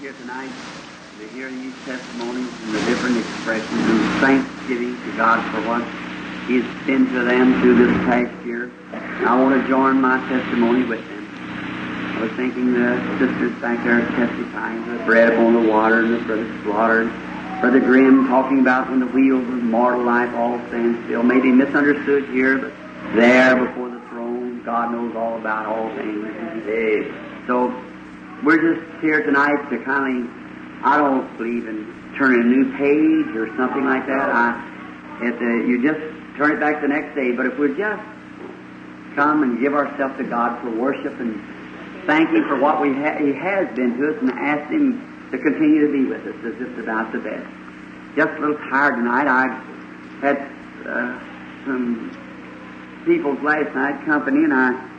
here 0.00 0.12
tonight 0.14 0.50
to 1.18 1.28
hear 1.28 1.50
these 1.50 1.74
testimonies 1.84 2.48
and 2.48 2.74
the 2.74 2.80
different 2.86 3.18
expressions 3.18 3.84
of 3.84 4.20
thanksgiving 4.24 4.96
to 5.04 5.16
God 5.18 5.44
for 5.52 5.60
what 5.68 5.84
He's 6.48 6.64
been 6.86 7.04
to 7.12 7.22
them 7.22 7.60
through 7.60 7.84
this 7.84 7.94
past 8.08 8.32
year. 8.46 8.72
And 8.94 9.28
I 9.28 9.38
want 9.38 9.60
to 9.60 9.68
join 9.68 10.00
my 10.00 10.16
testimony 10.26 10.84
with 10.84 11.06
them. 11.06 11.28
I 12.16 12.20
was 12.22 12.32
thinking 12.32 12.72
the 12.72 12.96
sisters 13.18 13.52
back 13.60 13.84
there 13.84 14.00
testifying 14.16 14.90
the 14.90 15.04
bread 15.04 15.34
upon 15.34 15.52
the 15.52 15.68
water 15.68 16.00
and 16.00 16.14
the 16.14 16.24
brother 16.24 16.62
slaughtered. 16.62 17.12
Brother 17.60 17.80
Grimm 17.80 18.26
talking 18.26 18.60
about 18.60 18.88
when 18.88 19.00
the 19.00 19.06
wheels 19.06 19.46
of 19.46 19.62
mortal 19.62 20.02
life 20.02 20.34
all 20.34 20.56
stand 20.68 21.04
still. 21.04 21.22
Maybe 21.22 21.52
misunderstood 21.52 22.26
here, 22.30 22.56
but 22.56 22.72
there 23.14 23.66
before 23.66 23.90
the 23.90 24.00
throne, 24.08 24.62
God 24.64 24.92
knows 24.92 25.14
all 25.14 25.36
about 25.36 25.66
all 25.66 25.94
things. 25.94 26.26
So 27.46 27.68
we're 28.44 28.74
just 28.74 29.02
here 29.02 29.22
tonight 29.22 29.68
to 29.70 29.78
kind 29.84 30.24
of, 30.24 30.84
I 30.84 30.96
don't 30.96 31.36
believe 31.36 31.68
in 31.68 32.12
turning 32.16 32.40
a 32.40 32.44
new 32.44 32.76
page 32.76 33.36
or 33.36 33.54
something 33.56 33.84
like 33.84 34.06
that. 34.06 34.28
I, 34.30 34.66
if 35.22 35.38
the, 35.38 35.68
you 35.68 35.82
just 35.82 36.00
turn 36.36 36.52
it 36.52 36.60
back 36.60 36.80
the 36.80 36.88
next 36.88 37.14
day. 37.14 37.32
But 37.32 37.46
if 37.46 37.58
we 37.58 37.76
just 37.76 38.02
come 39.14 39.42
and 39.42 39.60
give 39.60 39.74
ourselves 39.74 40.16
to 40.16 40.24
God 40.24 40.60
for 40.62 40.70
worship 40.70 41.18
and 41.20 41.40
thank 42.06 42.30
Him 42.30 42.44
for 42.48 42.58
what 42.58 42.80
we 42.80 42.94
ha- 42.94 43.18
He 43.18 43.32
has 43.34 43.68
been 43.76 43.98
to 43.98 44.14
us 44.14 44.22
and 44.22 44.30
ask 44.30 44.70
Him 44.70 45.28
to 45.30 45.38
continue 45.38 45.86
to 45.86 45.92
be 45.92 46.04
with 46.08 46.26
us 46.26 46.34
is 46.44 46.58
just 46.58 46.78
about 46.78 47.12
the 47.12 47.18
best. 47.18 47.46
Just 48.16 48.30
a 48.38 48.40
little 48.40 48.58
tired 48.70 48.96
tonight. 48.96 49.28
I 49.28 49.46
had 50.20 50.36
uh, 50.88 51.20
some 51.64 52.16
people 53.04 53.34
last 53.42 53.74
night 53.74 54.04
company 54.06 54.44
and 54.44 54.52
I 54.54 54.89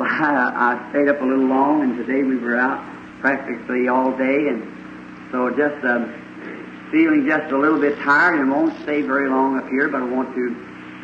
I, 0.00 0.78
I 0.86 0.90
stayed 0.90 1.08
up 1.08 1.20
a 1.20 1.24
little 1.24 1.46
long, 1.46 1.82
and 1.82 1.96
today 1.96 2.22
we 2.22 2.36
were 2.36 2.56
out 2.56 2.82
practically 3.20 3.88
all 3.88 4.16
day, 4.16 4.48
and 4.48 4.62
so 5.30 5.50
just 5.50 5.84
uh, 5.84 6.06
feeling 6.90 7.26
just 7.26 7.52
a 7.52 7.58
little 7.58 7.80
bit 7.80 7.98
tired, 7.98 8.40
and 8.40 8.50
won't 8.50 8.80
stay 8.82 9.02
very 9.02 9.28
long 9.28 9.58
up 9.58 9.68
here. 9.68 9.88
But 9.88 10.02
I 10.02 10.06
want 10.06 10.34
to 10.34 10.56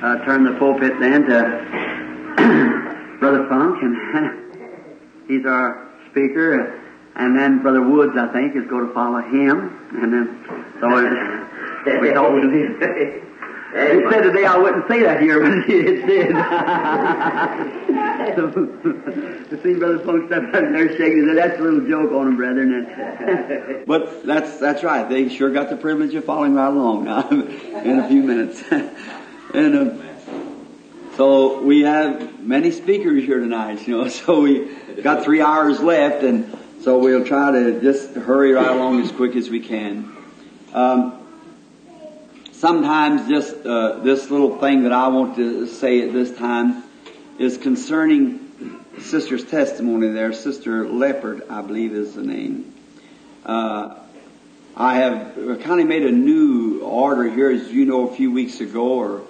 uh, 0.03 0.25
turn 0.25 0.45
the 0.45 0.59
pulpit 0.59 0.99
then 1.01 1.25
to 1.27 1.41
Brother 3.21 3.47
Funk, 3.49 3.83
and 3.83 5.29
he's 5.29 5.45
our 5.47 5.93
speaker, 6.11 6.81
and 7.17 7.39
then 7.39 7.63
Brother 7.63 7.83
Woods, 7.83 8.13
I 8.17 8.33
think, 8.33 8.57
is 8.57 8.69
going 8.69 8.87
to 8.89 8.95
follow 8.95 9.21
him, 9.21 9.71
and 10.03 10.13
then 10.13 10.45
so 10.81 10.89
we 12.01 12.13
thought 12.13 12.33
we'd 12.35 13.23
he 13.75 14.09
said 14.09 14.23
today 14.23 14.45
I 14.45 14.57
wouldn't 14.57 14.87
say 14.87 15.03
that 15.03 15.21
here, 15.21 15.41
but 15.67 15.69
it 15.69 16.07
did. 16.07 16.31
so, 18.37 18.53
see 19.65 19.75
Brother 19.75 19.99
Funk 19.99 20.29
step 20.29 20.45
out 20.45 20.53
there 20.53 20.97
shaking 20.97 21.27
his 21.27 21.27
head, 21.27 21.39
that's 21.39 21.59
a 21.59 21.63
little 21.63 21.81
joke 21.89 22.13
on 22.13 22.29
him, 22.29 22.37
brethren. 22.37 23.83
but 23.87 24.25
that's 24.25 24.61
that's 24.61 24.85
right. 24.85 25.09
They 25.09 25.29
sure 25.29 25.51
got 25.51 25.71
the 25.71 25.77
privilege 25.77 26.15
of 26.15 26.25
following 26.25 26.55
right 26.55 26.69
along 26.69 27.03
now 27.05 27.29
in 27.29 27.99
a 27.99 28.07
few 28.09 28.23
minutes. 28.23 28.63
and 29.53 29.75
uh, 29.75 29.97
so 31.17 31.61
we 31.61 31.81
have 31.83 32.45
many 32.45 32.71
speakers 32.71 33.25
here 33.25 33.41
tonight, 33.41 33.89
you 33.89 33.97
know. 33.97 34.07
So 34.09 34.41
we 34.41 34.69
got 35.03 35.25
three 35.25 35.41
hours 35.41 35.81
left, 35.81 36.23
and 36.23 36.57
so 36.83 36.99
we'll 36.99 37.25
try 37.25 37.51
to 37.51 37.81
just 37.81 38.15
hurry 38.15 38.53
right 38.53 38.71
along 38.71 39.01
as 39.01 39.11
quick 39.11 39.35
as 39.35 39.51
we 39.51 39.59
can. 39.59 40.15
Um, 40.73 41.24
sometimes 42.65 43.29
just 43.29 43.55
uh, 43.67 43.99
this 43.99 44.31
little 44.31 44.57
thing 44.59 44.85
that 44.85 44.93
I 44.93 45.09
want 45.09 45.37
to 45.37 45.67
say 45.67 46.01
at 46.01 46.15
this 46.15 46.35
time 46.35 46.83
is 47.39 47.59
concerning 47.59 48.41
sister's 49.01 49.45
testimony 49.45 50.09
there. 50.09 50.33
Sister 50.33 50.89
Leopard, 50.89 51.43
I 51.51 51.61
believe 51.61 51.93
is 51.93 52.15
the 52.15 52.23
name. 52.23 52.75
Uh, 53.45 53.97
I 54.75 54.95
have 54.95 55.61
kind 55.61 55.83
of 55.83 55.87
made 55.87 56.07
a 56.07 56.11
new 56.11 56.81
order 56.81 57.29
here, 57.29 57.51
as 57.51 57.71
you 57.71 57.85
know, 57.85 58.09
a 58.09 58.17
few 58.17 58.33
weeks 58.33 58.61
ago, 58.61 58.95
or 58.95 59.23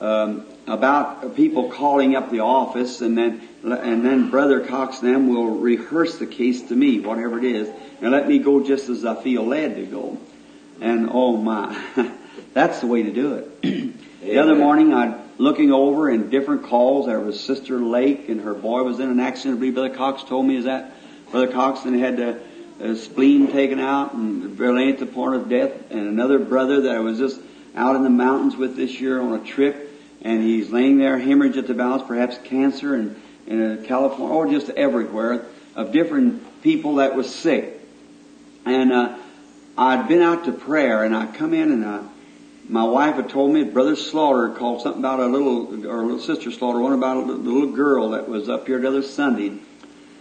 um, 0.00 0.46
about 0.66 1.36
people 1.36 1.70
calling 1.70 2.16
up 2.16 2.30
the 2.30 2.40
office, 2.40 3.02
and 3.02 3.18
then 3.18 3.46
and 3.62 4.02
then 4.02 4.30
Brother 4.30 4.64
Cox 4.64 5.02
and 5.02 5.14
them 5.14 5.28
will 5.28 5.58
rehearse 5.58 6.16
the 6.16 6.26
case 6.26 6.62
to 6.68 6.74
me, 6.74 7.00
whatever 7.00 7.36
it 7.36 7.44
is, 7.44 7.68
and 8.00 8.12
let 8.12 8.26
me 8.26 8.38
go 8.38 8.66
just 8.66 8.88
as 8.88 9.04
I 9.04 9.22
feel 9.22 9.44
led 9.44 9.76
to 9.76 9.84
go. 9.84 10.18
And 10.80 11.10
oh 11.12 11.36
my. 11.36 11.78
That's 12.54 12.80
the 12.80 12.86
way 12.86 13.02
to 13.02 13.12
do 13.12 13.34
it. 13.34 13.62
the 14.22 14.38
other 14.38 14.54
morning, 14.54 14.92
I 14.92 15.22
looking 15.38 15.72
over 15.72 16.10
in 16.10 16.30
different 16.30 16.64
calls. 16.64 17.06
There 17.06 17.18
was 17.20 17.40
Sister 17.40 17.80
Lake, 17.80 18.28
and 18.28 18.40
her 18.42 18.54
boy 18.54 18.82
was 18.82 19.00
in 19.00 19.10
an 19.10 19.20
accident. 19.20 19.56
I 19.56 19.58
believe 19.58 19.74
Brother 19.74 19.94
Cox 19.94 20.22
told 20.22 20.46
me 20.46 20.56
is 20.56 20.64
that 20.66 20.92
Brother 21.30 21.50
Cox 21.50 21.84
and 21.84 21.98
had 21.98 22.20
a, 22.20 22.40
a 22.80 22.96
spleen 22.96 23.50
taken 23.50 23.80
out 23.80 24.12
and 24.14 24.56
barely 24.56 24.90
at 24.90 24.98
the 24.98 25.06
point 25.06 25.34
of 25.34 25.48
death. 25.48 25.72
And 25.90 26.00
another 26.00 26.38
brother 26.38 26.82
that 26.82 26.94
I 26.94 27.00
was 27.00 27.18
just 27.18 27.40
out 27.74 27.96
in 27.96 28.02
the 28.02 28.10
mountains 28.10 28.56
with 28.56 28.76
this 28.76 29.00
year 29.00 29.20
on 29.20 29.32
a 29.32 29.44
trip, 29.44 29.90
and 30.20 30.42
he's 30.42 30.70
laying 30.70 30.98
there, 30.98 31.18
hemorrhage 31.18 31.56
at 31.56 31.66
the 31.66 31.74
bowels, 31.74 32.02
perhaps 32.02 32.38
cancer, 32.44 32.94
and 32.94 33.20
in 33.46 33.84
California, 33.84 34.34
or 34.34 34.46
just 34.46 34.70
everywhere, 34.70 35.46
of 35.74 35.90
different 35.90 36.62
people 36.62 36.96
that 36.96 37.16
was 37.16 37.34
sick. 37.34 37.80
And 38.64 38.92
uh, 38.92 39.18
I'd 39.76 40.06
been 40.06 40.22
out 40.22 40.44
to 40.44 40.52
prayer, 40.52 41.02
and 41.02 41.16
I 41.16 41.26
come 41.26 41.54
in 41.54 41.72
and 41.72 41.84
I 41.84 42.02
my 42.72 42.84
wife 42.84 43.16
had 43.16 43.28
told 43.28 43.52
me 43.52 43.64
Brother 43.64 43.94
Slaughter 43.94 44.48
called 44.48 44.80
something 44.80 45.02
about 45.02 45.20
a 45.20 45.26
little, 45.26 45.86
or 45.86 46.04
little 46.04 46.18
sister 46.18 46.50
Slaughter, 46.50 46.80
one 46.80 46.94
about 46.94 47.18
a 47.18 47.20
little 47.20 47.70
girl 47.70 48.10
that 48.10 48.30
was 48.30 48.48
up 48.48 48.66
here 48.66 48.80
the 48.80 48.88
other 48.88 49.02
Sunday. 49.02 49.58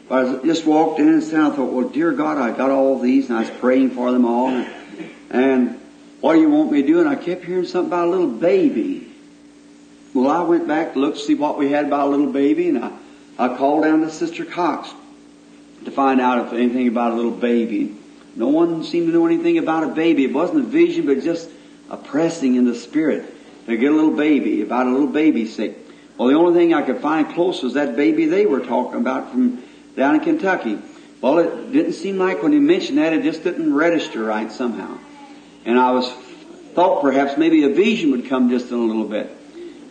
But 0.09 0.25
I 0.25 0.43
just 0.43 0.65
walked 0.65 0.99
in 0.99 1.07
and 1.07 1.23
said, 1.23 1.39
I 1.39 1.55
thought, 1.55 1.71
well, 1.71 1.87
dear 1.87 2.11
God, 2.11 2.37
I 2.37 2.55
got 2.55 2.69
all 2.69 2.99
these, 2.99 3.29
and 3.29 3.37
I 3.37 3.43
was 3.43 3.49
praying 3.51 3.91
for 3.91 4.11
them 4.11 4.25
all. 4.25 4.49
And, 4.49 4.69
and 5.29 5.81
what 6.19 6.33
do 6.33 6.41
you 6.41 6.49
want 6.49 6.73
me 6.73 6.81
to 6.81 6.87
do? 6.87 6.99
And 6.99 7.07
I 7.07 7.15
kept 7.15 7.45
hearing 7.45 7.63
something 7.63 7.87
about 7.87 8.09
a 8.09 8.11
little 8.11 8.27
baby. 8.27 9.07
Well, 10.13 10.29
I 10.29 10.43
went 10.43 10.67
back 10.67 10.91
to 10.93 10.99
look 10.99 11.13
to 11.13 11.21
see 11.21 11.35
what 11.35 11.57
we 11.57 11.71
had 11.71 11.85
about 11.85 12.07
a 12.07 12.11
little 12.11 12.33
baby, 12.33 12.67
and 12.67 12.83
I, 12.83 12.91
I 13.39 13.55
called 13.55 13.85
down 13.85 14.01
to 14.01 14.11
Sister 14.11 14.43
Cox 14.43 14.93
to 15.85 15.91
find 15.91 16.19
out 16.19 16.47
if 16.47 16.51
anything 16.51 16.89
about 16.89 17.13
a 17.13 17.15
little 17.15 17.31
baby. 17.31 17.95
No 18.35 18.49
one 18.49 18.83
seemed 18.83 19.07
to 19.07 19.13
know 19.13 19.25
anything 19.25 19.57
about 19.57 19.85
a 19.85 19.87
baby. 19.87 20.25
It 20.25 20.33
wasn't 20.33 20.65
a 20.65 20.67
vision, 20.67 21.05
but 21.05 21.21
just 21.21 21.49
a 21.91 21.97
pressing 21.97 22.55
in 22.55 22.65
the 22.65 22.73
spirit 22.73 23.25
to 23.67 23.77
get 23.77 23.91
a 23.91 23.95
little 23.95 24.15
baby, 24.15 24.61
about 24.61 24.87
a 24.87 24.89
little 24.89 25.07
baby 25.07 25.45
sick. 25.45 25.77
Well, 26.17 26.29
the 26.29 26.35
only 26.35 26.57
thing 26.57 26.73
I 26.73 26.81
could 26.81 27.01
find 27.01 27.27
close 27.33 27.61
was 27.61 27.73
that 27.73 27.95
baby 27.95 28.25
they 28.25 28.45
were 28.45 28.61
talking 28.61 28.99
about 28.99 29.31
from 29.31 29.61
down 29.95 30.15
in 30.15 30.21
Kentucky. 30.21 30.79
Well, 31.19 31.39
it 31.39 31.71
didn't 31.71 31.93
seem 31.93 32.17
like 32.17 32.41
when 32.41 32.53
he 32.53 32.59
mentioned 32.59 32.97
that, 32.97 33.13
it 33.13 33.23
just 33.23 33.43
didn't 33.43 33.73
register 33.73 34.23
right 34.23 34.51
somehow. 34.51 34.97
And 35.65 35.77
I 35.77 35.91
was 35.91 36.09
thought 36.73 37.01
perhaps 37.01 37.37
maybe 37.37 37.65
a 37.65 37.69
vision 37.69 38.11
would 38.11 38.27
come 38.27 38.49
just 38.49 38.71
in 38.71 38.77
a 38.77 38.81
little 38.81 39.07
bit. 39.07 39.29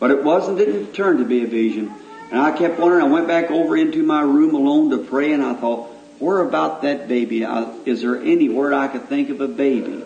But 0.01 0.11
it 0.11 0.25
wasn't, 0.25 0.57
didn't 0.57 0.95
turn 0.95 1.19
to 1.19 1.25
be 1.25 1.45
a 1.45 1.47
vision. 1.47 1.93
And 2.31 2.41
I 2.41 2.57
kept 2.57 2.79
wondering, 2.79 3.05
I 3.05 3.09
went 3.09 3.29
back 3.29 3.51
over 3.51 3.77
into 3.77 4.03
my 4.03 4.23
room 4.23 4.55
alone 4.55 4.91
to 4.91 4.99
pray 4.99 5.33
and 5.33 5.43
I 5.43 5.55
thought, 5.55 5.91
where 6.19 6.41
about 6.41 6.83
that 6.83 7.09
baby? 7.09 7.43
Is 7.85 8.01
there 8.01 8.17
any 8.17 8.49
word 8.49 8.73
I 8.73 8.89
could 8.89 9.09
think 9.09 9.29
of 9.29 9.41
a 9.41 9.49
baby? 9.49 10.03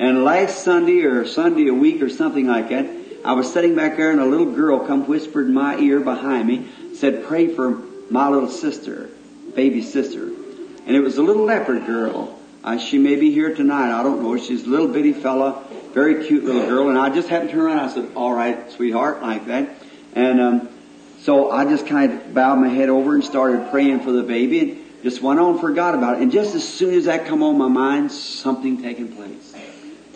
And 0.00 0.24
last 0.24 0.64
Sunday 0.64 1.02
or 1.02 1.26
Sunday 1.26 1.68
a 1.68 1.74
week 1.74 2.00
or 2.00 2.08
something 2.08 2.46
like 2.46 2.70
that, 2.70 2.86
I 3.22 3.34
was 3.34 3.52
sitting 3.52 3.74
back 3.74 3.98
there 3.98 4.10
and 4.10 4.18
a 4.18 4.24
little 4.24 4.50
girl 4.50 4.86
come 4.86 5.06
whispered 5.06 5.48
in 5.48 5.52
my 5.52 5.76
ear 5.76 6.00
behind 6.00 6.48
me, 6.48 6.68
said, 6.94 7.26
pray 7.26 7.54
for 7.54 7.82
my 8.08 8.26
little 8.30 8.48
sister, 8.48 9.10
baby 9.54 9.82
sister. 9.82 10.24
And 10.24 10.96
it 10.96 11.00
was 11.00 11.18
a 11.18 11.22
little 11.22 11.44
leopard 11.44 11.84
girl. 11.84 12.40
Uh, 12.64 12.78
she 12.78 12.96
may 12.96 13.16
be 13.16 13.30
here 13.30 13.54
tonight. 13.54 13.92
I 13.92 14.02
don't 14.02 14.22
know. 14.22 14.38
She's 14.38 14.64
a 14.64 14.70
little 14.70 14.88
bitty 14.88 15.12
fella, 15.12 15.62
very 15.92 16.26
cute 16.26 16.44
little 16.44 16.66
girl. 16.66 16.88
And 16.88 16.98
I 16.98 17.10
just 17.10 17.28
happened 17.28 17.50
to 17.50 17.56
turn 17.56 17.66
around. 17.66 17.80
I 17.80 17.92
said, 17.92 18.10
all 18.16 18.32
right, 18.32 18.72
sweetheart, 18.72 19.20
like 19.20 19.48
that. 19.48 19.68
And, 20.14 20.40
um, 20.40 20.68
so 21.20 21.50
I 21.50 21.66
just 21.66 21.86
kind 21.86 22.10
of 22.10 22.32
bowed 22.32 22.56
my 22.56 22.68
head 22.68 22.88
over 22.88 23.14
and 23.14 23.22
started 23.22 23.70
praying 23.70 24.00
for 24.00 24.12
the 24.12 24.22
baby 24.22 24.60
and 24.60 25.02
just 25.02 25.20
went 25.20 25.38
on, 25.38 25.58
forgot 25.58 25.94
about 25.94 26.16
it. 26.16 26.22
And 26.22 26.32
just 26.32 26.54
as 26.54 26.66
soon 26.66 26.94
as 26.94 27.04
that 27.04 27.26
come 27.26 27.42
on 27.42 27.58
my 27.58 27.68
mind, 27.68 28.10
something 28.10 28.80
taking 28.80 29.14
place. 29.14 29.49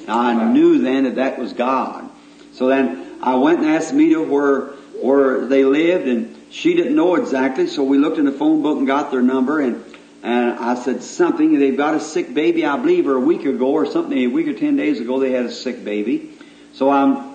I 0.09 0.53
knew 0.53 0.79
then 0.79 1.05
that 1.05 1.17
that 1.17 1.39
was 1.39 1.53
God. 1.53 2.09
So 2.53 2.69
then 2.69 3.19
I 3.23 3.37
went 3.37 3.61
and 3.61 3.69
asked 3.69 3.93
Meda 3.93 4.23
where, 4.23 4.67
where 5.01 5.47
they 5.47 5.65
lived 5.65 6.07
and 6.07 6.37
she 6.51 6.75
didn't 6.75 6.95
know 6.95 7.17
exactly, 7.17 7.67
so 7.67 7.83
we 7.83 7.99
looked 7.99 8.19
in 8.19 8.27
the 8.27 8.33
phone 8.33 8.63
book 8.63 8.79
and 8.79 8.87
got 8.87 9.11
their 9.11 9.23
number 9.23 9.61
and, 9.61 9.85
and 10.23 10.53
I 10.53 10.75
said 10.77 11.03
something, 11.03 11.59
they've 11.59 11.77
got 11.77 11.95
a 11.95 12.01
sick 12.01 12.33
baby, 12.33 12.65
I 12.65 12.77
believe, 12.77 13.09
or 13.09 13.17
a 13.17 13.21
week 13.21 13.45
ago 13.45 13.73
or 13.73 13.87
something, 13.87 14.17
a 14.17 14.29
week 14.29 14.47
or 14.47 14.55
ten 14.55 14.77
days 14.77 15.01
ago 15.01 15.19
they 15.19 15.33
had 15.33 15.47
a 15.47 15.53
sick 15.53 15.85
baby. 15.85 16.33
So 16.75 16.91
I 16.91 17.35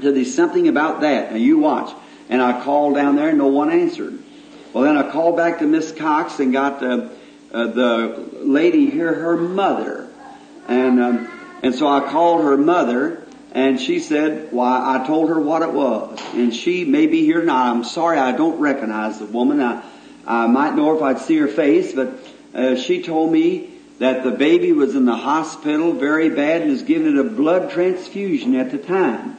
said, 0.00 0.14
there's 0.14 0.34
something 0.34 0.68
about 0.68 1.00
that. 1.00 1.32
Now 1.32 1.38
you 1.38 1.58
watch. 1.58 1.92
And 2.28 2.40
I 2.40 2.62
called 2.62 2.94
down 2.94 3.16
there 3.16 3.30
and 3.30 3.38
no 3.38 3.48
one 3.48 3.70
answered. 3.70 4.18
Well 4.72 4.84
then 4.84 4.96
I 4.96 5.10
called 5.10 5.36
back 5.36 5.58
to 5.58 5.66
Miss 5.66 5.92
Cox 5.92 6.38
and 6.38 6.52
got 6.52 6.82
uh, 6.82 7.08
uh, 7.52 7.66
the 7.66 8.28
lady 8.40 8.90
here, 8.90 9.12
her 9.12 9.36
mother. 9.36 10.08
And 10.68 11.00
um, 11.00 11.31
and 11.62 11.74
so 11.74 11.86
I 11.86 12.10
called 12.10 12.42
her 12.42 12.56
mother 12.56 13.22
and 13.52 13.78
she 13.78 14.00
said, 14.00 14.50
why, 14.50 14.98
I 14.98 15.06
told 15.06 15.28
her 15.28 15.38
what 15.38 15.62
it 15.62 15.72
was. 15.72 16.18
And 16.34 16.54
she 16.54 16.84
may 16.84 17.06
be 17.06 17.24
here 17.24 17.42
now. 17.42 17.70
I'm 17.70 17.84
sorry 17.84 18.18
I 18.18 18.32
don't 18.32 18.58
recognize 18.58 19.18
the 19.18 19.26
woman. 19.26 19.60
I, 19.60 19.82
I 20.26 20.46
might 20.46 20.74
know 20.74 20.96
if 20.96 21.02
I'd 21.02 21.18
see 21.18 21.36
her 21.36 21.48
face, 21.48 21.92
but 21.92 22.14
uh, 22.54 22.76
she 22.76 23.02
told 23.02 23.30
me 23.30 23.70
that 23.98 24.24
the 24.24 24.30
baby 24.30 24.72
was 24.72 24.96
in 24.96 25.04
the 25.04 25.16
hospital 25.16 25.92
very 25.92 26.30
bad 26.30 26.62
and 26.62 26.70
was 26.70 26.82
given 26.82 27.16
it 27.16 27.20
a 27.20 27.28
blood 27.28 27.70
transfusion 27.70 28.56
at 28.56 28.70
the 28.70 28.78
time. 28.78 29.36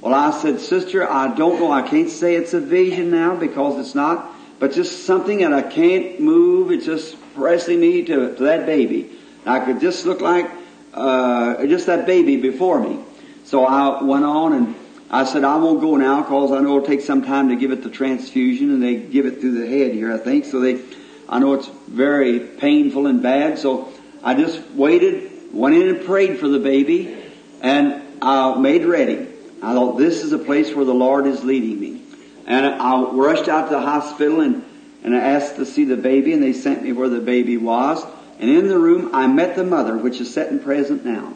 Well, 0.00 0.14
I 0.14 0.30
said, 0.30 0.60
Sister, 0.60 1.08
I 1.08 1.34
don't 1.34 1.60
know. 1.60 1.70
I 1.70 1.82
can't 1.82 2.10
say 2.10 2.34
it's 2.34 2.54
a 2.54 2.60
vision 2.60 3.10
now 3.10 3.36
because 3.36 3.78
it's 3.78 3.94
not, 3.94 4.34
but 4.58 4.72
just 4.72 5.04
something 5.04 5.38
that 5.38 5.52
I 5.52 5.62
can't 5.62 6.18
move. 6.18 6.72
It's 6.72 6.86
just 6.86 7.16
pressing 7.34 7.78
me 7.78 8.04
to, 8.04 8.34
to 8.36 8.42
that 8.44 8.64
baby. 8.64 9.10
I 9.44 9.60
could 9.60 9.80
just 9.80 10.06
look 10.06 10.20
like 10.20 10.50
uh, 10.94 11.66
just 11.66 11.86
that 11.86 12.06
baby 12.06 12.36
before 12.36 12.80
me. 12.80 13.00
So 13.44 13.64
I 13.64 14.02
went 14.02 14.24
on 14.24 14.52
and 14.52 14.74
I 15.10 15.24
said, 15.24 15.44
I 15.44 15.56
won't 15.56 15.80
go 15.80 15.96
now 15.96 16.22
because 16.22 16.50
I 16.50 16.60
know 16.60 16.76
it'll 16.76 16.86
take 16.86 17.02
some 17.02 17.24
time 17.24 17.48
to 17.50 17.56
give 17.56 17.72
it 17.72 17.82
the 17.82 17.90
transfusion 17.90 18.70
and 18.70 18.82
they 18.82 18.96
give 18.96 19.26
it 19.26 19.40
through 19.40 19.60
the 19.60 19.66
head 19.66 19.92
here, 19.92 20.12
I 20.12 20.18
think. 20.18 20.44
So 20.44 20.60
they, 20.60 20.80
I 21.28 21.38
know 21.38 21.54
it's 21.54 21.68
very 21.88 22.40
painful 22.40 23.06
and 23.06 23.22
bad. 23.22 23.58
So 23.58 23.92
I 24.22 24.34
just 24.34 24.60
waited, 24.70 25.52
went 25.52 25.74
in 25.74 25.88
and 25.88 26.04
prayed 26.04 26.38
for 26.38 26.48
the 26.48 26.58
baby 26.58 27.16
and 27.60 28.02
I 28.22 28.58
made 28.58 28.84
ready. 28.84 29.28
I 29.62 29.72
thought 29.74 29.98
this 29.98 30.22
is 30.22 30.32
a 30.32 30.38
place 30.38 30.74
where 30.74 30.84
the 30.84 30.94
Lord 30.94 31.26
is 31.26 31.44
leading 31.44 31.80
me. 31.80 32.02
And 32.46 32.66
I 32.66 33.02
rushed 33.10 33.48
out 33.48 33.68
to 33.68 33.74
the 33.74 33.80
hospital 33.80 34.40
and, 34.40 34.64
and 35.02 35.14
I 35.14 35.20
asked 35.20 35.56
to 35.56 35.66
see 35.66 35.84
the 35.84 35.96
baby 35.96 36.32
and 36.32 36.42
they 36.42 36.52
sent 36.52 36.82
me 36.82 36.92
where 36.92 37.08
the 37.08 37.20
baby 37.20 37.56
was. 37.56 38.04
And 38.38 38.50
in 38.50 38.68
the 38.68 38.78
room 38.78 39.14
I 39.14 39.26
met 39.26 39.56
the 39.56 39.64
mother, 39.64 39.96
which 39.96 40.20
is 40.20 40.32
sitting 40.32 40.58
present 40.58 41.04
now. 41.04 41.34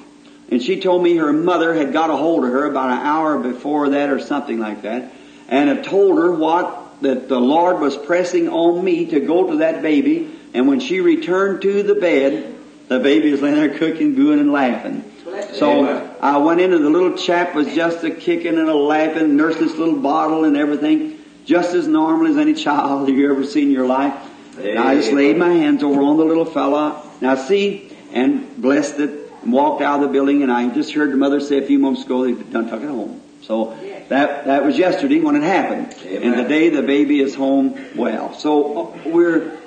And 0.50 0.62
she 0.62 0.80
told 0.80 1.02
me 1.02 1.16
her 1.16 1.32
mother 1.32 1.74
had 1.74 1.92
got 1.92 2.10
a 2.10 2.16
hold 2.16 2.44
of 2.44 2.50
her 2.50 2.64
about 2.64 2.90
an 2.90 3.06
hour 3.06 3.38
before 3.38 3.90
that 3.90 4.08
or 4.10 4.18
something 4.18 4.58
like 4.58 4.82
that, 4.82 5.12
and 5.48 5.68
had 5.68 5.84
told 5.84 6.16
her 6.18 6.32
what 6.32 7.02
that 7.02 7.28
the 7.28 7.38
Lord 7.38 7.80
was 7.80 7.96
pressing 7.96 8.48
on 8.48 8.82
me 8.82 9.06
to 9.06 9.20
go 9.20 9.50
to 9.50 9.58
that 9.58 9.82
baby. 9.82 10.34
And 10.54 10.66
when 10.66 10.80
she 10.80 11.00
returned 11.00 11.62
to 11.62 11.82
the 11.82 11.94
bed, 11.94 12.54
the 12.88 12.98
baby 12.98 13.30
was 13.30 13.42
laying 13.42 13.56
there 13.56 13.78
cooking, 13.78 14.16
gooing, 14.16 14.40
and 14.40 14.50
laughing. 14.50 15.04
So 15.52 16.16
I 16.20 16.38
went 16.38 16.60
in 16.60 16.72
and 16.72 16.84
the 16.84 16.90
little 16.90 17.16
chap 17.16 17.54
was 17.54 17.72
just 17.74 18.02
a 18.02 18.10
kicking 18.10 18.58
and 18.58 18.68
a 18.68 18.74
laughing, 18.74 19.36
nursed 19.36 19.58
this 19.58 19.76
little 19.76 20.00
bottle 20.00 20.44
and 20.44 20.56
everything, 20.56 21.18
just 21.44 21.74
as 21.74 21.86
normal 21.86 22.28
as 22.28 22.36
any 22.36 22.54
child 22.64 23.08
you 23.08 23.30
ever 23.30 23.44
seen 23.44 23.64
in 23.64 23.70
your 23.70 23.86
life. 23.86 24.14
And 24.58 24.78
I 24.78 24.94
just 24.94 25.12
laid 25.12 25.36
my 25.36 25.50
hands 25.52 25.82
over 25.82 26.00
on 26.02 26.16
the 26.16 26.24
little 26.24 26.44
fella. 26.44 27.02
Now 27.20 27.34
see, 27.36 27.90
and 28.12 28.60
blessed 28.60 28.98
it 29.00 29.10
and 29.42 29.52
walked 29.52 29.82
out 29.82 30.00
of 30.02 30.08
the 30.08 30.12
building 30.12 30.42
and 30.42 30.50
I 30.50 30.68
just 30.74 30.92
heard 30.92 31.12
the 31.12 31.16
mother 31.16 31.40
say 31.40 31.58
a 31.58 31.66
few 31.66 31.78
moments 31.78 32.04
ago 32.04 32.24
they've 32.24 32.50
done 32.50 32.68
took 32.68 32.82
it 32.82 32.88
home. 32.88 33.20
So 33.42 33.76
that 34.08 34.46
that 34.46 34.64
was 34.64 34.76
yesterday 34.78 35.20
when 35.20 35.36
it 35.36 35.42
happened. 35.42 35.94
Amen. 36.04 36.22
And 36.22 36.42
today 36.42 36.68
the 36.70 36.82
baby 36.82 37.20
is 37.20 37.34
home 37.34 37.78
well. 37.96 38.34
So 38.34 38.98
we're 39.06 39.58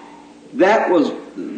that 0.54 0.90
was 0.90 1.12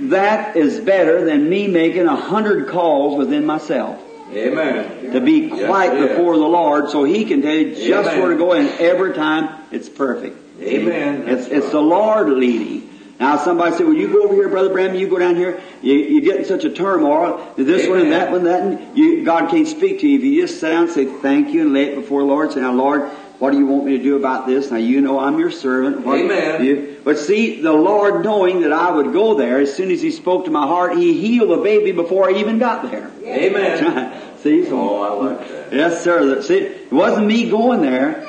that 0.10 0.56
is 0.56 0.80
better 0.80 1.26
than 1.26 1.50
me 1.50 1.68
making 1.68 2.06
a 2.06 2.16
hundred 2.16 2.68
calls 2.70 3.18
within 3.18 3.46
myself 3.46 4.00
Amen. 4.32 5.12
to 5.12 5.20
be 5.22 5.48
Yes, 5.48 5.68
quiet 5.68 5.94
is. 5.96 6.10
before 6.10 6.38
the 6.38 6.46
Lord 6.46 6.90
so 6.90 7.04
He 7.04 7.26
can 7.26 7.42
tell 7.42 7.56
you 7.56 7.74
just 7.76 8.10
Amen. 8.10 8.20
where 8.22 8.32
to 8.32 8.38
go 8.38 8.54
and 8.54 8.70
every 8.80 9.14
time 9.14 9.64
it's 9.72 9.90
perfect. 9.90 10.38
Amen. 10.62 11.28
It's, 11.28 11.48
it's 11.48 11.72
the 11.72 11.82
Lord 11.82 12.30
leading. 12.30 12.90
Now 13.20 13.38
somebody 13.38 13.76
said, 13.76 13.86
well 13.86 13.96
you 13.96 14.12
go 14.12 14.24
over 14.24 14.34
here, 14.34 14.50
Brother 14.50 14.70
Branham, 14.70 14.98
you 14.98 15.08
go 15.08 15.20
down 15.20 15.36
here, 15.36 15.62
you, 15.82 15.94
you 15.94 16.22
get 16.22 16.38
in 16.38 16.46
such 16.46 16.64
a 16.64 16.70
turmoil, 16.70 17.54
this 17.56 17.88
one 17.88 18.00
and 18.00 18.12
that 18.12 18.32
one, 18.32 18.44
that 18.46 18.62
and 18.64 18.98
you, 18.98 19.24
God 19.24 19.50
can't 19.50 19.68
speak 19.68 20.00
to 20.02 20.08
you. 20.08 20.18
If 20.18 20.24
you 20.24 20.42
just 20.42 20.60
sit 20.60 20.70
down 20.72 20.86
and 20.86 20.92
say 20.92 21.06
thank 21.06 21.54
you 21.54 21.62
and 21.62 21.74
lay 21.74 21.86
it 21.86 21.96
before 21.96 22.22
the 22.22 22.28
Lord, 22.28 22.52
say, 22.52 22.62
now 22.62 22.74
Lord, 22.74 23.10
what 23.40 23.52
do 23.52 23.58
you 23.58 23.66
want 23.66 23.86
me 23.86 23.98
to 23.98 24.04
do 24.04 24.16
about 24.16 24.48
this? 24.48 24.72
Now 24.72 24.78
you 24.78 25.02
know 25.02 25.20
I'm 25.20 25.38
your 25.38 25.52
servant. 25.52 26.06
What 26.06 26.20
Amen. 26.20 26.64
you- 26.64 26.98
but 27.04 27.20
see, 27.20 27.62
the 27.62 27.74
Lord 27.74 28.24
knowing 28.24 28.62
that 28.62 28.72
I 28.72 28.90
would 28.90 29.12
go 29.12 29.36
there, 29.36 29.60
as 29.60 29.74
soon 29.76 29.92
as 29.92 30.02
He 30.02 30.12
spoke 30.12 30.46
to 30.46 30.52
my 30.52 30.66
heart, 30.66 30.98
He 30.98 31.14
healed 31.20 31.50
the 31.50 31.62
baby 31.62 31.92
before 31.92 32.30
I 32.30 32.34
even 32.40 32.58
got 32.58 32.90
there. 32.90 33.12
Amen. 33.26 34.22
see, 34.40 34.66
so 34.66 34.80
Oh, 34.80 35.28
I 35.28 35.32
like 35.32 35.50
that. 35.50 35.74
Yes, 35.74 36.04
sir. 36.04 36.42
See, 36.42 36.58
it 36.58 36.92
wasn't 36.92 37.28
me 37.28 37.50
going 37.50 37.82
there. 37.82 38.26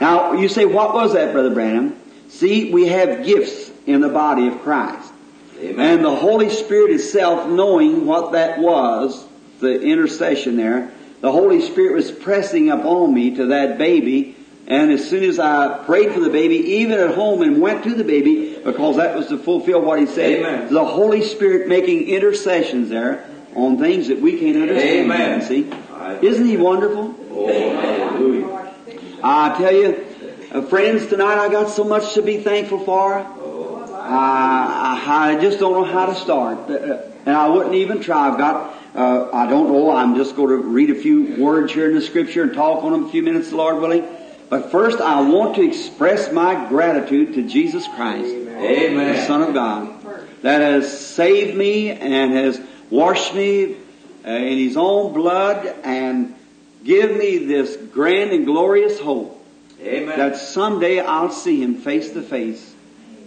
Now, 0.00 0.32
you 0.32 0.48
say, 0.48 0.64
what 0.64 0.94
was 0.94 1.12
that, 1.12 1.32
Brother 1.32 1.50
Branham? 1.50 1.96
See, 2.28 2.72
we 2.72 2.88
have 2.88 3.24
gifts 3.24 3.70
in 3.86 4.00
the 4.00 4.08
body 4.08 4.48
of 4.48 4.60
Christ. 4.62 5.12
Amen. 5.58 5.96
And 5.96 6.04
the 6.04 6.14
Holy 6.14 6.50
Spirit 6.50 6.90
itself, 6.92 7.48
knowing 7.48 8.06
what 8.06 8.32
that 8.32 8.58
was, 8.58 9.24
the 9.60 9.80
intercession 9.80 10.56
there, 10.56 10.92
the 11.20 11.32
Holy 11.32 11.62
Spirit 11.62 11.94
was 11.94 12.10
pressing 12.10 12.70
upon 12.70 13.14
me 13.14 13.36
to 13.36 13.46
that 13.46 13.78
baby. 13.78 14.36
And 14.66 14.90
as 14.90 15.08
soon 15.08 15.24
as 15.24 15.38
I 15.38 15.84
prayed 15.84 16.12
for 16.12 16.20
the 16.20 16.30
baby, 16.30 16.56
even 16.56 16.98
at 16.98 17.14
home 17.14 17.42
and 17.42 17.60
went 17.60 17.84
to 17.84 17.94
the 17.94 18.04
baby, 18.04 18.58
because 18.62 18.96
that 18.96 19.14
was 19.16 19.28
to 19.28 19.38
fulfill 19.38 19.80
what 19.82 20.00
he 20.00 20.06
said, 20.06 20.38
Amen. 20.38 20.72
the 20.72 20.84
Holy 20.84 21.22
Spirit 21.22 21.68
making 21.68 22.08
intercessions 22.08 22.88
there 22.88 23.28
on 23.54 23.78
things 23.78 24.08
that 24.08 24.20
we 24.20 24.38
can't 24.38 24.56
understand. 24.56 25.12
Amen. 25.12 25.42
See? 25.42 25.70
Isn't 26.26 26.46
he 26.46 26.56
wonderful? 26.56 27.14
Oh, 27.30 27.46
hallelujah. 27.46 28.74
I 29.22 29.56
tell 29.56 29.72
you, 29.72 30.06
uh, 30.52 30.62
friends, 30.62 31.06
tonight 31.06 31.38
I 31.38 31.48
got 31.48 31.70
so 31.70 31.84
much 31.84 32.14
to 32.14 32.22
be 32.22 32.38
thankful 32.38 32.80
for. 32.80 33.26
I, 34.04 35.34
I 35.34 35.40
just 35.40 35.58
don't 35.58 35.72
know 35.72 35.84
how 35.84 36.06
to 36.06 36.14
start, 36.14 36.70
Uh, 36.70 36.98
and 37.26 37.34
I 37.36 37.48
wouldn't 37.48 37.74
even 37.74 38.00
try. 38.00 38.28
I've 38.28 38.38
got, 38.38 38.76
uh, 38.94 39.30
I 39.32 39.46
don't 39.46 39.72
know. 39.72 39.90
I'm 39.90 40.14
just 40.14 40.36
going 40.36 40.50
to 40.50 40.56
read 40.56 40.90
a 40.90 40.94
few 40.94 41.36
words 41.42 41.72
here 41.72 41.88
in 41.88 41.94
the 41.94 42.02
Scripture 42.02 42.42
and 42.42 42.52
talk 42.52 42.84
on 42.84 42.92
them 42.92 43.04
a 43.06 43.08
few 43.08 43.22
minutes, 43.22 43.50
Lord 43.50 43.80
willing. 43.80 44.04
But 44.50 44.70
first, 44.70 45.00
I 45.00 45.22
want 45.22 45.56
to 45.56 45.62
express 45.62 46.30
my 46.30 46.68
gratitude 46.68 47.34
to 47.34 47.42
Jesus 47.48 47.88
Christ 47.88 48.28
the 48.30 48.58
Amen. 48.58 49.26
Son 49.26 49.42
of 49.42 49.54
God, 49.54 49.88
that 50.42 50.60
has 50.60 51.06
saved 51.06 51.56
me 51.56 51.90
and 51.90 52.34
has 52.34 52.60
washed 52.90 53.34
me 53.34 53.76
uh, 54.24 54.30
in 54.30 54.58
His 54.58 54.76
own 54.76 55.14
blood 55.14 55.66
and 55.82 56.34
give 56.84 57.16
me 57.16 57.38
this 57.38 57.76
grand 57.76 58.32
and 58.32 58.44
glorious 58.44 59.00
hope 59.00 59.42
Amen. 59.80 60.18
that 60.18 60.36
someday 60.36 61.00
I'll 61.00 61.30
see 61.30 61.62
Him 61.62 61.76
face 61.76 62.10
to 62.12 62.22
face. 62.22 62.73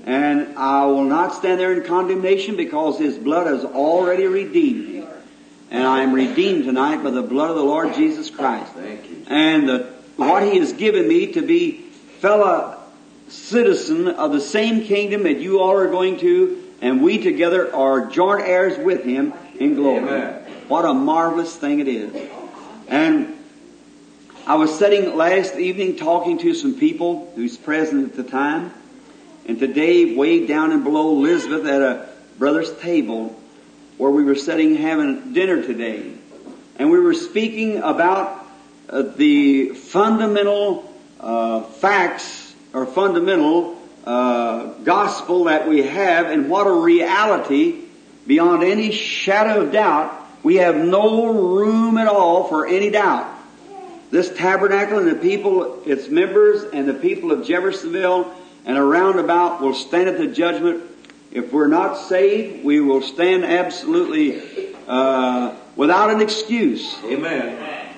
And 0.07 0.57
I 0.57 0.85
will 0.85 1.03
not 1.03 1.33
stand 1.33 1.59
there 1.59 1.73
in 1.73 1.83
condemnation 1.83 2.55
because 2.55 2.97
His 2.97 3.17
blood 3.17 3.47
has 3.47 3.65
already 3.65 4.25
redeemed 4.25 4.87
me. 4.87 5.05
And 5.69 5.85
I 5.85 6.01
am 6.01 6.13
redeemed 6.13 6.63
tonight 6.63 7.03
by 7.03 7.11
the 7.11 7.21
blood 7.21 7.49
of 7.49 7.57
the 7.57 7.63
Lord 7.63 7.93
Jesus 7.93 8.29
Christ 8.29 8.71
Thank 8.71 9.09
you. 9.09 9.25
and 9.27 9.67
the, 9.67 9.79
what 10.15 10.43
he 10.43 10.59
has 10.59 10.71
given 10.71 11.09
me 11.09 11.33
to 11.33 11.41
be 11.41 11.81
fellow 12.19 12.81
citizen 13.27 14.07
of 14.07 14.31
the 14.31 14.39
same 14.39 14.85
kingdom 14.85 15.23
that 15.23 15.39
you 15.39 15.59
all 15.59 15.75
are 15.75 15.91
going 15.91 16.17
to, 16.19 16.63
and 16.81 17.03
we 17.03 17.21
together 17.21 17.75
are 17.75 18.05
joint 18.05 18.47
heirs 18.47 18.77
with 18.77 19.03
him 19.03 19.33
in 19.59 19.75
glory. 19.75 19.97
Amen. 19.97 20.43
What 20.69 20.85
a 20.85 20.93
marvelous 20.93 21.53
thing 21.53 21.81
it 21.81 21.89
is. 21.89 22.29
And 22.87 23.37
I 24.45 24.55
was 24.55 24.79
sitting 24.79 25.17
last 25.17 25.55
evening 25.55 25.97
talking 25.97 26.37
to 26.37 26.53
some 26.53 26.79
people 26.79 27.29
who's 27.35 27.57
present 27.57 28.05
at 28.05 28.15
the 28.15 28.23
time, 28.23 28.73
and 29.47 29.59
today 29.59 30.15
way 30.15 30.45
down 30.45 30.71
and 30.71 30.83
below 30.83 31.11
Elizabeth 31.11 31.65
at 31.65 31.81
a 31.81 32.09
brother's 32.37 32.71
table 32.79 33.39
where 33.97 34.11
we 34.11 34.23
were 34.23 34.35
sitting 34.35 34.75
having 34.75 35.33
dinner 35.33 35.61
today. 35.63 36.11
And 36.77 36.91
we 36.91 36.99
were 36.99 37.13
speaking 37.13 37.77
about 37.77 38.45
uh, 38.89 39.01
the 39.01 39.69
fundamental 39.69 40.93
uh, 41.19 41.61
facts 41.61 42.53
or 42.73 42.85
fundamental 42.85 43.81
uh, 44.05 44.65
gospel 44.83 45.45
that 45.45 45.67
we 45.67 45.83
have 45.83 46.27
and 46.27 46.49
what 46.49 46.67
a 46.67 46.71
reality 46.71 47.83
beyond 48.27 48.63
any 48.63 48.91
shadow 48.91 49.61
of 49.61 49.71
doubt. 49.71 50.13
We 50.43 50.57
have 50.57 50.75
no 50.75 51.33
room 51.33 51.97
at 51.97 52.07
all 52.07 52.47
for 52.47 52.67
any 52.67 52.89
doubt. 52.89 53.33
This 54.11 54.29
tabernacle 54.33 54.99
and 54.99 55.07
the 55.07 55.15
people, 55.15 55.83
its 55.85 56.07
members 56.07 56.63
and 56.71 56.87
the 56.87 56.93
people 56.93 57.31
of 57.31 57.45
Jeffersonville 57.45 58.33
and 58.67 58.77
around 58.77 59.17
about 59.17 59.61
will 59.61 59.73
stand 59.73 60.09
at 60.09 60.17
the 60.17 60.27
judgment. 60.27 60.83
If 61.31 61.53
we're 61.53 61.67
not 61.67 61.95
saved, 61.95 62.65
we 62.65 62.81
will 62.81 63.01
stand 63.01 63.45
absolutely 63.45 64.75
uh, 64.85 65.55
without 65.77 66.11
an 66.11 66.21
excuse. 66.21 66.93
Amen. 67.05 67.95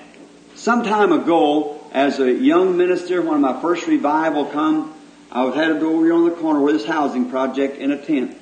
Some 0.54 0.84
time 0.84 1.10
ago, 1.10 1.80
as 1.92 2.20
a 2.20 2.32
young 2.32 2.76
minister, 2.76 3.20
when 3.20 3.40
my 3.40 3.60
first 3.60 3.88
revival 3.88 4.46
come, 4.46 4.94
I 5.32 5.42
was 5.42 5.56
headed 5.56 5.82
over 5.82 6.04
here 6.04 6.14
on 6.14 6.24
the 6.24 6.36
corner 6.36 6.60
with 6.60 6.76
this 6.76 6.86
housing 6.86 7.30
project 7.30 7.78
in 7.78 7.90
a 7.90 8.00
tent. 8.00 8.36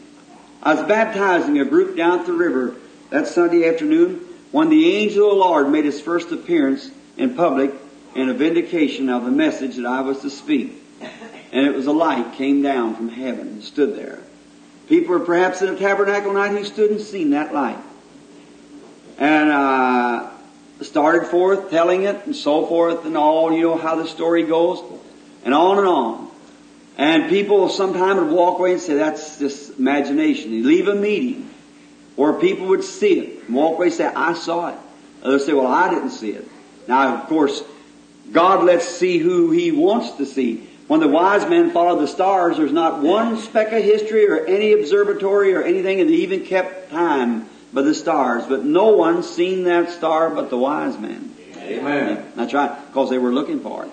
I 0.62 0.74
was 0.74 0.86
baptizing 0.86 1.58
a 1.58 1.64
group 1.64 1.96
down 1.96 2.20
at 2.20 2.26
the 2.26 2.34
river 2.34 2.76
that 3.08 3.26
Sunday 3.26 3.66
afternoon 3.66 4.16
when 4.52 4.68
the 4.68 4.96
angel 4.96 5.30
of 5.30 5.38
the 5.38 5.40
Lord 5.40 5.70
made 5.70 5.86
his 5.86 6.00
first 6.00 6.30
appearance 6.30 6.90
in 7.16 7.34
public 7.34 7.72
in 8.14 8.28
a 8.28 8.34
vindication 8.34 9.08
of 9.08 9.24
the 9.24 9.30
message 9.30 9.76
that 9.76 9.86
I 9.86 10.02
was 10.02 10.20
to 10.20 10.30
speak. 10.30 10.74
And 11.52 11.66
it 11.66 11.74
was 11.74 11.86
a 11.86 11.92
light 11.92 12.34
came 12.34 12.62
down 12.62 12.94
from 12.94 13.08
heaven 13.08 13.48
and 13.48 13.64
stood 13.64 13.96
there. 13.96 14.20
People 14.88 15.18
were 15.18 15.24
perhaps 15.24 15.62
in 15.62 15.68
a 15.68 15.78
tabernacle 15.78 16.32
night 16.32 16.50
who 16.50 16.64
stood 16.64 16.90
and 16.90 17.00
seen 17.00 17.30
that 17.30 17.52
light. 17.52 17.78
And 19.18 19.50
uh, 19.50 20.30
started 20.82 21.26
forth 21.28 21.70
telling 21.70 22.04
it 22.04 22.26
and 22.26 22.36
so 22.36 22.66
forth 22.66 23.04
and 23.04 23.16
all, 23.16 23.52
you 23.52 23.62
know 23.62 23.76
how 23.76 23.96
the 23.96 24.06
story 24.06 24.44
goes, 24.44 24.82
and 25.44 25.54
on 25.54 25.78
and 25.78 25.86
on. 25.86 26.30
And 26.96 27.28
people 27.28 27.68
sometime 27.68 28.16
would 28.16 28.30
walk 28.30 28.58
away 28.58 28.72
and 28.72 28.80
say, 28.80 28.94
that's 28.94 29.38
just 29.38 29.78
imagination. 29.78 30.50
They 30.50 30.62
leave 30.62 30.88
a 30.88 30.94
meeting. 30.94 31.48
where 32.18 32.32
people 32.32 32.66
would 32.66 32.82
see 32.82 33.20
it 33.20 33.44
and 33.46 33.54
walk 33.54 33.76
away 33.76 33.86
and 33.86 33.94
say, 33.94 34.04
I 34.04 34.34
saw 34.34 34.70
it. 34.70 34.78
Others 35.22 35.46
say, 35.46 35.52
well, 35.52 35.68
I 35.68 35.88
didn't 35.88 36.10
see 36.10 36.32
it. 36.32 36.48
Now, 36.88 37.16
of 37.16 37.28
course, 37.28 37.62
God 38.32 38.64
lets 38.64 38.88
see 38.88 39.18
who 39.18 39.52
He 39.52 39.70
wants 39.70 40.10
to 40.16 40.26
see. 40.26 40.67
When 40.88 41.00
the 41.00 41.08
wise 41.08 41.48
men 41.48 41.70
followed 41.70 42.00
the 42.00 42.08
stars, 42.08 42.56
there's 42.56 42.72
not 42.72 43.02
one 43.02 43.36
speck 43.36 43.72
of 43.72 43.84
history 43.84 44.26
or 44.26 44.46
any 44.46 44.72
observatory 44.72 45.54
or 45.54 45.62
anything, 45.62 46.00
and 46.00 46.08
they 46.08 46.14
even 46.14 46.46
kept 46.46 46.90
time 46.90 47.46
by 47.74 47.82
the 47.82 47.94
stars. 47.94 48.46
But 48.46 48.64
no 48.64 48.88
one's 48.96 49.28
seen 49.28 49.64
that 49.64 49.90
star 49.90 50.30
but 50.30 50.48
the 50.48 50.56
wise 50.56 50.98
men. 50.98 51.36
Amen. 51.58 52.32
That's 52.34 52.54
right, 52.54 52.74
because 52.86 53.10
they 53.10 53.18
were 53.18 53.32
looking 53.32 53.60
for 53.60 53.84
it. 53.84 53.90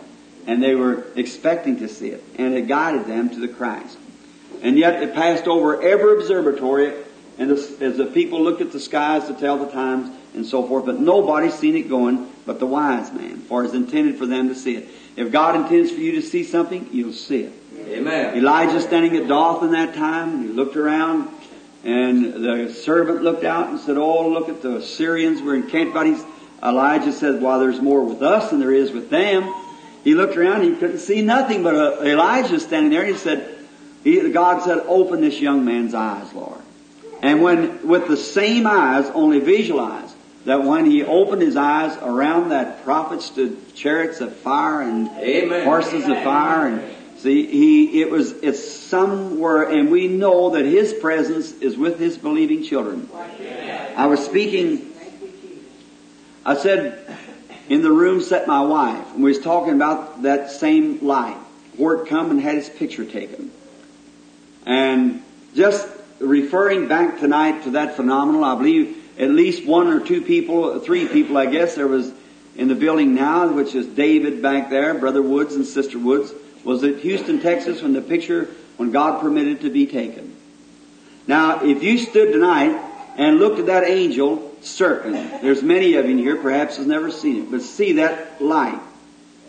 And 0.48 0.64
they 0.64 0.74
were 0.74 1.06
expecting 1.18 1.80
to 1.80 1.90
see 1.90 2.10
it. 2.10 2.24
And 2.38 2.54
it 2.54 2.68
guided 2.68 3.08
them 3.08 3.30
to 3.32 3.40
the 3.42 3.50
Christ. 3.50 3.98
And 4.62 4.78
yet 4.78 5.04
it 5.04 5.14
passed 5.14 5.48
over 5.48 5.82
every 5.82 6.14
observatory, 6.14 6.94
and 7.38 7.52
as, 7.52 7.82
as 7.82 7.98
the 7.98 8.06
people 8.06 8.42
looked 8.42 8.62
at 8.62 8.72
the 8.72 8.80
skies 8.80 9.28
to 9.28 9.34
tell 9.34 9.58
the 9.58 9.70
times 9.70 10.16
and 10.34 10.46
so 10.46 10.66
forth, 10.66 10.86
but 10.86 11.00
nobody's 11.00 11.56
seen 11.56 11.76
it 11.76 11.90
going 11.90 12.32
but 12.46 12.60
the 12.60 12.68
wise 12.68 13.12
man, 13.12 13.38
for 13.38 13.64
it's 13.64 13.74
intended 13.74 14.18
for 14.18 14.26
them 14.26 14.50
to 14.50 14.56
see 14.56 14.76
it. 14.76 14.90
If 15.16 15.32
God 15.32 15.56
intends 15.56 15.92
for 15.92 16.00
you 16.00 16.14
to 16.14 16.22
see 16.22 16.44
something, 16.44 16.90
you'll 16.92 17.14
see 17.14 17.44
it. 17.44 17.54
Amen. 17.88 18.38
Elijah 18.38 18.82
standing 18.82 19.16
at 19.18 19.28
Dothan 19.28 19.72
that 19.72 19.96
time, 19.96 20.44
he 20.44 20.50
looked 20.50 20.76
around, 20.76 21.30
and 21.84 22.34
the 22.34 22.74
servant 22.74 23.24
looked 23.24 23.44
out 23.44 23.70
and 23.70 23.80
said, 23.80 23.98
Oh, 23.98 24.30
look 24.30 24.50
at 24.50 24.62
the 24.62 24.82
Syrians 24.82 25.42
we're 25.42 25.56
encamped 25.56 25.92
about 25.92 26.06
these. 26.06 26.24
Elijah 26.64 27.12
said, 27.12 27.42
Well, 27.42 27.60
there's 27.60 27.82
more 27.82 28.04
with 28.04 28.22
us 28.22 28.50
than 28.50 28.60
there 28.60 28.74
is 28.74 28.92
with 28.92 29.10
them. 29.10 29.54
He 30.04 30.14
looked 30.14 30.38
around, 30.38 30.64
he 30.64 30.76
couldn't 30.76 31.00
see 31.00 31.22
nothing 31.22 31.64
but 31.64 31.76
uh, 31.76 32.04
Elijah 32.04 32.60
standing 32.60 32.92
there, 32.92 33.02
and 33.02 33.12
he 33.12 33.18
said, 33.18 33.56
he, 34.04 34.30
God 34.30 34.62
said, 34.64 34.84
Open 34.88 35.22
this 35.22 35.40
young 35.40 35.66
man's 35.66 35.94
eyes, 35.94 36.32
Lord. 36.34 36.62
And 37.22 37.42
when, 37.42 37.88
with 37.88 38.08
the 38.08 38.18
same 38.18 38.68
eyes, 38.68 39.10
only 39.16 39.40
visualize, 39.40 40.15
that 40.46 40.64
when 40.64 40.86
he 40.86 41.04
opened 41.04 41.42
his 41.42 41.56
eyes 41.56 41.98
around 42.02 42.50
that 42.50 42.84
prophet 42.84 43.22
stood 43.22 43.76
chariots 43.76 44.22
of 44.22 44.36
fire 44.38 44.82
and 44.82 45.10
Amen. 45.18 45.66
horses 45.66 46.08
of 46.08 46.24
fire 46.24 46.68
and 46.68 46.96
see 47.18 47.46
he 47.48 48.02
it 48.02 48.10
was 48.10 48.32
it's 48.32 48.64
somewhere 48.64 49.64
and 49.64 49.92
we 49.92 50.08
know 50.08 50.52
that 50.52 50.66
his 50.66 50.94
presence 50.94 51.52
is 51.54 51.76
with 51.78 52.00
his 52.00 52.18
believing 52.18 52.64
children. 52.64 53.10
I 53.98 54.06
was 54.08 54.24
speaking 54.24 54.94
I 56.46 56.56
said 56.56 57.18
in 57.68 57.82
the 57.82 57.92
room 57.92 58.22
sat 58.22 58.48
my 58.48 58.62
wife 58.62 59.14
and 59.16 59.24
we 59.24 59.32
was 59.32 59.40
talking 59.40 59.74
about 59.74 60.22
that 60.22 60.52
same 60.52 61.06
light 61.06 61.38
where 61.76 61.96
it 61.96 62.08
come 62.08 62.30
and 62.30 62.40
had 62.40 62.56
his 62.56 62.70
picture 62.70 63.04
taken. 63.04 63.52
And 64.66 65.24
just 65.56 65.88
referring 66.20 66.88
back 66.88 67.20
tonight 67.20 67.64
to 67.64 67.72
that 67.72 67.96
phenomenal, 67.96 68.44
I 68.44 68.56
believe 68.56 69.05
at 69.18 69.30
least 69.30 69.66
one 69.66 69.88
or 69.88 70.00
two 70.00 70.22
people, 70.22 70.80
three 70.80 71.08
people, 71.08 71.38
I 71.38 71.46
guess, 71.46 71.76
there 71.76 71.88
was 71.88 72.12
in 72.56 72.68
the 72.68 72.76
building 72.76 73.16
now, 73.16 73.52
which 73.52 73.76
is 73.76 73.86
David 73.86 74.42
back 74.42 74.70
there, 74.70 74.94
Brother 74.94 75.22
Woods 75.22 75.56
and 75.56 75.66
Sister 75.66 76.00
Woods, 76.00 76.34
was 76.64 76.84
at 76.84 77.00
Houston, 77.00 77.42
Texas 77.42 77.82
when 77.82 77.94
the 77.94 78.02
picture, 78.02 78.50
when 78.78 78.92
God 78.92 79.22
permitted 79.22 79.62
to 79.62 79.70
be 79.70 79.86
taken. 79.88 80.36
Now, 81.28 81.64
if 81.64 81.84
you 81.84 81.98
stood 81.98 82.32
tonight 82.32 82.80
and 83.18 83.40
looked 83.40 83.60
at 83.60 83.66
that 83.68 83.84
angel 83.84 84.56
circling, 84.62 85.30
there's 85.42 85.64
many 85.64 85.96
of 85.96 86.08
you 86.10 86.18
here 86.18 86.38
perhaps 86.38 86.78
has 86.78 86.88
never 86.88 87.12
seen 87.12 87.44
it, 87.44 87.52
but 87.52 87.62
see 87.62 87.94
that 87.94 88.42
light, 88.42 88.80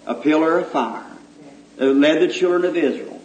a 0.07 0.15
pillar 0.15 0.59
of 0.59 0.69
fire 0.69 1.05
that 1.77 1.87
led 1.87 2.21
the 2.21 2.33
children 2.33 2.65
of 2.65 2.77
Israel, 2.77 3.21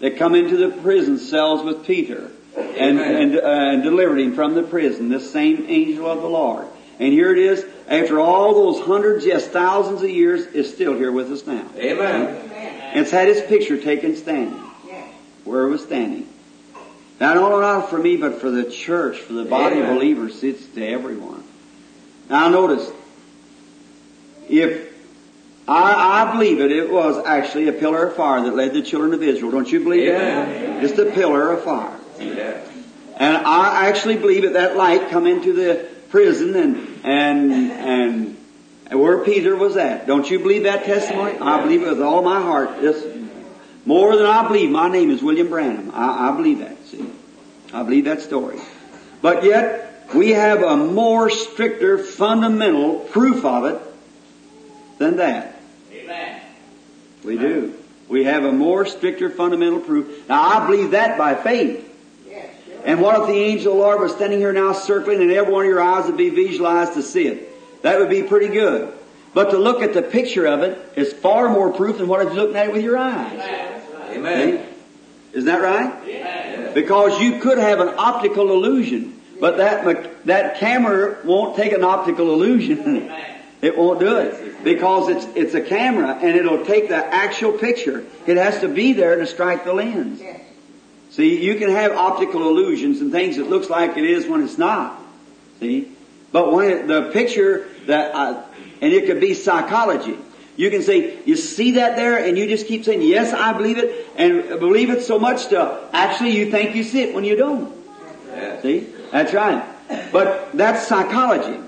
that 0.00 0.16
come 0.16 0.34
into 0.34 0.56
the 0.56 0.70
prison 0.82 1.18
cells 1.18 1.62
with 1.62 1.86
Peter, 1.86 2.30
and, 2.56 3.00
and, 3.00 3.36
uh, 3.36 3.42
and 3.42 3.82
delivered 3.82 4.18
him 4.18 4.34
from 4.34 4.54
the 4.54 4.62
prison, 4.62 5.08
this 5.08 5.30
same 5.32 5.66
angel 5.68 6.06
of 6.06 6.20
the 6.20 6.28
Lord. 6.28 6.66
And 6.98 7.12
here 7.12 7.32
it 7.32 7.38
is, 7.38 7.64
after 7.88 8.20
all 8.20 8.54
those 8.54 8.86
hundreds, 8.86 9.24
yes, 9.24 9.46
thousands 9.46 10.02
of 10.02 10.10
years, 10.10 10.46
is 10.46 10.72
still 10.72 10.94
here 10.94 11.10
with 11.10 11.32
us 11.32 11.46
now. 11.46 11.66
Amen. 11.76 12.50
And 12.52 13.00
it's 13.00 13.10
had 13.10 13.28
his 13.28 13.40
picture 13.42 13.80
taken 13.80 14.16
standing, 14.16 14.60
where 15.44 15.64
it 15.64 15.70
was 15.70 15.82
standing. 15.82 16.28
Now, 17.18 17.34
not 17.34 17.52
only 17.52 17.86
for 17.88 17.98
me, 17.98 18.16
but 18.16 18.40
for 18.40 18.50
the 18.50 18.64
church, 18.64 19.18
for 19.18 19.32
the 19.32 19.44
body 19.44 19.76
Amen. 19.76 19.90
of 19.90 19.96
believers, 19.96 20.42
it's 20.42 20.66
to 20.74 20.86
everyone. 20.86 21.44
Now, 22.28 22.48
notice, 22.48 22.90
if 24.48 24.92
I, 25.66 26.24
I 26.28 26.32
believe 26.32 26.60
it, 26.60 26.72
it 26.72 26.90
was 26.90 27.24
actually 27.24 27.68
a 27.68 27.72
pillar 27.72 28.08
of 28.08 28.16
fire 28.16 28.42
that 28.42 28.54
led 28.54 28.74
the 28.74 28.82
children 28.82 29.14
of 29.14 29.22
Israel. 29.22 29.50
Don't 29.50 29.70
you 29.70 29.80
believe 29.80 30.08
Amen. 30.08 30.78
it? 30.78 30.84
It's 30.84 30.94
the 30.94 31.06
pillar 31.06 31.52
of 31.52 31.64
fire. 31.64 31.98
And 33.16 33.36
I 33.36 33.88
actually 33.88 34.16
believe 34.16 34.42
that 34.42 34.54
that 34.54 34.76
light 34.76 35.10
come 35.10 35.26
into 35.26 35.52
the 35.52 35.88
prison 36.10 36.56
and, 36.56 37.00
and, 37.04 37.52
and, 38.90 39.00
where 39.00 39.24
Peter 39.24 39.56
was 39.56 39.76
at. 39.76 40.06
Don't 40.06 40.30
you 40.30 40.38
believe 40.38 40.64
that 40.64 40.84
testimony? 40.84 41.38
I 41.38 41.62
believe 41.62 41.82
it 41.82 41.88
with 41.88 42.02
all 42.02 42.22
my 42.22 42.42
heart. 42.42 42.70
It's 42.80 43.04
more 43.86 44.16
than 44.16 44.26
I 44.26 44.46
believe. 44.46 44.70
My 44.70 44.88
name 44.88 45.10
is 45.10 45.22
William 45.22 45.48
Branham. 45.48 45.90
I, 45.94 46.30
I 46.30 46.36
believe 46.36 46.58
that, 46.58 46.84
see. 46.86 47.10
I 47.72 47.82
believe 47.82 48.04
that 48.04 48.20
story. 48.20 48.58
But 49.22 49.44
yet, 49.44 50.08
we 50.14 50.30
have 50.30 50.62
a 50.62 50.76
more 50.76 51.30
stricter 51.30 51.98
fundamental 51.98 52.98
proof 52.98 53.44
of 53.44 53.64
it 53.64 53.80
than 54.98 55.16
that. 55.16 55.60
Amen. 55.92 56.40
We 57.24 57.38
do. 57.38 57.74
We 58.08 58.24
have 58.24 58.44
a 58.44 58.52
more 58.52 58.84
stricter 58.84 59.30
fundamental 59.30 59.80
proof. 59.80 60.28
Now 60.28 60.42
I 60.42 60.66
believe 60.66 60.90
that 60.90 61.16
by 61.16 61.34
faith. 61.34 61.88
And 62.84 63.00
what 63.00 63.20
if 63.20 63.26
the 63.28 63.34
angel 63.34 63.72
of 63.72 63.78
the 63.78 63.84
Lord 63.84 64.00
was 64.00 64.12
standing 64.12 64.38
here 64.38 64.52
now 64.52 64.72
circling 64.72 65.20
and 65.20 65.30
every 65.30 65.52
one 65.52 65.64
of 65.64 65.68
your 65.68 65.80
eyes 65.80 66.06
would 66.06 66.16
be 66.16 66.30
visualized 66.30 66.94
to 66.94 67.02
see 67.02 67.26
it? 67.26 67.82
That 67.82 67.98
would 67.98 68.10
be 68.10 68.22
pretty 68.22 68.48
good. 68.48 68.92
But 69.34 69.50
to 69.50 69.58
look 69.58 69.82
at 69.82 69.94
the 69.94 70.02
picture 70.02 70.46
of 70.46 70.62
it 70.62 70.78
is 70.96 71.12
far 71.12 71.48
more 71.48 71.72
proof 71.72 71.98
than 71.98 72.08
what 72.08 72.20
if 72.26 72.34
you're 72.34 72.42
looking 72.42 72.56
at 72.56 72.66
it 72.66 72.72
with 72.72 72.84
your 72.84 72.98
eyes. 72.98 73.32
Amen. 74.10 74.66
Isn't 75.32 75.46
that 75.46 75.62
right? 75.62 76.74
Because 76.74 77.20
you 77.20 77.40
could 77.40 77.58
have 77.58 77.80
an 77.80 77.94
optical 77.96 78.52
illusion, 78.52 79.20
but 79.40 79.56
that 79.56 80.26
that 80.26 80.58
camera 80.58 81.18
won't 81.24 81.56
take 81.56 81.72
an 81.72 81.84
optical 81.84 82.32
illusion. 82.32 83.10
it 83.62 83.78
won't 83.78 84.00
do 84.00 84.18
it 84.18 84.62
because 84.64 85.08
it's 85.08 85.26
it's 85.34 85.54
a 85.54 85.60
camera 85.60 86.18
and 86.20 86.36
it'll 86.36 86.64
take 86.66 86.88
the 86.88 86.96
actual 86.96 87.52
picture. 87.52 88.04
It 88.26 88.36
has 88.36 88.60
to 88.60 88.68
be 88.68 88.92
there 88.92 89.16
to 89.16 89.26
strike 89.26 89.64
the 89.64 89.72
lens. 89.72 90.20
See, 91.12 91.44
you 91.44 91.56
can 91.56 91.70
have 91.70 91.92
optical 91.92 92.48
illusions 92.48 93.00
and 93.00 93.12
things 93.12 93.36
that 93.36 93.48
looks 93.48 93.70
like 93.70 93.96
it 93.96 94.04
is 94.04 94.26
when 94.26 94.42
it's 94.42 94.58
not. 94.58 95.00
See, 95.60 95.92
but 96.32 96.52
when 96.52 96.70
it, 96.70 96.88
the 96.88 97.10
picture 97.12 97.68
that 97.86 98.14
uh, 98.14 98.42
and 98.82 98.92
it 98.92 99.06
could 99.06 99.20
be 99.20 99.32
psychology. 99.32 100.18
You 100.56 100.70
can 100.70 100.82
say, 100.82 101.18
you 101.24 101.36
see 101.36 101.72
that 101.72 101.96
there, 101.96 102.18
and 102.18 102.36
you 102.36 102.46
just 102.46 102.66
keep 102.66 102.84
saying, 102.84 103.00
yes, 103.00 103.32
I 103.32 103.54
believe 103.54 103.78
it, 103.78 104.06
and 104.16 104.60
believe 104.60 104.90
it 104.90 105.02
so 105.02 105.18
much 105.18 105.48
to 105.48 105.88
actually 105.92 106.36
you 106.36 106.50
think 106.50 106.74
you 106.74 106.82
see 106.82 107.02
it 107.02 107.14
when 107.14 107.24
you 107.24 107.36
don't. 107.36 107.72
See? 108.60 108.88
That's 109.10 109.32
right. 109.32 109.64
But 110.12 110.50
that's 110.52 110.86
psychology. 110.86 111.58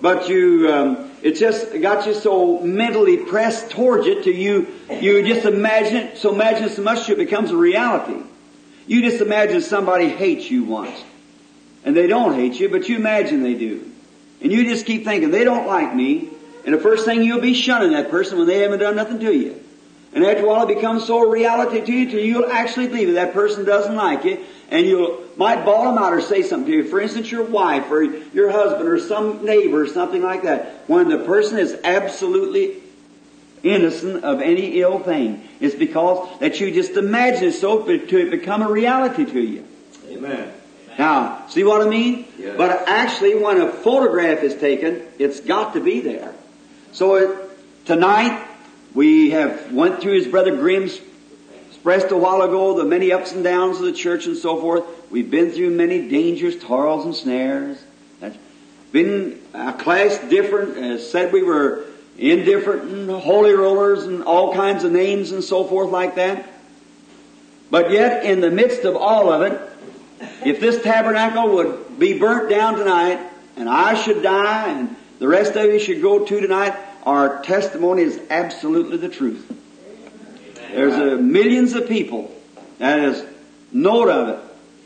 But 0.00 0.28
you, 0.28 0.72
um, 0.72 1.10
it 1.22 1.32
just 1.32 1.80
got 1.80 2.06
you 2.06 2.14
so 2.14 2.60
mentally 2.60 3.16
pressed 3.16 3.70
towards 3.70 4.06
it 4.06 4.24
to 4.24 4.32
you, 4.32 4.68
you 5.00 5.22
just 5.26 5.46
imagine 5.46 5.96
it, 5.96 6.18
so 6.18 6.32
imagine 6.32 6.64
it 6.64 6.72
so 6.72 6.82
much 6.82 7.08
it 7.08 7.18
becomes 7.18 7.50
a 7.50 7.56
reality. 7.56 8.22
You 8.90 9.02
just 9.02 9.22
imagine 9.22 9.60
somebody 9.60 10.08
hates 10.08 10.50
you 10.50 10.64
once. 10.64 11.00
And 11.84 11.96
they 11.96 12.08
don't 12.08 12.34
hate 12.34 12.58
you, 12.58 12.68
but 12.68 12.88
you 12.88 12.96
imagine 12.96 13.44
they 13.44 13.54
do. 13.54 13.88
And 14.42 14.50
you 14.50 14.64
just 14.64 14.84
keep 14.84 15.04
thinking, 15.04 15.30
they 15.30 15.44
don't 15.44 15.68
like 15.68 15.94
me. 15.94 16.28
And 16.64 16.74
the 16.74 16.80
first 16.80 17.04
thing 17.04 17.22
you'll 17.22 17.40
be 17.40 17.54
shunning 17.54 17.92
that 17.92 18.10
person 18.10 18.36
when 18.36 18.48
they 18.48 18.58
haven't 18.58 18.80
done 18.80 18.96
nothing 18.96 19.20
to 19.20 19.32
you. 19.32 19.62
And 20.12 20.24
after 20.24 20.44
a 20.44 20.48
while 20.48 20.68
it 20.68 20.74
becomes 20.74 21.06
so 21.06 21.22
a 21.22 21.30
reality 21.30 21.86
to 21.86 21.92
you 21.92 22.10
till 22.10 22.18
you'll 22.18 22.50
actually 22.50 22.88
believe 22.88 23.10
it. 23.10 23.12
That 23.12 23.32
person 23.32 23.64
doesn't 23.64 23.94
like 23.94 24.24
you. 24.24 24.44
And 24.70 24.84
you 24.84 25.30
might 25.36 25.64
bawl 25.64 25.84
them 25.84 26.02
out 26.02 26.12
or 26.12 26.20
say 26.20 26.42
something 26.42 26.72
to 26.72 26.78
you. 26.78 26.84
For 26.88 27.00
instance, 27.00 27.30
your 27.30 27.44
wife 27.44 27.88
or 27.92 28.02
your 28.02 28.50
husband 28.50 28.88
or 28.88 28.98
some 28.98 29.44
neighbor 29.44 29.82
or 29.82 29.86
something 29.86 30.20
like 30.20 30.42
that. 30.42 30.82
When 30.88 31.08
the 31.08 31.18
person 31.18 31.60
is 31.60 31.78
absolutely 31.84 32.82
innocent 33.62 34.24
of 34.24 34.40
any 34.40 34.80
ill 34.80 34.98
thing. 34.98 35.46
It's 35.60 35.74
because 35.74 36.38
that 36.40 36.60
you 36.60 36.72
just 36.72 36.92
imagine 36.92 37.44
it 37.44 37.52
so 37.52 37.84
to 37.84 37.92
it 37.92 38.30
become 38.30 38.62
a 38.62 38.70
reality 38.70 39.24
to 39.24 39.40
you. 39.40 39.66
Amen. 40.08 40.52
Now, 40.98 41.46
see 41.48 41.64
what 41.64 41.80
I 41.80 41.88
mean? 41.88 42.26
Yes. 42.38 42.56
But 42.56 42.88
actually, 42.88 43.34
when 43.34 43.60
a 43.60 43.72
photograph 43.72 44.42
is 44.42 44.56
taken, 44.56 45.02
it's 45.18 45.40
got 45.40 45.74
to 45.74 45.80
be 45.80 46.00
there. 46.00 46.34
So 46.92 47.14
it, 47.14 47.50
tonight, 47.86 48.46
we 48.94 49.30
have 49.30 49.72
went 49.72 50.00
through 50.00 50.14
his 50.14 50.26
brother 50.26 50.56
Grimm's 50.56 51.00
expressed 51.70 52.10
a 52.10 52.16
while 52.16 52.42
ago 52.42 52.76
the 52.76 52.84
many 52.84 53.12
ups 53.12 53.32
and 53.32 53.42
downs 53.42 53.78
of 53.78 53.84
the 53.84 53.92
church 53.92 54.26
and 54.26 54.36
so 54.36 54.60
forth. 54.60 54.84
We've 55.10 55.30
been 55.30 55.50
through 55.52 55.70
many 55.70 56.08
dangers, 56.08 56.58
toils, 56.62 57.06
and 57.06 57.14
snares. 57.14 57.82
That's 58.18 58.36
been 58.92 59.40
a 59.54 59.72
class 59.72 60.18
different. 60.28 60.76
As 60.76 61.10
said, 61.10 61.32
we 61.32 61.42
were 61.42 61.86
indifferent 62.20 62.82
and 62.82 63.10
holy 63.10 63.52
rollers 63.52 64.04
and 64.04 64.22
all 64.22 64.54
kinds 64.54 64.84
of 64.84 64.92
names 64.92 65.32
and 65.32 65.42
so 65.42 65.64
forth 65.64 65.90
like 65.90 66.16
that. 66.16 66.46
But 67.70 67.90
yet, 67.90 68.24
in 68.24 68.40
the 68.40 68.50
midst 68.50 68.84
of 68.84 68.94
all 68.94 69.32
of 69.32 69.42
it, 69.42 69.60
If 70.44 70.60
this 70.60 70.82
tabernacle 70.82 71.54
would 71.56 71.98
be 71.98 72.18
burnt 72.18 72.50
down 72.50 72.78
tonight, 72.78 73.20
and 73.56 73.68
I 73.68 73.94
should 73.94 74.22
die, 74.22 74.70
and 74.70 74.96
the 75.18 75.28
rest 75.28 75.56
of 75.56 75.66
you 75.66 75.78
should 75.78 76.02
go 76.02 76.24
too 76.24 76.40
tonight, 76.40 76.74
our 77.04 77.42
testimony 77.42 78.02
is 78.02 78.20
absolutely 78.30 78.98
the 78.98 79.08
truth. 79.08 79.50
There's 80.70 80.94
uh, 80.94 81.20
millions 81.20 81.74
of 81.74 81.88
people 81.88 82.34
that 82.78 83.00
is 83.00 83.24
note 83.72 84.08
of 84.08 84.28
it, 84.28 84.38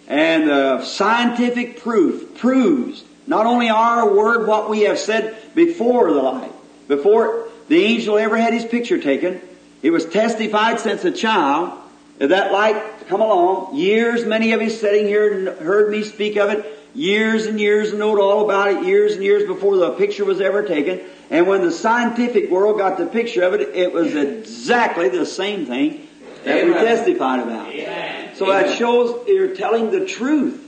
and 0.08 0.50
uh, 0.50 0.84
scientific 0.84 1.80
proof 1.80 2.38
proves 2.38 3.04
not 3.26 3.46
only 3.46 3.68
our 3.68 4.14
word 4.14 4.46
what 4.46 4.70
we 4.70 4.82
have 4.82 4.98
said 4.98 5.36
before 5.54 6.12
the 6.12 6.22
light, 6.22 6.52
before 6.88 7.48
the 7.68 7.82
angel 7.84 8.18
ever 8.18 8.36
had 8.36 8.52
his 8.52 8.64
picture 8.64 9.00
taken. 9.00 9.40
It 9.82 9.90
was 9.90 10.06
testified 10.06 10.80
since 10.80 11.04
a 11.04 11.12
child 11.12 11.78
that 12.18 12.28
that 12.28 12.52
light 12.52 13.08
come 13.08 13.20
along. 13.20 13.76
Years, 13.76 14.24
many 14.24 14.52
of 14.52 14.62
you 14.62 14.70
sitting 14.70 15.06
here 15.06 15.32
and 15.32 15.58
heard 15.58 15.90
me 15.90 16.02
speak 16.02 16.36
of 16.36 16.50
it. 16.50 16.64
Years 16.94 17.46
and 17.46 17.58
years 17.58 17.90
and 17.90 17.98
knowed 17.98 18.20
all 18.20 18.44
about 18.44 18.70
it. 18.70 18.84
Years 18.84 19.14
and 19.14 19.22
years 19.22 19.46
before 19.46 19.76
the 19.76 19.90
picture 19.92 20.24
was 20.24 20.40
ever 20.40 20.62
taken. 20.62 21.00
And 21.30 21.46
when 21.46 21.62
the 21.62 21.72
scientific 21.72 22.50
world 22.50 22.78
got 22.78 22.98
the 22.98 23.06
picture 23.06 23.42
of 23.42 23.54
it, 23.54 23.74
it 23.74 23.92
was 23.92 24.14
exactly 24.14 25.08
the 25.08 25.26
same 25.26 25.66
thing 25.66 26.06
that 26.44 26.64
we 26.64 26.72
testified 26.72 27.40
about. 27.40 27.68
Amen. 27.68 28.36
So 28.36 28.46
that 28.46 28.78
shows 28.78 29.26
you're 29.26 29.56
telling 29.56 29.90
the 29.90 30.06
truth. 30.06 30.60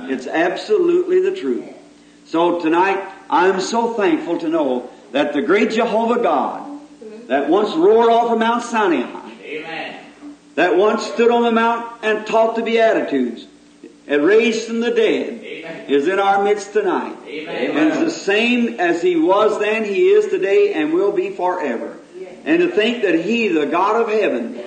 It's 0.00 0.26
absolutely 0.26 1.20
the 1.20 1.36
truth. 1.36 1.64
So 2.26 2.60
tonight, 2.60 3.02
I'm 3.30 3.60
so 3.60 3.94
thankful 3.94 4.38
to 4.38 4.48
know 4.48 4.90
that 5.16 5.32
the 5.32 5.40
great 5.40 5.70
Jehovah 5.70 6.22
God, 6.22 6.78
that 7.28 7.48
once 7.48 7.74
roared 7.74 8.10
off 8.10 8.30
of 8.32 8.38
Mount 8.38 8.62
Sinai, 8.62 9.32
Amen. 9.42 10.04
that 10.56 10.76
once 10.76 11.06
stood 11.06 11.30
on 11.30 11.42
the 11.42 11.50
mount 11.50 12.04
and 12.04 12.26
taught 12.26 12.54
the 12.54 12.60
Beatitudes, 12.60 13.46
and 14.06 14.22
raised 14.22 14.66
from 14.66 14.80
the 14.80 14.90
dead, 14.90 15.42
Amen. 15.42 15.86
is 15.88 16.06
in 16.06 16.18
our 16.18 16.44
midst 16.44 16.74
tonight. 16.74 17.16
Amen. 17.26 17.78
And 17.78 17.88
it's 17.88 18.00
the 18.00 18.10
same 18.10 18.78
as 18.78 19.00
He 19.00 19.16
was 19.16 19.58
then, 19.58 19.86
He 19.86 20.08
is 20.08 20.26
today, 20.26 20.74
and 20.74 20.92
will 20.92 21.12
be 21.12 21.30
forever. 21.30 21.96
And 22.44 22.60
to 22.60 22.70
think 22.70 23.02
that 23.02 23.14
He, 23.14 23.48
the 23.48 23.64
God 23.64 24.02
of 24.02 24.08
heaven, 24.08 24.62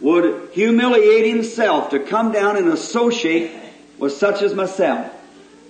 would 0.00 0.48
humiliate 0.54 1.26
Himself 1.26 1.90
to 1.90 1.98
come 2.00 2.32
down 2.32 2.56
and 2.56 2.68
associate 2.68 3.50
with 3.98 4.14
such 4.14 4.40
as 4.40 4.54
myself. 4.54 5.12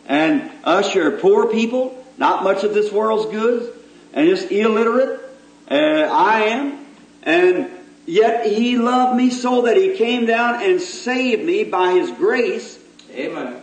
And 0.06 0.52
usher 0.62 1.18
poor 1.18 1.48
people, 1.48 2.06
not 2.16 2.44
much 2.44 2.62
of 2.62 2.74
this 2.74 2.92
world's 2.92 3.28
goods, 3.32 3.79
and 4.12 4.28
just 4.28 4.50
illiterate. 4.50 5.20
Uh, 5.70 5.74
I 5.74 6.42
am. 6.44 6.86
And 7.22 7.70
yet 8.06 8.46
He 8.46 8.76
loved 8.76 9.16
me 9.16 9.30
so 9.30 9.62
that 9.62 9.76
He 9.76 9.96
came 9.96 10.26
down 10.26 10.62
and 10.62 10.80
saved 10.80 11.44
me 11.44 11.64
by 11.64 11.92
His 11.92 12.10
grace. 12.10 12.78
Amen. 13.12 13.62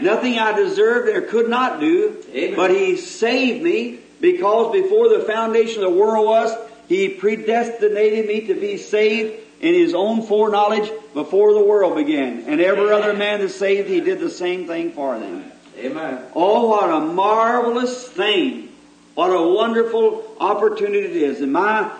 Nothing 0.00 0.38
I 0.38 0.52
deserved 0.52 1.08
or 1.08 1.22
could 1.22 1.48
not 1.48 1.80
do, 1.80 2.22
Amen. 2.30 2.56
but 2.56 2.70
He 2.70 2.96
saved 2.96 3.62
me 3.62 3.98
because 4.20 4.72
before 4.72 5.08
the 5.08 5.20
foundation 5.20 5.82
of 5.82 5.92
the 5.92 5.98
world 5.98 6.26
was, 6.26 6.54
He 6.88 7.08
predestinated 7.08 8.26
me 8.26 8.46
to 8.48 8.54
be 8.54 8.76
saved 8.76 9.42
in 9.60 9.74
His 9.74 9.94
own 9.94 10.22
foreknowledge 10.22 10.90
before 11.14 11.54
the 11.54 11.64
world 11.64 11.96
began. 11.96 12.44
And 12.46 12.60
every 12.60 12.90
other 12.90 13.14
man 13.14 13.40
that 13.40 13.48
saved, 13.48 13.88
He 13.88 14.00
did 14.00 14.20
the 14.20 14.30
same 14.30 14.66
thing 14.66 14.92
for 14.92 15.18
them. 15.18 15.50
Amen. 15.78 16.24
Oh, 16.34 16.68
what 16.68 16.90
a 16.90 17.00
marvelous 17.00 18.06
thing. 18.08 18.68
What 19.16 19.30
a 19.30 19.42
wonderful 19.42 20.36
opportunity 20.38 21.06
it 21.06 21.16
is. 21.16 21.40
And 21.40 21.50
my 21.50 21.90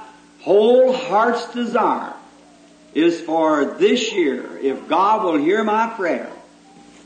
whole 0.42 0.92
heart's 0.92 1.50
desire 1.54 2.12
is 2.92 3.22
for 3.22 3.64
this 3.64 4.12
year, 4.12 4.58
if 4.58 4.86
God 4.86 5.24
will 5.24 5.38
hear 5.38 5.64
my 5.64 5.88
prayer, 5.96 6.30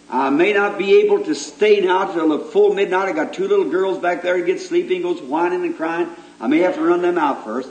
I 0.08 0.30
may 0.30 0.52
not 0.52 0.78
be 0.78 1.02
able 1.02 1.22
to 1.26 1.34
stay 1.36 1.80
now 1.80 2.12
till 2.12 2.30
the 2.30 2.40
full 2.40 2.74
midnight. 2.74 3.08
I 3.08 3.12
got 3.12 3.34
two 3.34 3.46
little 3.46 3.70
girls 3.70 4.00
back 4.00 4.22
there 4.22 4.36
who 4.36 4.44
get 4.44 4.60
sleepy 4.60 4.96
and 4.96 5.04
goes 5.04 5.22
whining 5.22 5.64
and 5.64 5.76
crying. 5.76 6.08
I 6.40 6.48
may 6.48 6.58
have 6.58 6.74
to 6.74 6.82
run 6.82 7.02
them 7.02 7.16
out 7.16 7.44
first. 7.44 7.70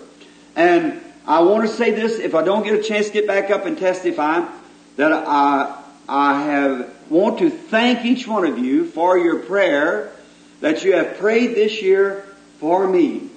And 0.55 1.01
I 1.27 1.41
want 1.41 1.69
to 1.69 1.75
say 1.75 1.91
this, 1.91 2.19
if 2.19 2.35
I 2.35 2.43
don't 2.45 2.63
get 2.63 2.79
a 2.79 2.81
chance 2.81 3.07
to 3.07 3.11
get 3.11 3.27
back 3.27 3.49
up 3.49 3.65
and 3.65 3.77
testify, 3.77 4.47
that 4.95 5.11
I, 5.11 5.77
I 6.07 6.41
have, 6.43 6.89
want 7.09 7.39
to 7.39 7.49
thank 7.49 8.05
each 8.05 8.25
one 8.25 8.45
of 8.45 8.57
you 8.57 8.85
for 8.85 9.17
your 9.17 9.39
prayer 9.39 10.13
that 10.61 10.85
you 10.85 10.93
have 10.95 11.17
prayed 11.17 11.55
this 11.55 11.81
year 11.81 12.25
for 12.59 12.87
me. 12.87 13.29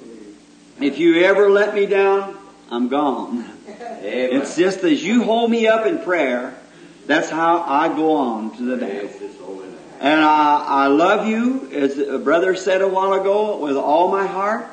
If 0.80 0.98
you 0.98 1.22
ever 1.24 1.50
let 1.50 1.74
me 1.74 1.86
down, 1.86 2.36
I'm 2.70 2.88
gone. 2.88 3.44
Amen. 3.68 4.28
It's 4.32 4.56
just 4.56 4.82
as 4.84 5.02
you 5.02 5.22
hold 5.22 5.50
me 5.50 5.66
up 5.66 5.86
in 5.86 5.98
prayer, 6.00 6.58
that's 7.06 7.30
how 7.30 7.62
I 7.62 7.88
go 7.88 8.16
on 8.16 8.56
to 8.56 8.62
the 8.64 8.76
day. 8.76 9.00
Praise 9.00 9.20
His 9.20 9.38
holy 9.38 9.66
name. 9.66 9.78
And 10.00 10.20
I, 10.20 10.64
I 10.66 10.86
love 10.88 11.28
you, 11.28 11.70
as 11.70 11.98
a 11.98 12.18
brother 12.18 12.56
said 12.56 12.82
a 12.82 12.88
while 12.88 13.12
ago, 13.12 13.58
with 13.58 13.76
all 13.76 14.08
my 14.08 14.26
heart. 14.26 14.66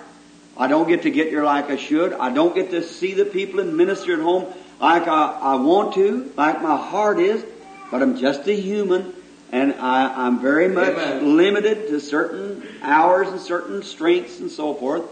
I 0.58 0.68
don't 0.68 0.88
get 0.88 1.04
to 1.04 1.12
get 1.12 1.28
here 1.28 1.44
like 1.44 1.70
I 1.70 1.78
should. 1.78 2.14
I 2.14 2.32
don't 2.32 2.54
get 2.56 2.72
to 2.72 2.84
see 2.84 3.14
the 3.14 3.26
people 3.26 3.60
and 3.60 3.78
minister 3.78 4.14
at 4.14 4.20
home 4.20 4.52
like 4.80 5.08
I, 5.08 5.38
I 5.42 5.56
want 5.56 5.94
to, 5.94 6.32
like 6.36 6.62
my 6.62 6.76
heart 6.76 7.20
is. 7.20 7.46
But 7.92 8.02
I'm 8.02 8.18
just 8.18 8.48
a 8.48 8.54
human, 8.54 9.14
and 9.52 9.74
I, 9.74 10.26
I'm 10.26 10.40
very 10.40 10.68
much 10.68 10.90
Amen. 10.90 11.38
limited 11.38 11.88
to 11.88 12.00
certain 12.00 12.66
hours 12.82 13.28
and 13.30 13.40
certain 13.40 13.84
strengths 13.84 14.40
and 14.40 14.52
so 14.52 14.74
forth. 14.74 15.04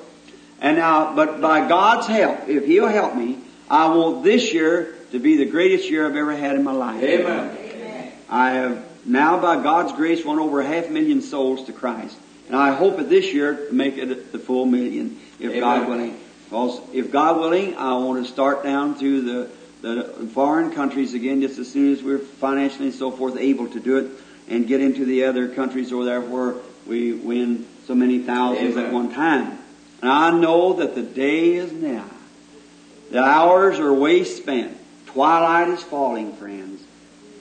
And 0.59 0.77
now, 0.77 1.15
but 1.15 1.39
by 1.41 1.67
God's 1.67 2.07
help, 2.07 2.47
if 2.47 2.65
He'll 2.65 2.87
help 2.87 3.15
me, 3.15 3.39
I 3.69 3.95
want 3.95 4.23
this 4.23 4.53
year 4.53 4.95
to 5.11 5.19
be 5.19 5.37
the 5.37 5.45
greatest 5.45 5.89
year 5.89 6.07
I've 6.07 6.15
ever 6.15 6.35
had 6.35 6.55
in 6.55 6.63
my 6.63 6.71
life. 6.71 7.03
Amen. 7.03 8.11
I 8.29 8.51
have 8.51 8.85
now, 9.05 9.39
by 9.39 9.63
God's 9.63 9.93
grace, 9.93 10.25
won 10.25 10.37
over 10.37 10.61
half 10.61 10.87
a 10.87 10.91
million 10.91 11.21
souls 11.21 11.65
to 11.65 11.73
Christ. 11.73 12.17
And 12.47 12.55
I 12.55 12.73
hope 12.73 12.97
that 12.97 13.09
this 13.09 13.33
year 13.33 13.67
to 13.67 13.73
make 13.73 13.97
it 13.97 14.31
the 14.31 14.39
full 14.39 14.65
million, 14.65 15.19
if 15.39 15.51
Amen. 15.51 15.59
God 15.61 15.87
willing. 15.87 16.19
Because 16.43 16.81
if 16.93 17.11
God 17.11 17.39
willing, 17.39 17.75
I 17.77 17.93
want 17.97 18.25
to 18.25 18.31
start 18.31 18.63
down 18.63 18.95
through 18.95 19.21
the, 19.21 19.49
the 19.81 20.29
foreign 20.33 20.71
countries 20.71 21.13
again 21.13 21.41
just 21.41 21.57
as 21.57 21.71
soon 21.71 21.93
as 21.93 22.03
we're 22.03 22.19
financially 22.19 22.87
and 22.87 22.95
so 22.95 23.11
forth 23.11 23.37
able 23.37 23.67
to 23.69 23.79
do 23.79 23.97
it 23.97 24.11
and 24.49 24.67
get 24.67 24.81
into 24.81 25.05
the 25.05 25.25
other 25.25 25.47
countries 25.47 25.91
over 25.91 26.05
there 26.05 26.21
where 26.21 26.55
we 26.85 27.13
win 27.13 27.65
so 27.85 27.95
many 27.95 28.19
thousands 28.19 28.77
at 28.77 28.91
one 28.91 29.13
time. 29.13 29.57
And 30.01 30.11
I 30.11 30.31
know 30.31 30.73
that 30.73 30.95
the 30.95 31.03
day 31.03 31.55
is 31.55 31.71
now. 31.71 32.09
The 33.11 33.23
hours 33.23 33.79
are 33.79 33.93
way 33.93 34.23
spent. 34.23 34.77
Twilight 35.07 35.69
is 35.69 35.83
falling, 35.83 36.33
friends. 36.33 36.83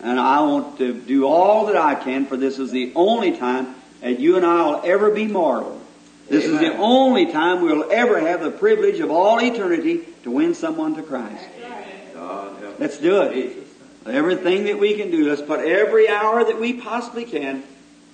And 0.01 0.19
I 0.21 0.41
want 0.43 0.79
to 0.79 0.95
do 0.95 1.27
all 1.27 1.67
that 1.67 1.77
I 1.77 1.95
can, 1.95 2.27
for 2.27 2.37
this 2.37 2.59
is 2.59 2.71
the 2.71 2.93
only 2.95 3.37
time 3.37 3.75
that 4.01 4.21
you 4.21 4.37
and 4.37 4.47
I 4.47 4.65
will 4.67 4.83
ever 4.85 5.11
be 5.11 5.27
mortal. 5.27 5.81
This 6.29 6.45
is 6.45 6.59
the 6.59 6.77
only 6.77 7.31
time 7.31 7.63
we'll 7.63 7.91
ever 7.91 8.21
have 8.21 8.41
the 8.43 8.51
privilege 8.51 8.99
of 9.01 9.11
all 9.11 9.41
eternity 9.41 10.01
to 10.25 10.31
win 10.31 10.55
someone 10.55 10.95
to 10.97 11.03
Christ. 11.03 11.45
God 12.15 12.79
Let's 12.79 12.99
do 12.99 13.23
it. 13.23 13.66
Everything 14.09 14.65
that 14.65 14.79
we 14.79 14.95
can 14.95 15.11
do, 15.11 15.29
let's 15.29 15.43
put 15.43 15.61
every 15.61 16.09
hour 16.09 16.45
that 16.45 16.61
we 16.61 16.75
possibly 16.75 17.25
can 17.25 17.63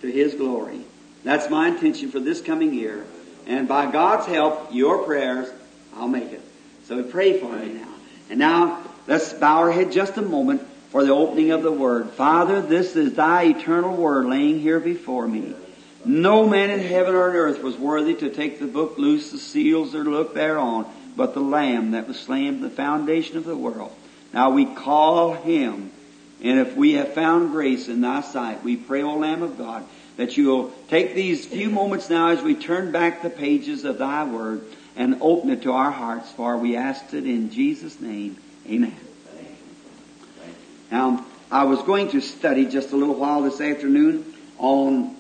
to 0.01 0.11
His 0.11 0.35
glory. 0.35 0.81
That's 1.25 1.51
my 1.51 1.69
intention 1.69 2.11
for 2.11 2.21
this 2.21 2.41
coming 2.41 2.75
year. 2.75 3.05
And 3.47 3.69
by 3.69 3.91
God's 3.91 4.27
help, 4.27 4.69
your 4.73 5.05
prayers, 5.05 5.49
I'll 5.95 6.09
make 6.09 6.33
it. 6.33 6.43
So 6.85 6.97
we 6.97 7.03
pray 7.03 7.39
for 7.39 7.53
me 7.53 7.75
now. 7.75 7.89
And 8.31 8.39
now, 8.39 8.83
let's 9.07 9.33
bow 9.33 9.59
our 9.59 9.73
head 9.73 9.93
just 9.93 10.17
a 10.17 10.23
moment 10.23 10.63
for 10.91 11.05
the 11.05 11.13
opening 11.13 11.51
of 11.51 11.63
the 11.63 11.73
Word. 11.73 12.11
Father, 12.11 12.61
this 12.61 12.97
is 12.97 13.15
Thy 13.15 13.45
eternal 13.45 13.97
Word 13.97 14.27
laying 14.27 14.61
here 14.61 14.81
before 14.81 15.27
me. 15.27 15.55
No 16.05 16.49
man 16.49 16.71
in 16.71 16.81
heaven 16.81 17.15
or 17.15 17.31
on 17.31 17.37
earth 17.37 17.63
was 17.63 17.77
worthy 17.77 18.15
to 18.15 18.31
take 18.31 18.59
the 18.59 18.67
book, 18.67 18.99
loose 18.99 19.31
the 19.31 19.39
seals, 19.39 19.95
or 19.95 20.05
look 20.05 20.35
thereon, 20.35 20.87
but 21.17 21.35
the 21.35 21.41
Lamb 21.41 21.93
that 21.93 22.09
was 22.09 22.19
slain 22.19 22.61
the 22.61 22.71
foundation 22.71 23.37
of 23.37 23.45
the 23.45 23.57
world. 23.57 23.95
Now 24.33 24.51
we 24.51 24.65
call 24.67 25.35
Him, 25.35 25.91
and 26.43 26.59
if 26.59 26.75
we 26.75 26.95
have 26.95 27.13
found 27.15 27.53
grace 27.53 27.89
in 27.89 28.01
Thy 28.01 28.23
sight, 28.23 28.65
we 28.65 28.77
pray, 28.77 29.03
O 29.03 29.17
Lamb 29.17 29.43
of 29.43 29.59
God, 29.59 29.85
that 30.17 30.37
you 30.37 30.47
will 30.47 30.73
take 30.89 31.15
these 31.15 31.47
few 31.47 31.71
moments 31.71 32.11
now 32.11 32.29
as 32.29 32.43
we 32.43 32.55
turn 32.55 32.93
back 32.93 33.23
the 33.23 33.31
pages 33.31 33.85
of 33.85 33.99
Thy 33.99 34.25
Word 34.25 34.63
and 34.97 35.19
open 35.21 35.51
it 35.51 35.63
to 35.63 35.73
our 35.73 35.91
hearts, 35.91 36.31
for 36.33 36.57
we 36.57 36.77
ask 36.77 37.13
it 37.15 37.25
in 37.25 37.51
Jesus' 37.51 38.01
name. 38.01 38.37
Amen. 38.69 38.97
Now, 40.91 41.25
I 41.51 41.65
was 41.65 41.83
going 41.83 42.11
to 42.11 42.21
study 42.21 42.67
just 42.67 42.93
a 42.93 42.97
little 42.97 43.15
while 43.15 43.43
this 43.43 43.61
afternoon 43.61 44.25
on 44.59 45.17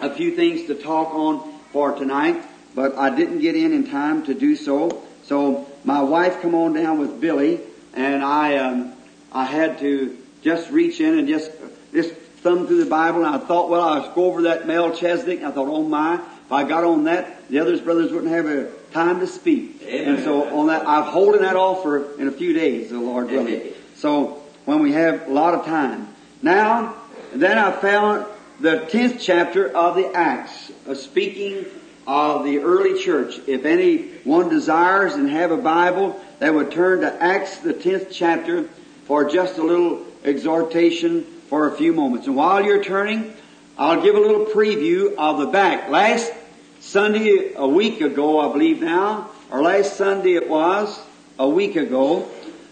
a 0.00 0.14
few 0.14 0.34
things 0.34 0.66
to 0.66 0.74
talk 0.74 1.14
on 1.14 1.52
for 1.72 1.94
tonight, 1.94 2.42
but 2.74 2.96
I 2.96 3.14
didn't 3.14 3.40
get 3.40 3.56
in 3.56 3.72
in 3.72 3.88
time 3.88 4.24
to 4.26 4.34
do 4.34 4.56
so. 4.56 5.02
So 5.24 5.66
my 5.84 6.02
wife 6.02 6.40
come 6.42 6.54
on 6.54 6.72
down 6.72 6.98
with 6.98 7.20
Billy, 7.20 7.60
and 7.98 8.24
I 8.24 8.56
um, 8.56 8.92
I 9.32 9.44
had 9.44 9.78
to 9.80 10.16
just 10.42 10.70
reach 10.70 11.00
in 11.00 11.18
and 11.18 11.28
just 11.28 11.50
just 11.92 12.14
thumb 12.14 12.66
through 12.66 12.84
the 12.84 12.90
Bible. 12.90 13.24
And 13.24 13.34
I 13.34 13.38
thought, 13.38 13.68
well, 13.68 13.82
I'll 13.82 14.14
go 14.14 14.26
over 14.26 14.42
that 14.42 14.66
Melchizedek. 14.66 15.38
And 15.38 15.48
I 15.48 15.50
thought, 15.50 15.68
oh 15.68 15.82
my, 15.82 16.14
if 16.14 16.52
I 16.52 16.64
got 16.64 16.84
on 16.84 17.04
that, 17.04 17.48
the 17.48 17.58
others 17.58 17.80
brothers 17.80 18.12
wouldn't 18.12 18.32
have 18.32 18.46
a 18.46 18.70
time 18.92 19.20
to 19.20 19.26
speak. 19.26 19.82
Amen. 19.82 20.14
And 20.14 20.24
so 20.24 20.58
on 20.58 20.68
that, 20.68 20.86
I'm 20.86 21.04
holding 21.04 21.42
that 21.42 21.56
off 21.56 21.82
for 21.82 22.18
in 22.20 22.28
a 22.28 22.32
few 22.32 22.52
days, 22.52 22.90
the 22.90 22.98
Lord 22.98 23.30
willing. 23.30 23.72
So 23.96 24.42
when 24.64 24.80
we 24.80 24.92
have 24.92 25.28
a 25.28 25.32
lot 25.32 25.54
of 25.54 25.64
time. 25.64 26.08
Now, 26.40 26.94
then 27.32 27.58
I 27.58 27.72
found 27.72 28.26
the 28.60 28.86
10th 28.90 29.18
chapter 29.20 29.68
of 29.68 29.96
the 29.96 30.12
Acts, 30.14 30.70
of 30.86 30.98
speaking 30.98 31.66
of 32.06 32.44
the 32.44 32.58
early 32.58 33.02
church. 33.02 33.38
If 33.46 33.64
anyone 33.64 34.48
desires 34.48 35.14
and 35.14 35.28
have 35.28 35.50
a 35.50 35.56
Bible, 35.56 36.20
that 36.38 36.54
would 36.54 36.70
turn 36.70 37.00
to 37.00 37.22
Acts, 37.22 37.58
the 37.58 37.74
10th 37.74 38.08
chapter, 38.12 38.64
for 39.04 39.28
just 39.28 39.58
a 39.58 39.62
little 39.62 40.04
exhortation 40.24 41.24
for 41.48 41.68
a 41.68 41.76
few 41.76 41.92
moments. 41.92 42.26
And 42.26 42.36
while 42.36 42.62
you're 42.62 42.82
turning, 42.82 43.34
I'll 43.76 44.02
give 44.02 44.14
a 44.14 44.20
little 44.20 44.46
preview 44.46 45.14
of 45.16 45.38
the 45.38 45.46
back. 45.46 45.88
Last 45.88 46.32
Sunday, 46.80 47.54
a 47.54 47.66
week 47.66 48.00
ago, 48.00 48.40
I 48.40 48.52
believe 48.52 48.80
now, 48.80 49.30
or 49.50 49.62
last 49.62 49.96
Sunday 49.96 50.34
it 50.34 50.48
was, 50.48 50.98
a 51.38 51.48
week 51.48 51.76
ago, 51.76 52.28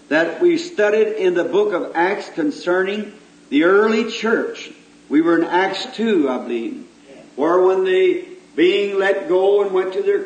that 0.08 0.40
we 0.40 0.58
studied 0.58 1.16
in 1.16 1.34
the 1.34 1.44
book 1.44 1.72
of 1.72 1.92
Acts 1.94 2.30
concerning 2.30 3.12
the 3.48 3.64
early 3.64 4.10
church. 4.10 4.70
We 5.08 5.22
were 5.22 5.38
in 5.38 5.44
Acts 5.44 5.86
2, 5.96 6.28
I 6.28 6.38
believe, 6.38 6.86
where 7.36 7.60
when 7.62 7.84
they, 7.84 8.28
being 8.54 8.98
let 8.98 9.28
go 9.28 9.62
and 9.62 9.72
went 9.72 9.92
to 9.94 10.02
their 10.02 10.24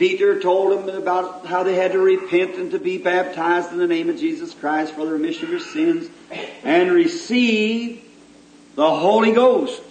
Peter 0.00 0.40
told 0.40 0.72
them 0.72 0.88
about 0.96 1.44
how 1.44 1.62
they 1.62 1.74
had 1.74 1.92
to 1.92 1.98
repent 1.98 2.54
and 2.54 2.70
to 2.70 2.78
be 2.78 2.96
baptized 2.96 3.70
in 3.70 3.76
the 3.76 3.86
name 3.86 4.08
of 4.08 4.16
Jesus 4.16 4.54
Christ 4.54 4.94
for 4.94 5.04
the 5.04 5.12
remission 5.12 5.44
of 5.44 5.50
your 5.50 5.60
sins 5.60 6.08
and 6.64 6.90
receive 6.90 8.02
the 8.76 8.90
Holy 8.90 9.32
Ghost. 9.32 9.82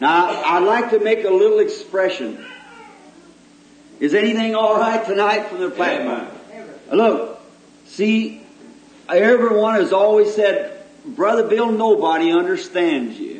Now, 0.00 0.42
I'd 0.42 0.64
like 0.64 0.88
to 0.88 1.00
make 1.00 1.22
a 1.24 1.30
little 1.30 1.58
expression. 1.58 2.42
Is 4.00 4.14
anything 4.14 4.54
all 4.54 4.78
right 4.78 5.04
tonight 5.04 5.48
from 5.48 5.60
the 5.60 5.70
platform? 5.70 6.28
Look, 6.90 7.42
see, 7.84 8.40
everyone 9.06 9.74
has 9.74 9.92
always 9.92 10.34
said, 10.34 10.82
Brother 11.04 11.46
Bill, 11.46 11.70
nobody 11.70 12.32
understands 12.32 13.20
you. 13.20 13.31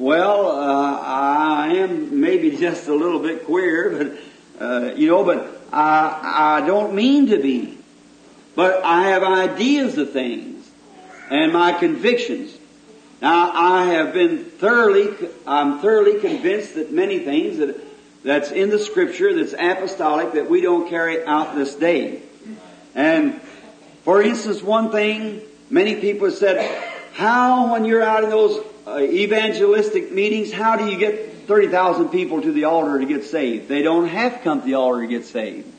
Well, 0.00 0.46
uh, 0.46 0.98
I 0.98 1.74
am 1.74 2.22
maybe 2.22 2.56
just 2.56 2.88
a 2.88 2.94
little 2.94 3.18
bit 3.18 3.44
queer, 3.44 4.16
but, 4.58 4.64
uh, 4.64 4.94
you 4.94 5.08
know, 5.08 5.24
but 5.24 5.60
I, 5.70 6.60
I 6.62 6.66
don't 6.66 6.94
mean 6.94 7.26
to 7.26 7.36
be. 7.38 7.76
But 8.54 8.82
I 8.82 9.10
have 9.10 9.22
ideas 9.22 9.98
of 9.98 10.10
things 10.10 10.66
and 11.30 11.52
my 11.52 11.74
convictions. 11.74 12.56
Now, 13.20 13.52
I 13.52 13.88
have 13.92 14.14
been 14.14 14.46
thoroughly, 14.46 15.14
I'm 15.46 15.80
thoroughly 15.80 16.18
convinced 16.18 16.76
that 16.76 16.90
many 16.90 17.18
things 17.18 17.58
that, 17.58 17.78
that's 18.24 18.52
in 18.52 18.70
the 18.70 18.78
scripture, 18.78 19.34
that's 19.34 19.52
apostolic, 19.52 20.32
that 20.32 20.48
we 20.48 20.62
don't 20.62 20.88
carry 20.88 21.26
out 21.26 21.54
this 21.54 21.74
day. 21.74 22.22
And, 22.94 23.38
for 24.04 24.22
instance, 24.22 24.62
one 24.62 24.92
thing, 24.92 25.42
many 25.68 25.96
people 25.96 26.28
have 26.28 26.38
said, 26.38 26.86
how 27.12 27.72
when 27.72 27.84
you're 27.84 28.02
out 28.02 28.24
in 28.24 28.30
those 28.30 28.64
uh, 28.90 29.00
evangelistic 29.00 30.10
meetings, 30.12 30.52
how 30.52 30.76
do 30.76 30.86
you 30.86 30.98
get 30.98 31.46
30,000 31.46 32.08
people 32.08 32.42
to 32.42 32.52
the 32.52 32.64
altar 32.64 32.98
to 32.98 33.06
get 33.06 33.24
saved? 33.24 33.68
They 33.68 33.82
don't 33.82 34.08
have 34.08 34.34
to 34.34 34.38
come 34.40 34.60
to 34.60 34.66
the 34.66 34.74
altar 34.74 35.02
to 35.02 35.06
get 35.06 35.24
saved. 35.24 35.70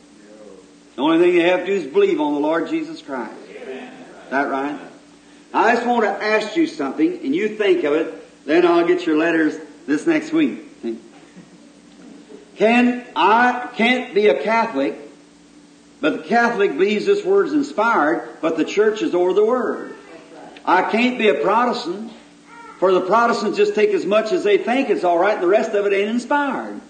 The 0.95 1.02
only 1.02 1.19
thing 1.19 1.38
they 1.38 1.50
have 1.50 1.62
to 1.62 1.65
do 1.65 1.74
is 1.74 1.88
believe 1.88 2.19
on 2.19 2.34
the 2.34 2.39
Lord 2.39 2.69
Jesus 2.69 3.02
Christ. 3.02 3.34
Is 3.50 4.30
that 4.30 4.50
right? 4.50 4.80
I 5.54 5.76
just 5.76 5.86
want 5.86 6.04
to 6.04 6.10
ask 6.10 6.56
you 6.56 6.67
something, 6.67 7.19
and 7.24 7.36
you 7.36 7.58
think 7.58 7.84
of 7.84 7.93
it, 7.93 8.45
then 8.45 8.65
I'll 8.65 8.88
get 8.88 9.06
your 9.06 9.17
letters 9.17 9.58
this 9.86 10.08
next 10.08 10.32
week. 10.32 10.67
Can 12.56 13.06
I 13.15 13.69
can't 13.76 14.13
be 14.13 14.28
a 14.28 14.41
Catholic, 14.43 14.95
but 16.00 16.17
the 16.17 16.24
Catholic 16.24 16.74
believes 16.74 17.06
this 17.06 17.26
word 17.26 17.47
is 17.47 17.54
inspired, 17.54 18.38
but 18.41 18.56
the 18.56 18.65
church 18.65 19.02
is 19.02 19.15
over 19.15 19.34
the 19.34 19.43
word. 19.43 19.95
I 20.63 20.84
can't 20.84 21.17
be 21.17 21.30
a 21.30 21.34
Protestant, 21.34 22.12
for 22.82 22.91
the 22.91 23.02
Protestants 23.02 23.60
just 23.60 23.76
take 23.76 23.91
as 23.91 24.08
much 24.08 24.32
as 24.32 24.44
they 24.44 24.58
think 24.58 24.89
it's 24.89 25.04
all 25.04 25.20
right, 25.20 25.36
and 25.36 25.44
the 25.44 25.48
rest 25.48 25.74
of 25.74 25.86
it 25.86 25.94
ain't 25.94 26.10
inspired. 26.10 26.82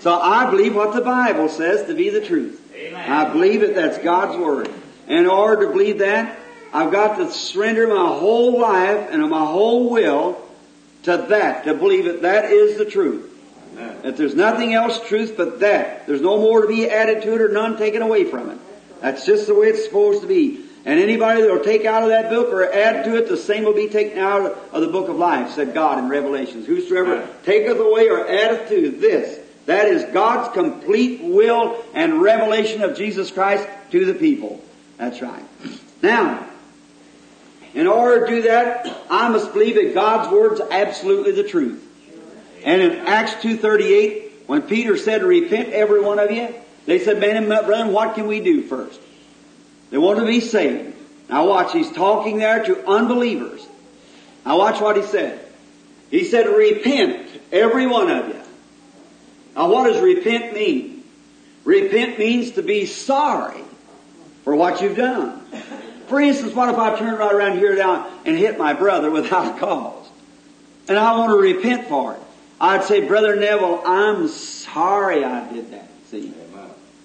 So 0.00 0.18
I 0.18 0.50
believe 0.50 0.74
what 0.74 0.94
the 0.94 1.00
Bible 1.00 1.48
says 1.48 1.86
to 1.86 1.94
be 1.94 2.10
the 2.10 2.20
truth. 2.20 2.60
I 2.92 3.32
believe 3.32 3.62
it. 3.62 3.76
that's 3.76 3.98
God's 3.98 4.36
word. 4.36 4.68
And 5.06 5.20
in 5.20 5.26
order 5.28 5.64
to 5.66 5.72
believe 5.72 5.98
that, 5.98 6.40
I've 6.72 6.90
got 6.90 7.18
to 7.18 7.30
surrender 7.30 7.86
my 7.86 8.08
whole 8.18 8.60
life 8.60 9.10
and 9.12 9.22
my 9.30 9.46
whole 9.46 9.90
will 9.90 10.42
to 11.04 11.16
that, 11.28 11.66
to 11.66 11.74
believe 11.74 12.06
that 12.06 12.22
that 12.22 12.46
is 12.46 12.76
the 12.76 12.84
truth. 12.84 13.30
That 13.76 14.16
there's 14.16 14.34
nothing 14.34 14.74
else 14.74 15.06
truth 15.06 15.34
but 15.36 15.60
that. 15.60 16.04
There's 16.08 16.20
no 16.20 16.40
more 16.40 16.62
to 16.62 16.66
be 16.66 16.90
added 16.90 17.22
to 17.22 17.34
it 17.36 17.40
or 17.40 17.48
none 17.48 17.76
taken 17.76 18.02
away 18.02 18.24
from 18.24 18.50
it. 18.50 18.58
That's 19.00 19.24
just 19.24 19.46
the 19.46 19.54
way 19.54 19.68
it's 19.68 19.84
supposed 19.84 20.22
to 20.22 20.26
be. 20.26 20.64
And 20.84 20.98
anybody 20.98 21.42
that 21.42 21.50
will 21.50 21.62
take 21.62 21.84
out 21.84 22.02
of 22.02 22.08
that 22.08 22.28
book 22.28 22.52
or 22.52 22.70
add 22.72 23.04
to 23.04 23.16
it, 23.16 23.28
the 23.28 23.36
same 23.36 23.64
will 23.64 23.72
be 23.72 23.88
taken 23.88 24.18
out 24.18 24.58
of 24.72 24.80
the 24.80 24.88
book 24.88 25.08
of 25.08 25.16
life, 25.16 25.52
said 25.52 25.74
God 25.74 25.98
in 25.98 26.08
Revelations. 26.08 26.66
Whosoever 26.66 27.28
taketh 27.44 27.78
away 27.78 28.08
or 28.08 28.26
addeth 28.28 28.68
to 28.68 28.90
this, 28.90 29.38
that 29.66 29.86
is 29.86 30.12
God's 30.12 30.52
complete 30.54 31.22
will 31.22 31.80
and 31.94 32.20
revelation 32.20 32.82
of 32.82 32.96
Jesus 32.96 33.30
Christ 33.30 33.68
to 33.92 34.04
the 34.04 34.14
people. 34.14 34.60
That's 34.98 35.22
right. 35.22 35.44
Now, 36.02 36.48
in 37.74 37.86
order 37.86 38.26
to 38.26 38.32
do 38.32 38.42
that, 38.42 39.04
I 39.08 39.28
must 39.28 39.52
believe 39.52 39.76
that 39.76 39.94
God's 39.94 40.32
Word's 40.32 40.60
absolutely 40.60 41.32
the 41.32 41.48
truth. 41.48 41.88
And 42.64 42.82
in 42.82 43.06
Acts 43.06 43.34
2.38, 43.34 44.30
when 44.46 44.62
Peter 44.62 44.96
said, 44.96 45.22
repent 45.22 45.68
every 45.68 46.00
one 46.00 46.18
of 46.18 46.32
you, 46.32 46.52
they 46.86 46.98
said, 46.98 47.20
man 47.20 47.36
and 47.36 47.46
brethren, 47.46 47.92
what 47.92 48.16
can 48.16 48.26
we 48.26 48.40
do 48.40 48.62
first? 48.62 49.00
They 49.92 49.98
want 49.98 50.18
to 50.20 50.26
be 50.26 50.40
saved. 50.40 50.96
Now 51.28 51.46
watch, 51.46 51.72
he's 51.72 51.92
talking 51.92 52.38
there 52.38 52.64
to 52.64 52.88
unbelievers. 52.88 53.64
Now 54.44 54.58
watch 54.58 54.80
what 54.80 54.96
he 54.96 55.02
said. 55.02 55.38
He 56.10 56.24
said, 56.24 56.46
repent, 56.46 57.28
every 57.52 57.86
one 57.86 58.10
of 58.10 58.28
you. 58.28 58.40
Now 59.54 59.70
what 59.70 59.84
does 59.84 60.00
repent 60.00 60.54
mean? 60.54 61.04
Repent 61.64 62.18
means 62.18 62.52
to 62.52 62.62
be 62.62 62.86
sorry 62.86 63.60
for 64.44 64.56
what 64.56 64.80
you've 64.80 64.96
done. 64.96 65.40
For 66.08 66.20
instance, 66.20 66.54
what 66.54 66.70
if 66.70 66.78
I 66.78 66.98
turn 66.98 67.14
right 67.16 67.32
around 67.32 67.58
here 67.58 67.76
now 67.76 68.10
and 68.24 68.36
hit 68.36 68.58
my 68.58 68.72
brother 68.72 69.10
without 69.10 69.56
a 69.56 69.60
cause? 69.60 70.08
And 70.88 70.98
I 70.98 71.18
want 71.18 71.32
to 71.32 71.36
repent 71.36 71.86
for 71.88 72.14
it. 72.14 72.20
I'd 72.58 72.84
say, 72.84 73.06
Brother 73.06 73.36
Neville, 73.36 73.82
I'm 73.84 74.28
sorry 74.28 75.22
I 75.22 75.52
did 75.52 75.70
that. 75.72 75.88
See? 76.10 76.32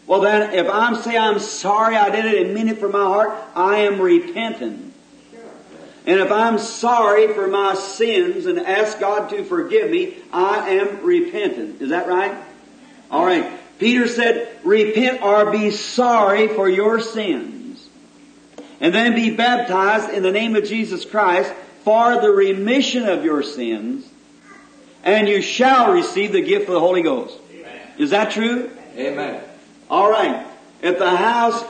Well 0.08 0.22
then, 0.22 0.54
if 0.54 0.70
I'm 0.70 0.96
say 0.96 1.18
I'm 1.18 1.40
sorry 1.40 1.98
I 1.98 2.10
did 2.10 2.26
it 2.26 2.46
and 2.46 2.56
mean 2.56 2.70
it 2.70 2.80
from 2.80 2.94
my 2.94 3.04
heart, 3.04 3.32
I 3.54 3.80
am 3.80 4.02
repenting. 4.02 4.94
And 6.06 6.22
if 6.22 6.32
I'm 6.32 6.58
sorry 6.58 7.34
for 7.34 7.48
my 7.48 7.76
sins 7.76 8.46
and 8.46 8.58
ask 8.58 8.98
God 8.98 9.30
to 9.32 9.44
forgive 9.44 9.92
me, 9.92 10.16
I 10.32 10.70
am 10.70 11.04
repenting. 11.04 11.78
Is 11.82 11.90
that 11.90 12.08
right? 12.08 12.34
Alright. 13.12 13.52
Peter 13.78 14.08
said, 14.08 14.48
repent 14.64 15.22
or 15.22 15.52
be 15.52 15.72
sorry 15.72 16.48
for 16.48 16.70
your 16.70 17.02
sins. 17.02 17.90
And 18.80 18.96
then 18.96 19.14
be 19.14 19.36
baptized 19.36 20.10
in 20.12 20.24
the 20.24 20.32
name 20.32 20.56
of 20.56 20.64
Jesus 20.64 21.04
Christ 21.04 21.54
for 21.84 22.22
the 22.22 22.32
remission 22.32 23.08
of 23.08 23.26
your 23.26 23.44
sins. 23.44 24.10
And 25.04 25.28
you 25.28 25.42
shall 25.42 25.92
receive 25.92 26.32
the 26.32 26.42
gift 26.42 26.68
of 26.68 26.74
the 26.74 26.80
Holy 26.80 27.02
Ghost. 27.02 27.38
Is 27.98 28.12
that 28.12 28.32
true? 28.32 28.72
Amen. 28.96 29.44
All 29.90 30.10
right. 30.10 30.46
At 30.84 31.00
the 31.00 31.10
house, 31.10 31.64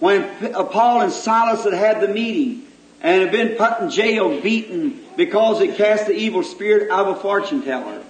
when 0.00 0.22
uh, 0.54 0.64
Paul 0.64 1.02
and 1.02 1.12
Silas 1.12 1.64
had 1.64 1.72
had 1.72 2.00
the 2.00 2.08
meeting 2.08 2.66
and 3.00 3.22
had 3.22 3.32
been 3.32 3.56
put 3.56 3.80
in 3.80 3.90
jail, 3.90 4.40
beaten 4.40 5.04
because 5.16 5.60
it 5.60 5.76
cast 5.76 6.06
the 6.06 6.14
evil 6.14 6.42
spirit 6.42 6.90
out 6.90 7.06
of 7.06 7.16
a 7.18 7.20
fortune 7.20 7.62
teller. 7.62 8.02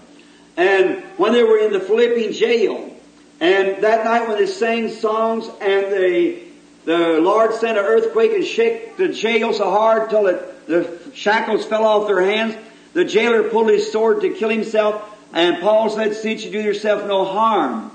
And 0.56 1.02
when 1.16 1.32
they 1.32 1.42
were 1.42 1.58
in 1.58 1.72
the 1.72 1.80
Philippian 1.80 2.32
jail, 2.32 2.94
and 3.40 3.82
that 3.82 4.04
night 4.04 4.28
when 4.28 4.38
they 4.38 4.46
sang 4.46 4.90
songs 4.90 5.48
and 5.60 5.92
the, 5.92 6.42
the 6.84 7.20
Lord 7.20 7.54
sent 7.54 7.78
an 7.78 7.84
earthquake 7.84 8.32
and 8.32 8.44
shook 8.44 8.96
the 8.96 9.08
jail 9.08 9.52
so 9.52 9.70
hard 9.70 10.10
till 10.10 10.26
it, 10.26 10.66
the 10.66 11.00
shackles 11.14 11.64
fell 11.64 11.84
off 11.84 12.06
their 12.06 12.20
hands, 12.20 12.56
the 12.92 13.04
jailer 13.04 13.48
pulled 13.48 13.70
his 13.70 13.90
sword 13.90 14.20
to 14.22 14.30
kill 14.30 14.50
himself, 14.50 15.02
and 15.32 15.60
Paul 15.60 15.90
said, 15.90 16.14
since 16.14 16.44
you 16.44 16.50
do 16.50 16.60
yourself 16.60 17.06
no 17.06 17.24
harm. 17.24 17.90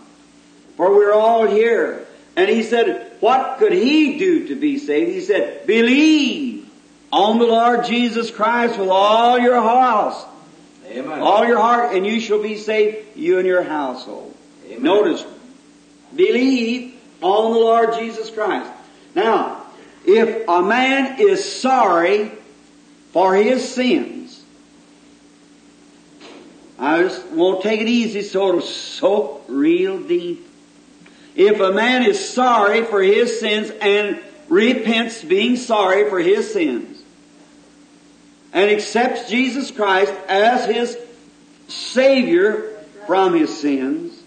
For 0.78 0.94
we're 0.94 1.14
all 1.14 1.48
here. 1.48 2.06
And 2.36 2.50
he 2.50 2.64
said, 2.64 3.14
what 3.22 3.60
could 3.60 3.72
he 3.72 4.18
do 4.20 4.48
to 4.50 4.56
be 4.56 4.78
saved? 4.78 5.12
He 5.12 5.22
said, 5.22 5.66
believe 5.66 6.70
on 7.12 7.40
the 7.40 7.46
Lord 7.46 7.86
Jesus 7.86 8.30
Christ 8.30 8.78
with 8.78 8.90
all 8.90 9.40
your 9.40 9.62
house. 9.62 10.26
Amen. 10.88 11.22
All 11.22 11.46
your 11.46 11.58
heart, 11.58 11.96
and 11.96 12.06
you 12.06 12.20
shall 12.20 12.42
be 12.42 12.58
saved, 12.58 13.18
you 13.18 13.38
and 13.40 13.48
your 13.48 13.64
household. 13.64 14.36
Amen. 14.68 14.84
Notice, 14.84 15.26
believe 16.16 17.00
on 17.22 17.54
the 17.54 17.60
Lord 17.60 17.94
Jesus 17.96 18.30
Christ. 18.30 18.70
Now, 19.16 19.66
if 20.06 20.48
a 20.48 20.62
man 20.62 21.20
is 21.20 21.60
sorry 21.60 22.32
for 23.12 23.34
his 23.34 23.68
sins, 23.74 24.44
I 26.78 27.02
just 27.02 27.26
won't 27.28 27.64
take 27.64 27.80
it 27.82 27.88
easy 27.88 28.22
so 28.22 28.50
it'll 28.50 28.62
soak 28.62 29.46
real 29.48 30.00
deep. 30.00 30.46
If 31.36 31.60
a 31.60 31.72
man 31.72 32.04
is 32.04 32.30
sorry 32.30 32.84
for 32.86 33.02
his 33.02 33.40
sins 33.40 33.72
and 33.82 34.20
repents 34.48 35.24
being 35.24 35.58
sorry 35.58 36.10
for 36.10 36.20
his 36.20 36.52
sins, 36.52 37.02
and 38.54 38.72
accepts 38.72 39.30
Jesus 39.30 39.70
Christ 39.70 40.14
as 40.30 40.66
his 40.66 40.98
Savior 41.68 42.72
from 43.06 43.34
his 43.34 43.56
sins 43.60 44.18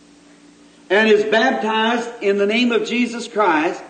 and 0.91 1.09
is 1.09 1.25
baptized 1.25 2.11
in 2.23 2.37
the 2.39 2.47
name 2.47 2.73
of 2.73 2.87
Jesus 2.87 3.27
Christ, 3.27 3.83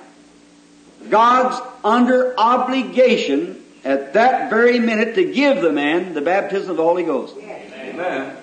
God's 1.10 1.60
under 1.84 2.38
obligation 2.38 3.64
at 3.84 4.14
that 4.14 4.50
very 4.50 4.78
minute 4.78 5.14
to 5.14 5.24
give 5.24 5.60
the 5.60 5.72
man 5.72 6.14
the 6.14 6.20
baptism 6.20 6.70
of 6.70 6.76
the 6.76 6.82
Holy 6.82 7.04
Ghost. 7.04 7.36
Amen. 7.36 8.36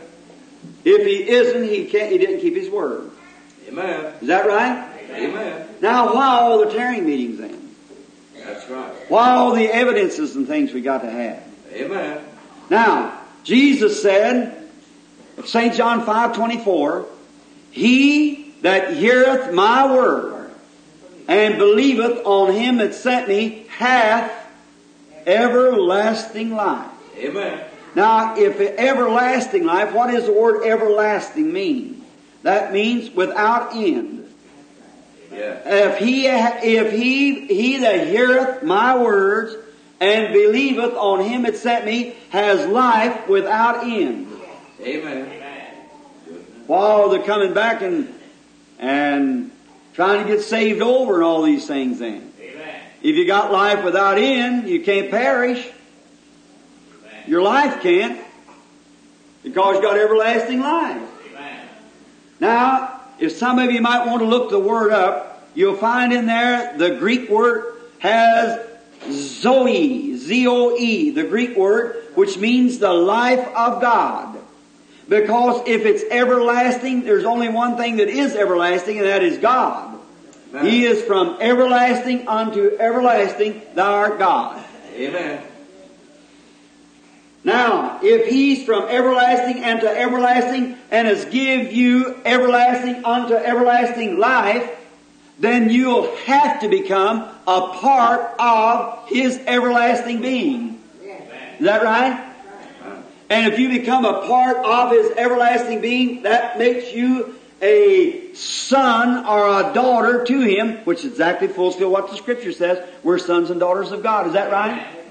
If 0.83 1.05
he 1.05 1.29
isn't, 1.29 1.63
he 1.63 1.85
can't, 1.85 2.11
he 2.11 2.17
didn't 2.17 2.41
keep 2.41 2.55
his 2.55 2.69
word. 2.69 3.11
Amen. 3.67 4.13
Is 4.21 4.27
that 4.27 4.45
right? 4.45 4.91
Amen. 5.11 5.67
Now, 5.81 6.13
why 6.13 6.27
all 6.39 6.65
the 6.65 6.71
tearing 6.71 7.05
meetings 7.05 7.39
then? 7.39 7.75
That's 8.37 8.69
right. 8.69 8.91
Why 9.09 9.31
all 9.31 9.53
the 9.53 9.67
evidences 9.67 10.35
and 10.35 10.47
things 10.47 10.73
we 10.73 10.81
got 10.81 11.01
to 11.01 11.09
have? 11.09 11.43
Amen. 11.71 12.23
Now, 12.69 13.19
Jesus 13.43 14.01
said, 14.01 14.69
St. 15.45 15.73
John 15.73 16.05
5, 16.05 16.35
24, 16.35 17.05
He 17.71 18.53
that 18.61 18.95
heareth 18.95 19.53
my 19.53 19.93
word 19.93 20.51
and 21.27 21.57
believeth 21.57 22.25
on 22.25 22.53
him 22.53 22.77
that 22.77 22.93
sent 22.93 23.27
me 23.27 23.65
hath 23.69 24.31
everlasting 25.25 26.51
life. 26.51 26.89
Amen. 27.17 27.63
Now, 27.95 28.35
if 28.37 28.59
everlasting 28.59 29.65
life, 29.65 29.93
what 29.93 30.11
does 30.11 30.25
the 30.25 30.33
word 30.33 30.63
everlasting 30.65 31.51
mean? 31.51 31.94
That 32.45 32.71
means 32.71 33.09
without 33.09 33.73
end. 33.73 34.31
Yeah. 35.31 35.61
If 35.65 35.97
he, 35.97 36.27
if 36.27 36.91
he, 36.91 37.47
he 37.47 37.77
that 37.79 38.05
heareth 38.05 38.61
my 38.61 38.95
words 38.95 39.55
and 39.99 40.31
believeth 40.31 40.93
on 40.93 41.21
him 41.21 41.41
that 41.41 41.57
sent 41.57 41.85
me 41.85 42.15
has 42.29 42.67
life 42.67 43.27
without 43.27 43.83
end. 43.83 44.27
Amen. 44.79 45.27
While 46.67 47.09
they're 47.09 47.23
coming 47.23 47.55
back 47.55 47.81
and, 47.81 48.13
and 48.77 49.49
trying 49.93 50.23
to 50.23 50.31
get 50.31 50.43
saved 50.43 50.83
over 50.83 51.15
and 51.15 51.23
all 51.23 51.41
these 51.41 51.65
things 51.65 51.97
then. 51.97 52.31
If 53.01 53.15
you 53.15 53.25
got 53.25 53.51
life 53.51 53.83
without 53.83 54.19
end, 54.19 54.69
you 54.69 54.83
can't 54.83 55.09
perish. 55.09 55.67
Your 57.25 57.41
life 57.41 57.81
can't. 57.81 58.23
Because 59.41 59.77
you 59.77 59.81
got 59.81 59.97
everlasting 59.97 60.59
life. 60.59 61.01
Now, 62.39 63.01
if 63.19 63.33
some 63.33 63.59
of 63.59 63.71
you 63.71 63.81
might 63.81 64.05
want 64.05 64.19
to 64.19 64.27
look 64.27 64.49
the 64.49 64.59
word 64.59 64.91
up, 64.91 65.49
you'll 65.53 65.77
find 65.77 66.11
in 66.11 66.25
there 66.25 66.77
the 66.77 66.95
Greek 66.95 67.29
word 67.29 67.73
has 67.99 68.59
Zoe, 69.09 70.15
Z-O-E, 70.17 71.11
the 71.11 71.23
Greek 71.23 71.55
word, 71.55 72.03
which 72.15 72.37
means 72.37 72.79
the 72.79 72.93
life 72.93 73.47
of 73.55 73.81
God. 73.81 74.39
Because 75.07 75.61
if 75.67 75.85
it's 75.85 76.03
everlasting, 76.09 77.03
there's 77.03 77.25
only 77.25 77.49
one 77.49 77.77
thing 77.77 77.97
that 77.97 78.09
is 78.09 78.35
everlasting, 78.35 78.97
and 78.97 79.07
that 79.07 79.23
is 79.23 79.37
God. 79.37 79.99
Amen. 80.49 80.65
He 80.65 80.85
is 80.85 81.03
from 81.03 81.37
everlasting 81.39 82.27
unto 82.27 82.75
everlasting, 82.79 83.61
thou 83.75 83.93
art 83.93 84.17
God. 84.17 84.63
Amen. 84.93 85.43
Now, 87.45 87.99
if 88.01 88.27
He's 88.27 88.65
from 88.65 88.85
everlasting 88.85 89.63
unto 89.63 89.85
everlasting 89.85 90.77
and 90.89 91.07
has 91.07 91.25
give 91.25 91.71
you 91.71 92.19
everlasting 92.25 93.05
unto 93.05 93.35
everlasting 93.35 94.17
life, 94.17 94.67
then 95.37 95.69
you'll 95.69 96.13
have 96.25 96.61
to 96.61 96.69
become 96.69 97.21
a 97.47 97.77
part 97.79 98.33
of 98.39 99.07
His 99.09 99.37
everlasting 99.45 100.21
being. 100.21 100.81
Is 101.59 101.65
that 101.65 101.83
right? 101.83 102.33
And 103.29 103.53
if 103.53 103.59
you 103.59 103.69
become 103.69 104.05
a 104.05 104.25
part 104.25 104.57
of 104.57 104.91
His 104.91 105.11
everlasting 105.11 105.81
being, 105.81 106.23
that 106.23 106.57
makes 106.57 106.93
you 106.93 107.35
a 107.61 108.33
son 108.33 109.23
or 109.27 109.69
a 109.69 109.71
daughter 109.71 110.25
to 110.25 110.39
Him, 110.41 110.77
which 110.77 111.05
exactly 111.05 111.47
fulfills 111.47 111.91
what 111.91 112.09
the 112.09 112.17
Scripture 112.17 112.51
says. 112.51 112.83
We're 113.03 113.19
sons 113.19 113.51
and 113.51 113.59
daughters 113.59 113.91
of 113.91 114.01
God. 114.01 114.25
Is 114.25 114.33
that 114.33 114.51
right? 114.51 115.04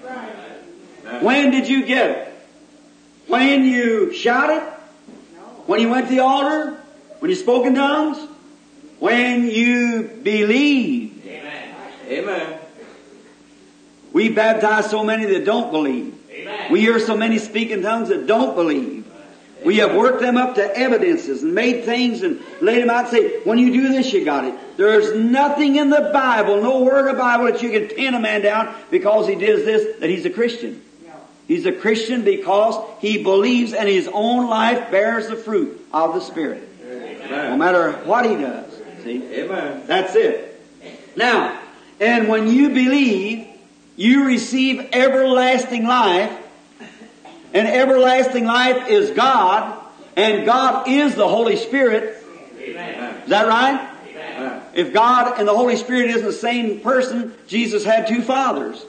When 1.22 1.50
did 1.50 1.68
you 1.68 1.85
get 1.85 2.11
it? 2.11 2.35
When 3.29 3.64
you 3.64 4.12
shouted? 4.12 4.62
When 5.66 5.81
you 5.81 5.88
went 5.88 6.09
to 6.09 6.14
the 6.14 6.22
altar? 6.22 6.79
When 7.20 7.31
you 7.31 7.37
spoke 7.37 7.66
in 7.66 7.74
tongues? 7.74 8.18
When 8.98 9.48
you 9.48 10.03
believed? 10.22 11.27
Amen. 11.27 11.74
Amen. 12.09 12.59
We 14.12 14.29
baptize 14.29 14.90
so 14.90 15.03
many 15.03 15.24
that 15.27 15.44
don't 15.44 15.72
believe. 15.72 16.14
We 16.70 16.81
hear 16.81 16.98
so 16.98 17.16
many 17.16 17.38
speak 17.38 17.70
in 17.70 17.83
tongues 17.83 18.11
that 18.11 18.27
don't 18.27 18.55
believe. 18.55 19.05
We 19.64 19.79
have 19.79 19.94
worked 19.94 20.20
them 20.20 20.37
up 20.37 20.57
to 20.57 20.77
evidences 20.77 21.42
and 21.42 21.55
made 21.55 21.85
things 21.85 22.22
and 22.22 22.40
laid 22.61 22.83
them 22.83 22.90
out 22.90 23.07
and 23.07 23.09
say, 23.09 23.40
when 23.44 23.59
you 23.59 23.72
do 23.72 23.88
this, 23.88 24.12
you 24.12 24.22
got 24.24 24.44
it. 24.44 24.55
There's 24.77 25.18
nothing 25.18 25.77
in 25.77 25.88
the 25.88 26.11
Bible, 26.12 26.62
no 26.62 26.83
word 26.83 27.09
of 27.09 27.16
the 27.16 27.20
Bible 27.20 27.46
that 27.46 27.62
you 27.62 27.70
can 27.70 27.88
pin 27.88 28.12
a 28.12 28.20
man 28.20 28.42
down 28.42 28.74
because 28.90 29.27
he 29.27 29.35
does 29.35 29.64
this, 29.64 30.00
that 30.00 30.11
he's 30.11 30.27
a 30.27 30.31
Christian. 30.31 30.83
He's 31.46 31.66
a 31.66 31.72
Christian 31.72 32.22
because 32.22 32.83
he 33.00 33.22
believes 33.22 33.72
and 33.72 33.88
his 33.88 34.09
own 34.12 34.48
life 34.48 34.90
bears 34.90 35.28
the 35.28 35.37
fruit 35.37 35.87
of 35.92 36.14
the 36.14 36.20
Spirit. 36.20 36.68
No 37.28 37.57
matter 37.57 37.92
what 38.04 38.24
he 38.24 38.37
does. 38.37 38.72
See? 39.02 39.22
Amen. 39.35 39.83
That's 39.87 40.14
it. 40.14 40.61
Now, 41.16 41.61
and 42.00 42.28
when 42.28 42.48
you 42.48 42.70
believe, 42.70 43.46
you 43.96 44.24
receive 44.24 44.88
everlasting 44.92 45.87
life, 45.87 46.33
and 47.52 47.68
everlasting 47.68 48.44
life 48.44 48.88
is 48.88 49.11
God, 49.11 49.80
and 50.16 50.44
God 50.44 50.88
is 50.88 51.14
the 51.14 51.28
Holy 51.28 51.57
Spirit. 51.57 52.16
Is 52.59 52.74
that 53.28 53.46
right? 53.46 53.90
Amen. 54.11 54.62
If 54.74 54.92
God 54.92 55.38
and 55.38 55.46
the 55.46 55.54
Holy 55.54 55.76
Spirit 55.76 56.11
isn't 56.11 56.24
the 56.24 56.33
same 56.33 56.80
person, 56.80 57.35
Jesus 57.46 57.85
had 57.85 58.09
two 58.09 58.22
fathers. 58.22 58.85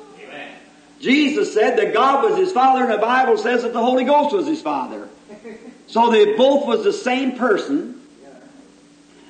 Jesus 1.00 1.54
said 1.54 1.78
that 1.78 1.94
God 1.94 2.30
was 2.30 2.38
his 2.38 2.52
father, 2.52 2.84
and 2.84 2.92
the 2.92 2.98
Bible 2.98 3.38
says 3.38 3.64
that 3.64 3.74
the 3.74 3.82
Holy 3.82 4.04
Ghost 4.04 4.36
was 4.36 4.48
his 4.48 4.62
father. 4.62 5.10
So 5.88 6.10
they 6.10 6.34
both 6.36 6.66
was 6.66 6.84
the 6.84 6.92
same 6.92 7.38
person. 7.38 8.02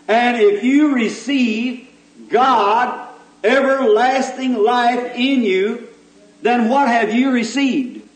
And 0.07 0.37
if 0.37 0.63
you 0.63 0.95
receive 0.95 1.89
God, 2.29 3.09
everlasting 3.43 4.53
life 4.55 5.15
in 5.15 5.43
you, 5.43 5.87
then 6.41 6.69
what 6.69 6.87
have 6.87 7.13
you 7.13 7.31
received? 7.31 8.07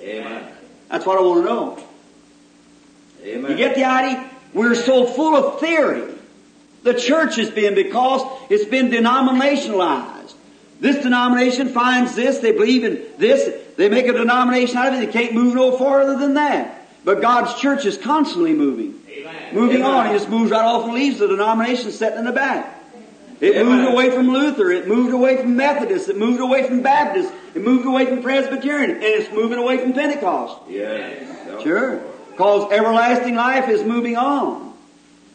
Amen. 0.00 0.52
That's 0.88 1.04
what 1.04 1.18
I 1.18 1.22
want 1.22 1.44
to 1.44 1.44
know. 1.44 1.84
Amen. 3.24 3.50
You 3.50 3.56
get 3.56 3.74
the 3.74 3.84
idea? 3.84 4.30
We're 4.52 4.74
so 4.74 5.06
full 5.06 5.34
of 5.34 5.60
theory. 5.60 6.14
The 6.82 6.94
church 6.94 7.36
has 7.36 7.50
been 7.50 7.74
because 7.74 8.22
it's 8.50 8.64
been 8.64 8.90
denominationalized. 8.90 10.17
This 10.80 11.02
denomination 11.02 11.68
finds 11.68 12.14
this, 12.14 12.38
they 12.38 12.52
believe 12.52 12.84
in 12.84 13.02
this, 13.18 13.50
they 13.76 13.88
make 13.88 14.06
a 14.06 14.12
denomination 14.12 14.76
out 14.76 14.92
of 14.92 14.94
it, 14.94 15.06
they 15.06 15.12
can't 15.12 15.34
move 15.34 15.54
no 15.54 15.76
farther 15.76 16.16
than 16.16 16.34
that. 16.34 16.86
But 17.04 17.20
God's 17.20 17.60
church 17.60 17.84
is 17.84 17.98
constantly 17.98 18.52
moving. 18.52 18.94
Moving 19.52 19.82
Amen. 19.82 19.90
on, 19.90 20.06
He 20.06 20.12
just 20.12 20.28
moves 20.28 20.50
right 20.50 20.64
off 20.64 20.84
and 20.84 20.94
leaves 20.94 21.18
the 21.18 21.26
denomination 21.26 21.90
sitting 21.90 22.18
in 22.18 22.24
the 22.24 22.32
back. 22.32 22.74
It 23.40 23.56
Amen. 23.56 23.66
moved 23.66 23.92
away 23.92 24.10
from 24.10 24.28
Luther, 24.28 24.70
it 24.70 24.88
moved 24.88 25.12
away 25.12 25.36
from 25.36 25.56
Methodist, 25.56 26.08
it 26.08 26.16
moved 26.16 26.40
away 26.40 26.66
from 26.66 26.82
Baptist, 26.82 27.32
it 27.54 27.62
moved 27.62 27.86
away 27.86 28.06
from 28.06 28.22
Presbyterian, 28.22 28.90
and 28.90 29.02
it's 29.02 29.32
moving 29.32 29.58
away 29.58 29.78
from 29.78 29.92
Pentecost. 29.92 30.60
Yes. 30.68 31.62
Sure. 31.62 32.02
Because 32.30 32.70
everlasting 32.72 33.36
life 33.36 33.68
is 33.68 33.82
moving 33.84 34.16
on. 34.16 34.74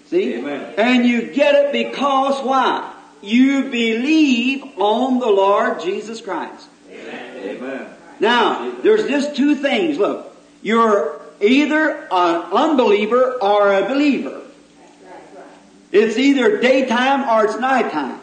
See? 0.07 0.35
Amen. 0.35 0.73
And 0.77 1.05
you 1.05 1.33
get 1.33 1.55
it 1.55 1.71
because 1.71 2.43
why? 2.45 2.92
You 3.23 3.63
believe 3.69 4.63
on 4.77 5.19
the 5.19 5.29
Lord 5.29 5.79
Jesus 5.79 6.19
Christ. 6.19 6.67
Amen. 6.91 7.87
Now, 8.19 8.71
there's 8.81 9.07
just 9.07 9.35
two 9.35 9.55
things. 9.55 9.97
Look, 9.97 10.35
you're 10.61 11.21
either 11.39 12.07
an 12.11 12.41
unbeliever 12.51 13.37
or 13.41 13.73
a 13.73 13.87
believer. 13.87 14.41
It's 15.93 16.17
either 16.17 16.59
daytime 16.59 17.29
or 17.29 17.45
it's 17.45 17.57
nighttime. 17.57 18.19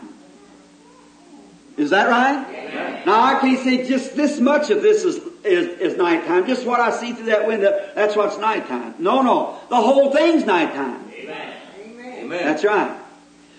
Is 1.79 1.91
that 1.91 2.09
right? 2.09 3.07
Now 3.07 3.23
I 3.23 3.41
can't 3.41 3.59
say 3.61 3.89
just 3.89 4.15
this 4.15 4.39
much 4.39 4.71
of 4.71 4.83
this 4.83 5.05
is, 5.05 5.17
is, 5.45 5.79
is 5.79 5.97
nighttime. 5.97 6.47
Just 6.47 6.67
what 6.67 6.81
I 6.81 6.91
see 6.91 7.13
through 7.15 7.27
that 7.27 7.47
window, 7.47 7.91
that's 7.95 8.15
what's 8.15 8.37
nighttime. 8.39 8.97
No, 8.99 9.23
no. 9.23 9.59
The 9.71 9.77
whole 9.77 10.13
thing's 10.13 10.45
nighttime. 10.45 11.11
Amen. 11.15 11.57
Amen. 12.19 12.45
That's 12.45 12.65
right. 12.65 12.99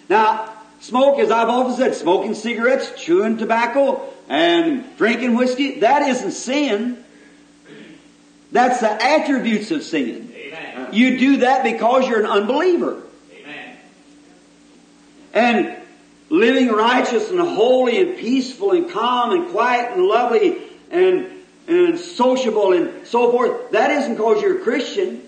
Now, 0.08 0.51
smoke, 0.82 1.20
as 1.20 1.32
I've 1.32 1.50
often 1.50 1.76
said, 1.76 1.96
smoking 1.96 2.36
cigarettes, 2.36 2.92
chewing 2.98 3.38
tobacco, 3.38 4.02
and 4.28 4.86
drinking 4.98 5.36
whiskey, 5.36 5.80
that 5.80 6.02
isn't 6.04 6.32
sin. 6.32 7.04
That's 8.52 8.82
the 8.82 8.92
attributes 8.92 9.72
of 9.72 9.84
sin. 9.84 10.34
You 10.92 11.18
do 11.18 11.38
that 11.38 11.64
because 11.64 12.08
you're 12.08 12.20
an 12.20 12.26
unbeliever. 12.26 13.02
And 15.34 15.78
living 16.30 16.70
righteous 16.70 17.30
and 17.30 17.40
holy 17.40 18.02
and 18.02 18.18
peaceful 18.18 18.72
and 18.72 18.90
calm 18.90 19.32
and 19.32 19.52
quiet 19.52 19.94
and 19.94 20.06
lovely 20.06 20.58
and, 20.90 21.28
and 21.68 22.00
sociable 22.00 22.74
and 22.74 23.08
so 23.08 23.32
forth. 23.32 23.72
That 23.72 23.92
isn't 23.92 24.16
because 24.16 24.42
you're 24.42 24.60
a 24.60 24.64
Christian. 24.64 25.22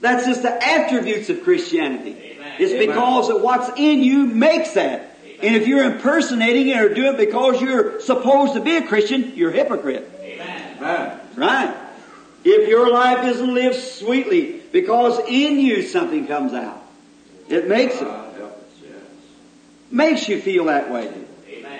That's 0.00 0.26
just 0.26 0.42
the 0.42 0.64
attributes 0.64 1.28
of 1.28 1.42
Christianity. 1.42 2.35
It's 2.58 2.72
because 2.72 3.28
of 3.28 3.42
what's 3.42 3.68
in 3.78 4.02
you 4.02 4.26
makes 4.26 4.72
that. 4.72 5.16
And 5.42 5.54
if 5.54 5.66
you're 5.66 5.84
impersonating 5.84 6.68
it 6.68 6.78
or 6.78 6.94
do 6.94 7.06
it 7.06 7.18
because 7.18 7.60
you're 7.60 8.00
supposed 8.00 8.54
to 8.54 8.60
be 8.60 8.76
a 8.76 8.86
Christian, 8.86 9.34
you're 9.36 9.50
a 9.50 9.54
hypocrite. 9.54 10.10
Amen. 10.20 11.20
Right? 11.36 11.74
If 12.44 12.68
your 12.68 12.90
life 12.90 13.24
isn't 13.26 13.52
lived 13.54 13.76
sweetly 13.76 14.62
because 14.72 15.18
in 15.28 15.58
you 15.58 15.82
something 15.82 16.26
comes 16.26 16.52
out, 16.52 16.82
it 17.48 17.68
makes 17.68 17.96
it. 17.96 18.04
God 18.04 18.34
help 18.36 18.52
us, 18.52 18.62
yes. 18.82 18.92
Makes 19.90 20.28
you 20.28 20.40
feel 20.40 20.66
that 20.66 20.90
way. 20.90 21.12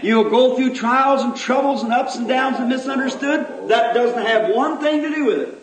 You'll 0.03 0.29
go 0.29 0.57
through 0.57 0.75
trials 0.75 1.23
and 1.23 1.35
troubles 1.37 1.83
and 1.83 1.93
ups 1.93 2.17
and 2.17 2.29
downs 2.29 2.59
and 2.59 2.69
misunderstood. 2.69 3.69
That 3.69 3.95
doesn't 3.95 4.27
have 4.27 4.55
one 4.55 4.79
thing 4.81 5.03
to 5.03 5.15
do 5.15 5.25
with 5.25 5.39
it. 5.39 5.59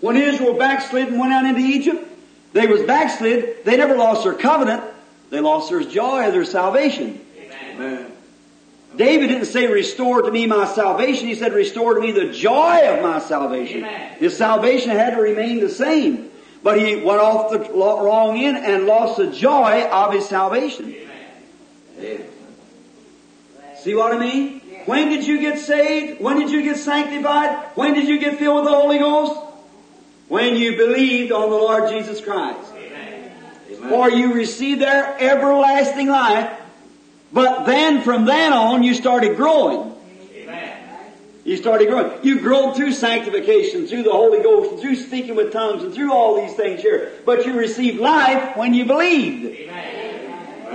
When 0.00 0.16
Israel 0.16 0.54
backslid 0.54 1.08
and 1.08 1.18
went 1.18 1.32
out 1.32 1.44
into 1.44 1.60
Egypt, 1.60 2.09
they 2.52 2.66
was 2.66 2.82
backslid. 2.82 3.64
They 3.64 3.76
never 3.76 3.96
lost 3.96 4.24
their 4.24 4.34
covenant. 4.34 4.82
They 5.30 5.40
lost 5.40 5.70
their 5.70 5.80
joy 5.80 6.26
of 6.26 6.32
their 6.32 6.44
salvation. 6.44 7.24
Amen. 7.74 8.12
David 8.96 9.28
didn't 9.28 9.46
say, 9.46 9.68
restore 9.68 10.22
to 10.22 10.32
me 10.32 10.46
my 10.46 10.66
salvation. 10.66 11.28
He 11.28 11.36
said, 11.36 11.52
restore 11.52 11.94
to 11.94 12.00
me 12.00 12.10
the 12.10 12.32
joy 12.32 12.92
of 12.92 13.02
my 13.02 13.20
salvation. 13.20 13.84
His 14.18 14.36
salvation 14.36 14.90
had 14.90 15.14
to 15.14 15.20
remain 15.20 15.60
the 15.60 15.68
same. 15.68 16.30
But 16.62 16.78
he 16.78 16.96
went 16.96 17.20
off 17.20 17.52
the 17.52 17.60
wrong 17.60 18.36
end 18.36 18.58
and 18.58 18.86
lost 18.86 19.16
the 19.16 19.30
joy 19.30 19.84
of 19.84 20.12
his 20.12 20.28
salvation. 20.28 20.94
Amen. 21.98 22.26
See 23.78 23.94
what 23.94 24.12
I 24.12 24.18
mean? 24.18 24.60
When 24.84 25.08
did 25.08 25.26
you 25.26 25.40
get 25.40 25.58
saved? 25.58 26.20
When 26.20 26.38
did 26.38 26.50
you 26.50 26.62
get 26.62 26.76
sanctified? 26.76 27.56
When 27.76 27.94
did 27.94 28.08
you 28.08 28.18
get 28.18 28.38
filled 28.38 28.56
with 28.56 28.64
the 28.64 28.76
Holy 28.76 28.98
Ghost? 28.98 29.40
When 30.30 30.54
you 30.54 30.76
believed 30.76 31.32
on 31.32 31.50
the 31.50 31.56
Lord 31.56 31.90
Jesus 31.90 32.20
Christ. 32.20 32.72
Amen. 32.72 33.32
For 33.88 34.08
you 34.08 34.32
received 34.32 34.80
their 34.80 35.16
everlasting 35.20 36.06
life. 36.06 36.56
But 37.32 37.66
then 37.66 38.02
from 38.02 38.26
then 38.26 38.52
on 38.52 38.84
you 38.84 38.94
started 38.94 39.36
growing. 39.36 39.92
You 41.42 41.56
started 41.56 41.88
growing. 41.88 42.24
You 42.24 42.38
grew 42.38 42.74
through 42.74 42.92
sanctification, 42.92 43.88
through 43.88 44.04
the 44.04 44.12
Holy 44.12 44.40
Ghost, 44.40 44.80
through 44.80 44.94
speaking 44.94 45.34
with 45.34 45.52
tongues, 45.52 45.82
and 45.82 45.92
through 45.92 46.12
all 46.12 46.40
these 46.40 46.54
things 46.54 46.80
here. 46.80 47.12
But 47.26 47.44
you 47.44 47.58
received 47.58 47.98
life 47.98 48.56
when 48.56 48.72
you 48.72 48.84
believed. 48.84 49.56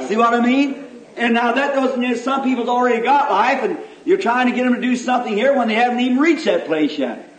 See 0.09 0.17
what 0.17 0.33
I 0.33 0.41
mean? 0.41 0.83
And 1.15 1.33
now 1.33 1.53
that 1.53 1.75
doesn't 1.75 2.01
mean 2.01 2.17
some 2.17 2.43
people's 2.43 2.67
already 2.67 3.01
got 3.01 3.31
life, 3.31 3.63
and 3.63 3.77
you're 4.03 4.17
trying 4.17 4.49
to 4.49 4.53
get 4.53 4.65
them 4.65 4.73
to 4.73 4.81
do 4.81 4.97
something 4.97 5.33
here 5.33 5.55
when 5.55 5.69
they 5.69 5.75
haven't 5.75 6.01
even 6.01 6.17
reached 6.17 6.43
that 6.43 6.65
place 6.65 6.97
yet. 6.99 7.31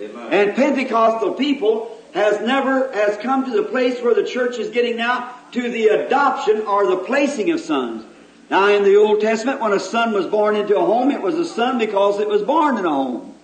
And 0.00 0.54
Pentecostal 0.54 1.34
people 1.34 1.96
has 2.14 2.40
never, 2.40 2.92
has 2.92 3.16
come 3.18 3.44
to 3.44 3.50
the 3.50 3.62
place 3.62 4.00
where 4.00 4.14
the 4.14 4.24
church 4.24 4.58
is 4.58 4.70
getting 4.70 4.96
now 4.96 5.34
to 5.52 5.70
the 5.70 5.88
adoption 5.88 6.62
or 6.62 6.86
the 6.86 6.96
placing 6.96 7.50
of 7.50 7.60
sons. 7.60 8.04
Now 8.50 8.68
in 8.68 8.82
the 8.82 8.96
Old 8.96 9.20
Testament, 9.20 9.60
when 9.60 9.72
a 9.72 9.80
son 9.80 10.12
was 10.12 10.26
born 10.26 10.56
into 10.56 10.76
a 10.76 10.84
home, 10.84 11.10
it 11.10 11.22
was 11.22 11.36
a 11.36 11.44
son 11.44 11.78
because 11.78 12.18
it 12.18 12.28
was 12.28 12.42
born 12.42 12.78
in 12.78 12.84
a 12.84 12.90
home. 12.90 13.34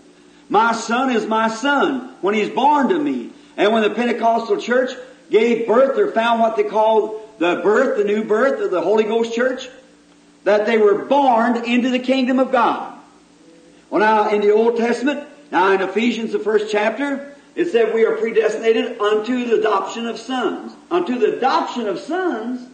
My 0.49 0.73
son 0.73 1.11
is 1.11 1.27
my 1.27 1.49
son 1.49 2.15
when 2.21 2.35
he's 2.35 2.51
born 2.51 2.89
to 2.89 2.99
me. 2.99 3.31
And 3.57 3.73
when 3.73 3.83
the 3.83 3.91
Pentecostal 3.91 4.59
church 4.59 4.91
gave 5.31 5.67
birth 5.67 5.99
or 5.99 6.11
found 6.13 6.41
what 6.41 6.57
they 6.57 6.65
called 6.65 7.21
the 7.39 7.61
birth, 7.63 7.99
the 7.99 8.05
new 8.05 8.25
birth 8.25 8.61
of 8.61 8.71
the 8.71 8.81
Holy 8.81 9.05
Ghost 9.05 9.35
church, 9.35 9.69
that 10.45 10.67
they 10.67 10.79
were 10.79 11.05
born 11.05 11.65
into 11.65 11.91
the 11.91 11.99
kingdom 11.99 12.39
of 12.39 12.53
God. 12.53 12.99
Well 13.91 14.01
now 14.01 14.31
in 14.31 14.41
the 14.41 14.53
Old 14.53 14.77
Testament, 14.77 15.27
now 15.51 15.73
in 15.73 15.81
Ephesians 15.81 16.33
the 16.33 16.39
first 16.39 16.71
chapter, 16.71 17.35
it 17.55 17.71
said 17.71 17.95
we 17.95 18.05
are 18.05 18.17
predestinated 18.17 19.01
unto 19.01 19.47
the 19.47 19.59
adoption 19.59 20.07
of 20.07 20.19
sons. 20.19 20.73
Unto 20.91 21.19
the 21.19 21.37
adoption 21.39 21.89
of 21.89 21.99
sons. 21.99 22.69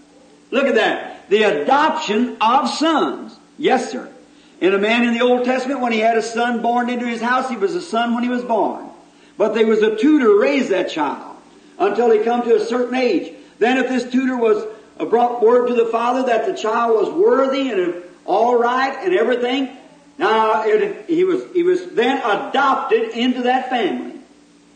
Look 0.50 0.66
at 0.66 0.74
that. 0.74 1.28
The 1.30 1.44
adoption 1.44 2.36
of 2.40 2.68
sons. 2.68 3.38
Yes, 3.58 3.90
sir. 3.90 4.12
And 4.60 4.74
a 4.74 4.78
man 4.78 5.04
in 5.04 5.14
the 5.14 5.20
Old 5.20 5.44
Testament, 5.44 5.80
when 5.80 5.92
he 5.92 5.98
had 5.98 6.16
a 6.16 6.22
son 6.22 6.62
born 6.62 6.88
into 6.88 7.06
his 7.06 7.20
house, 7.20 7.48
he 7.48 7.56
was 7.56 7.74
a 7.74 7.80
son 7.80 8.14
when 8.14 8.22
he 8.22 8.28
was 8.28 8.44
born. 8.44 8.88
But 9.36 9.54
there 9.54 9.66
was 9.66 9.82
a 9.82 9.96
tutor 9.96 10.26
to 10.26 10.40
raise 10.40 10.68
that 10.68 10.90
child 10.90 11.36
until 11.78 12.10
he 12.10 12.20
come 12.20 12.42
to 12.42 12.56
a 12.56 12.64
certain 12.64 12.94
age. 12.94 13.32
Then 13.58 13.78
if 13.78 13.88
this 13.88 14.10
tutor 14.10 14.36
was 14.36 14.64
uh, 14.98 15.04
brought 15.04 15.42
word 15.42 15.68
to 15.68 15.74
the 15.74 15.86
father 15.86 16.24
that 16.24 16.46
the 16.46 16.54
child 16.54 16.96
was 16.96 17.12
worthy 17.12 17.70
and 17.70 18.02
all 18.24 18.58
right 18.58 18.96
and 19.04 19.14
everything, 19.14 19.76
now 20.18 20.64
it, 20.64 21.06
he 21.08 21.24
was 21.24 21.44
he 21.52 21.62
was 21.62 21.84
then 21.90 22.18
adopted 22.18 23.10
into 23.10 23.42
that 23.42 23.70
family. 23.70 24.20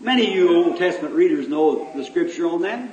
Many 0.00 0.28
of 0.28 0.34
you 0.34 0.64
Old 0.64 0.76
Testament 0.78 1.14
readers 1.14 1.48
know 1.48 1.90
the 1.94 2.04
scripture 2.04 2.46
on 2.46 2.62
that. 2.62 2.88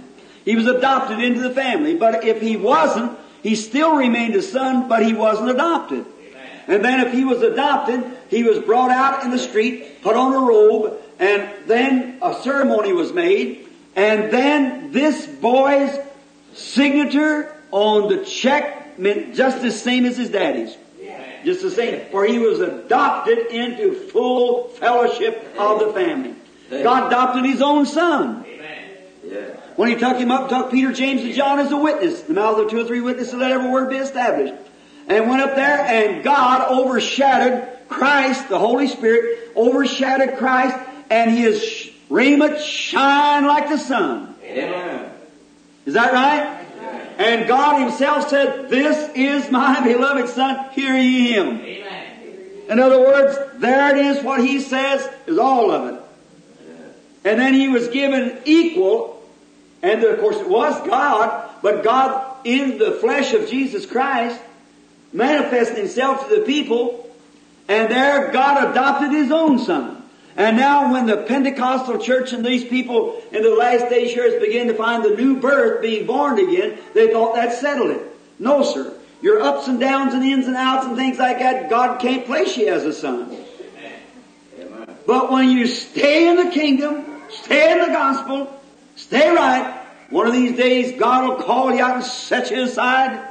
He 0.46 0.56
was 0.56 0.68
adopted 0.68 1.20
into 1.20 1.42
the 1.42 1.52
family, 1.52 1.96
but 1.96 2.26
if 2.26 2.42
he 2.42 2.58
wasn't, 2.58 3.18
he 3.42 3.56
still 3.56 3.96
remained 3.96 4.36
a 4.36 4.42
son, 4.42 4.88
but 4.88 5.06
he 5.06 5.14
wasn't 5.14 5.50
adopted. 5.50 6.06
And 6.68 6.84
then 6.84 7.06
if 7.06 7.14
he 7.14 7.26
was 7.26 7.42
adopted, 7.42 8.04
he 8.30 8.44
was 8.44 8.60
brought 8.60 8.90
out 8.90 9.24
in 9.24 9.32
the 9.32 9.40
street, 9.40 10.02
put 10.02 10.16
on 10.16 10.34
a 10.34 10.46
robe, 10.46 10.98
and 11.20 11.50
then 11.68 12.20
a 12.22 12.42
ceremony 12.42 12.94
was 12.94 13.12
made, 13.12 13.68
and 13.96 14.32
then 14.32 14.92
this 14.92 15.26
boy's 15.28 15.98
signature 16.54 17.54
on 17.72 18.08
the 18.08 18.24
check 18.24 18.98
meant 18.98 19.36
just 19.36 19.62
the 19.62 19.72
same 19.72 20.06
as 20.06 20.18
his 20.18 20.30
daddy's. 20.30 20.76
Just 21.44 21.62
the 21.62 21.72
same. 21.72 22.10
For 22.12 22.26
he 22.26 22.40
was 22.40 22.60
adopted 22.60 23.48
into 23.48 23.94
full 23.94 24.70
fellowship 24.70 25.56
of 25.58 25.80
the 25.80 25.94
family. 25.94 26.36
God 26.70 27.08
adopted 27.08 27.46
his 27.46 27.62
own 27.62 27.86
son. 27.86 28.46
Yeah. 29.26 29.40
When 29.76 29.90
he 29.90 29.96
took 29.96 30.18
him 30.18 30.32
up, 30.32 30.50
took 30.50 30.72
Peter, 30.72 30.92
James, 30.92 31.24
and 31.24 31.34
John 31.34 31.60
as 31.60 31.72
a 31.72 31.78
witness. 31.78 32.22
The 32.22 32.34
mouth 32.34 32.60
of 32.60 32.70
two 32.70 32.80
or 32.80 32.86
three 32.86 33.02
witnesses, 33.02 33.34
let 33.34 33.52
every 33.52 33.70
word 33.70 33.90
be 33.90 33.98
established. 33.98 34.54
And 35.08 35.30
went 35.30 35.42
up 35.42 35.56
there, 35.56 35.80
and 35.80 36.24
God 36.24 36.72
overshadowed 36.72 37.68
Christ, 37.90 38.50
the 38.50 38.60
Holy 38.60 38.88
Spirit, 38.88 39.52
overshadowed 39.56 40.38
Christ, 40.38 40.78
and 41.10 41.32
his 41.32 41.92
raiment 42.10 42.60
shined 42.60 43.48
like 43.48 43.70
the 43.70 43.78
sun. 43.78 44.36
Amen. 44.44 45.12
Is 45.86 45.96
that 45.96 46.14
right? 46.14 46.63
And 47.18 47.48
God 47.48 47.82
himself 47.82 48.30
said, 48.30 48.70
This 48.70 49.12
is 49.16 49.52
my 49.52 49.84
beloved 49.84 50.30
son, 50.30 50.70
hear 50.72 50.96
ye 50.98 51.32
him. 51.32 51.60
In 52.70 52.80
other 52.80 53.00
words, 53.00 53.38
there 53.60 53.96
it 53.96 54.06
is, 54.06 54.24
what 54.24 54.44
he 54.44 54.60
says 54.60 55.08
is 55.28 55.38
all 55.38 55.72
of 55.72 55.94
it. 55.94 56.00
And 57.26 57.40
then 57.40 57.54
he 57.54 57.68
was 57.68 57.88
given 57.90 58.38
equal, 58.46 59.22
and 59.82 60.04
of 60.04 60.20
course 60.20 60.38
it 60.38 60.50
was 60.50 60.76
God, 60.88 61.50
but 61.62 61.84
God 61.84 62.34
in 62.44 62.78
the 62.78 62.92
flesh 62.92 63.34
of 63.34 63.50
Jesus 63.50 63.86
Christ, 63.86 64.40
manifested 65.12 65.78
himself 65.78 66.28
to 66.28 66.36
the 66.38 66.42
people, 66.42 67.10
and 67.68 67.92
there 67.92 68.32
God 68.32 68.72
adopted 68.72 69.12
his 69.12 69.32
own 69.32 69.60
son. 69.60 69.93
And 70.36 70.58
now 70.58 70.92
when 70.92 71.06
the 71.06 71.18
Pentecostal 71.18 72.00
church 72.00 72.34
and 72.34 72.44
these 72.44 72.64
people 72.64 73.22
in 73.32 73.44
the 73.44 73.54
last 73.56 73.90
days 73.90 74.14
here 74.14 74.40
begin 74.40 74.68
to 74.68 74.74
find 74.74 75.04
the 75.04 75.16
new 75.16 75.40
birth 75.40 75.82
being 75.82 76.08
born 76.08 76.40
again, 76.40 76.80
they 76.94 77.12
thought 77.12 77.36
that 77.36 77.54
settled 77.54 77.92
it. 77.92 78.02
No, 78.40 78.64
sir. 78.64 78.94
Your 79.22 79.42
ups 79.42 79.68
and 79.68 79.80
downs 79.80 80.14
and 80.14 80.24
ins 80.24 80.48
and 80.48 80.56
outs 80.56 80.86
and 80.86 80.98
things 80.98 81.18
like 81.18 81.40
that, 81.40 81.70
God 81.70 82.00
can't 82.02 82.26
place 82.26 82.58
you 82.58 82.68
as 82.68 82.84
a 82.84 82.94
son. 82.94 83.38
But 85.06 85.32
when 85.32 85.50
you 85.50 85.68
stay 85.68 86.28
in 86.30 86.38
the 86.38 86.52
kingdom, 86.52 87.06
stay 87.30 87.72
in 87.72 87.80
the 87.80 87.88
gospel, 87.88 88.62
stay 88.96 89.30
right, 89.30 89.82
one 90.10 90.28
of 90.28 90.34
these 90.34 90.56
days 90.56 91.00
God 91.00 91.28
will 91.28 91.44
call 91.44 91.74
you 91.74 91.84
out 91.84 91.96
and 91.96 92.04
set 92.04 92.52
you 92.52 92.64
aside, 92.64 93.28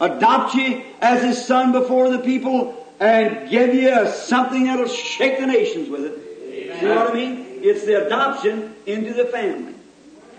adopt 0.00 0.54
you 0.54 0.82
as 1.00 1.22
His 1.22 1.44
son 1.44 1.72
before 1.72 2.10
the 2.10 2.18
people, 2.18 2.81
and 3.00 3.50
give 3.50 3.74
you 3.74 4.10
something 4.10 4.64
that'll 4.64 4.88
shake 4.88 5.38
the 5.38 5.46
nations 5.46 5.88
with 5.88 6.04
it. 6.04 6.80
You 6.82 6.88
know 6.88 6.96
what 6.96 7.10
I 7.10 7.14
mean? 7.14 7.46
It's 7.62 7.84
the 7.84 8.06
adoption 8.06 8.74
into 8.86 9.14
the 9.14 9.26
family. 9.26 9.74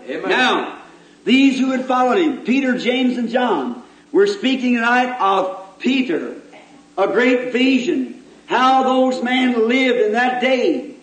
Amen. 0.08 0.28
Now, 0.28 0.82
these 1.24 1.58
who 1.58 1.70
had 1.70 1.86
followed 1.86 2.18
him, 2.18 2.44
Peter, 2.44 2.76
James, 2.76 3.16
and 3.16 3.28
John, 3.28 3.82
we're 4.12 4.26
speaking 4.26 4.74
tonight 4.74 5.18
of 5.18 5.78
Peter, 5.78 6.36
a 6.98 7.08
great 7.08 7.52
vision, 7.52 8.22
how 8.46 8.82
those 8.82 9.22
men 9.22 9.68
lived 9.68 9.98
in 9.98 10.12
that 10.12 10.40
day. 10.40 10.94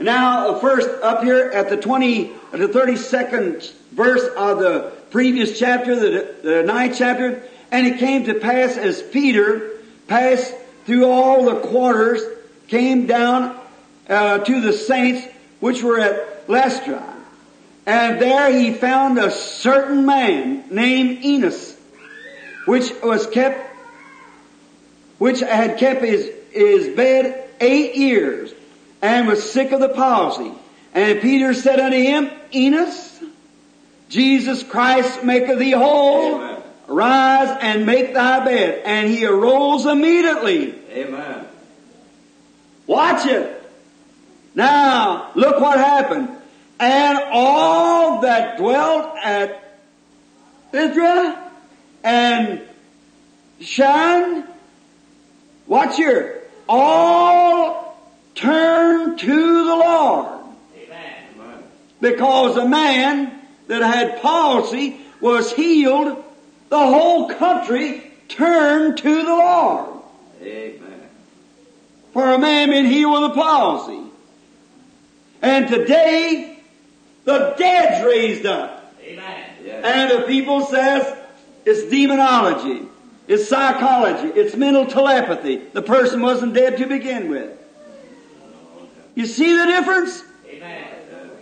Now, 0.00 0.50
uh, 0.50 0.58
first, 0.58 0.88
up 1.02 1.22
here 1.22 1.50
at 1.54 1.68
the 1.68 1.76
20, 1.76 2.32
at 2.52 2.58
the 2.58 2.68
32nd 2.68 3.72
verse 3.92 4.24
of 4.36 4.58
the 4.58 4.92
previous 5.10 5.58
chapter, 5.58 5.94
the, 5.94 6.34
the 6.42 6.62
ninth 6.64 6.96
chapter, 6.98 7.42
and 7.70 7.86
it 7.86 7.98
came 7.98 8.24
to 8.24 8.34
pass 8.34 8.76
as 8.76 9.00
Peter 9.00 9.70
passed 10.08 10.52
through 10.84 11.06
all 11.06 11.44
the 11.44 11.60
quarters, 11.60 12.22
came 12.68 13.06
down 13.06 13.58
uh, 14.08 14.38
to 14.38 14.60
the 14.60 14.72
saints 14.72 15.26
which 15.60 15.82
were 15.82 16.00
at 16.00 16.48
Lystra. 16.48 17.02
And 17.84 18.20
there 18.20 18.50
he 18.56 18.72
found 18.72 19.18
a 19.18 19.30
certain 19.30 20.06
man 20.06 20.64
named 20.70 21.24
Enos, 21.24 21.76
which 22.66 22.92
was 23.02 23.26
kept, 23.26 23.74
which 25.18 25.40
had 25.40 25.78
kept 25.78 26.02
his, 26.02 26.30
his 26.50 26.94
bed 26.96 27.48
eight 27.60 27.96
years, 27.96 28.52
and 29.00 29.26
was 29.26 29.50
sick 29.50 29.72
of 29.72 29.80
the 29.80 29.88
palsy. 29.88 30.52
And 30.94 31.20
Peter 31.20 31.54
said 31.54 31.80
unto 31.80 31.96
him, 31.96 32.30
Enos, 32.54 33.20
Jesus 34.08 34.62
Christ 34.62 35.24
maketh 35.24 35.58
thee 35.58 35.72
whole. 35.72 36.51
Rise 36.92 37.56
and 37.60 37.86
make 37.86 38.14
thy 38.14 38.44
bed. 38.44 38.82
And 38.84 39.08
he 39.08 39.24
arose 39.26 39.86
immediately. 39.86 40.74
Amen. 40.90 41.46
Watch 42.86 43.26
it. 43.26 43.62
Now, 44.54 45.30
look 45.34 45.60
what 45.60 45.78
happened. 45.78 46.28
And 46.78 47.18
all 47.32 48.20
that 48.22 48.58
dwelt 48.58 49.16
at 49.22 49.78
Israel 50.72 51.38
and 52.02 52.62
Sharon, 53.60 54.44
watch 55.66 55.96
here, 55.96 56.42
all 56.68 57.96
turned 58.34 59.18
to 59.20 59.64
the 59.64 59.76
Lord. 59.76 60.42
Amen. 60.76 61.62
Because 62.00 62.56
a 62.56 62.68
man 62.68 63.38
that 63.68 63.82
had 63.82 64.20
palsy 64.20 65.00
was 65.20 65.52
healed, 65.52 66.22
the 66.72 66.78
whole 66.78 67.28
country 67.28 68.02
turned 68.28 68.96
to 68.96 69.22
the 69.22 69.28
Lord. 69.28 70.00
Amen. 70.40 71.00
For 72.14 72.32
a 72.32 72.38
man 72.38 72.70
being 72.70 72.86
healed 72.86 73.20
with 73.20 73.32
a 73.32 73.34
palsy. 73.34 74.00
And 75.42 75.68
today, 75.68 76.58
the 77.26 77.54
dead's 77.58 78.02
raised 78.06 78.46
up. 78.46 78.94
Yes. 79.04 79.84
And 79.84 80.22
the 80.22 80.26
people 80.26 80.64
says 80.64 81.14
it's 81.66 81.90
demonology, 81.90 82.88
it's 83.28 83.50
psychology, 83.50 84.28
it's 84.28 84.56
mental 84.56 84.86
telepathy. 84.86 85.56
The 85.56 85.82
person 85.82 86.22
wasn't 86.22 86.54
dead 86.54 86.78
to 86.78 86.86
begin 86.86 87.28
with. 87.28 87.50
You 89.14 89.26
see 89.26 89.54
the 89.58 89.66
difference? 89.66 90.24
Amen. 90.48 90.88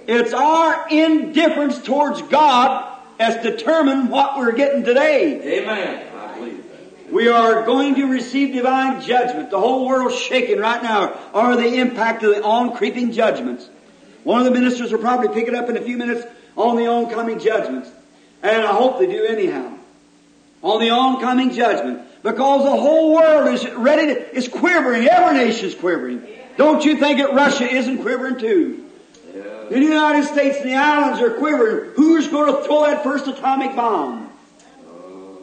It's 0.09 0.33
our 0.33 0.89
indifference 0.89 1.81
towards 1.81 2.21
God 2.23 3.00
has 3.21 3.43
determined 3.43 4.11
what 4.11 4.39
we're 4.39 4.53
getting 4.53 4.83
today. 4.83 5.61
Amen. 5.61 6.07
I 6.17 6.35
believe 6.39 6.65
that. 6.71 7.13
We 7.13 7.29
are 7.29 7.67
going 7.67 7.95
to 7.97 8.07
receive 8.07 8.55
divine 8.55 9.03
judgment. 9.03 9.51
The 9.51 9.61
whole 9.61 9.87
world's 9.87 10.17
shaking 10.17 10.59
right 10.59 10.83
now 10.83 11.19
are 11.35 11.55
the 11.57 11.75
impact 11.81 12.23
of 12.23 12.35
the 12.35 12.43
on-creeping 12.43 13.13
judgments. 13.13 13.69
One 14.25 14.39
of 14.39 14.47
the 14.47 14.51
ministers 14.51 14.91
will 14.91 15.01
probably 15.01 15.29
pick 15.29 15.49
it 15.49 15.55
up 15.55 15.69
in 15.69 15.77
a 15.77 15.83
few 15.83 15.99
minutes 15.99 16.27
on 16.57 16.77
the 16.77 16.87
oncoming 16.87 17.39
judgments. 17.39 17.91
And 18.43 18.63
I 18.63 18.73
hope 18.73 18.99
they 18.99 19.07
do 19.07 19.25
anyhow. 19.25 19.75
On 20.63 20.81
the 20.81 20.91
oncoming 20.91 21.53
judgment. 21.53 22.01
Because 22.23 22.65
the 22.65 22.71
whole 22.71 23.15
world 23.15 23.49
is 23.55 23.69
ready 23.71 24.15
to, 24.15 24.35
is 24.37 24.49
quivering. 24.49 25.07
Every 25.07 25.39
nation 25.39 25.67
is 25.67 25.75
quivering. 25.75 26.27
Don't 26.57 26.85
you 26.85 26.97
think 26.97 27.19
that 27.19 27.35
Russia 27.35 27.65
isn't 27.65 27.99
quivering 27.99 28.39
too? 28.39 28.90
The 29.71 29.79
United 29.79 30.25
States 30.25 30.59
and 30.59 30.69
the 30.69 30.75
islands 30.75 31.23
are 31.23 31.31
quivering. 31.31 31.93
Who's 31.95 32.27
going 32.27 32.53
to 32.53 32.65
throw 32.65 32.87
that 32.87 33.05
first 33.05 33.29
atomic 33.29 33.77
bomb? 33.77 34.27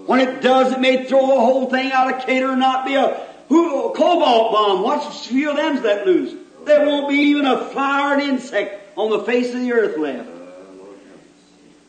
When 0.06 0.20
it 0.20 0.42
does, 0.42 0.74
it 0.74 0.82
may 0.82 1.06
throw 1.06 1.28
the 1.28 1.40
whole 1.40 1.70
thing 1.70 1.94
out 1.94 2.14
of 2.14 2.26
cater 2.26 2.50
and 2.52 2.60
not 2.60 2.86
be 2.86 2.96
a, 2.96 3.26
who, 3.48 3.94
cobalt 3.94 4.52
bomb. 4.52 4.84
What's 4.84 5.06
a 5.06 5.30
few 5.30 5.52
of 5.52 5.56
them's 5.56 5.82
let 5.82 6.06
loose? 6.06 6.36
There 6.66 6.86
won't 6.86 7.08
be 7.08 7.16
even 7.16 7.46
a 7.46 7.70
flowered 7.70 8.20
insect 8.20 8.98
on 8.98 9.12
the 9.12 9.20
face 9.20 9.54
of 9.54 9.62
the 9.62 9.72
earth 9.72 9.98
left. 9.98 10.30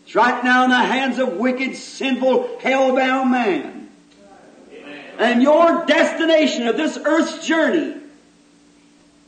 It's 0.05 0.15
right 0.15 0.43
now 0.45 0.63
in 0.63 0.71
the 0.71 0.77
hands 0.77 1.19
of 1.19 1.35
wicked, 1.39 1.75
sinful, 1.75 2.61
hell-bound 2.61 3.33
man. 3.33 3.91
And 5.19 5.43
your 5.43 5.85
destination 5.87 6.69
of 6.69 6.77
this 6.77 6.97
earth's 6.97 7.45
journey, 7.45 7.97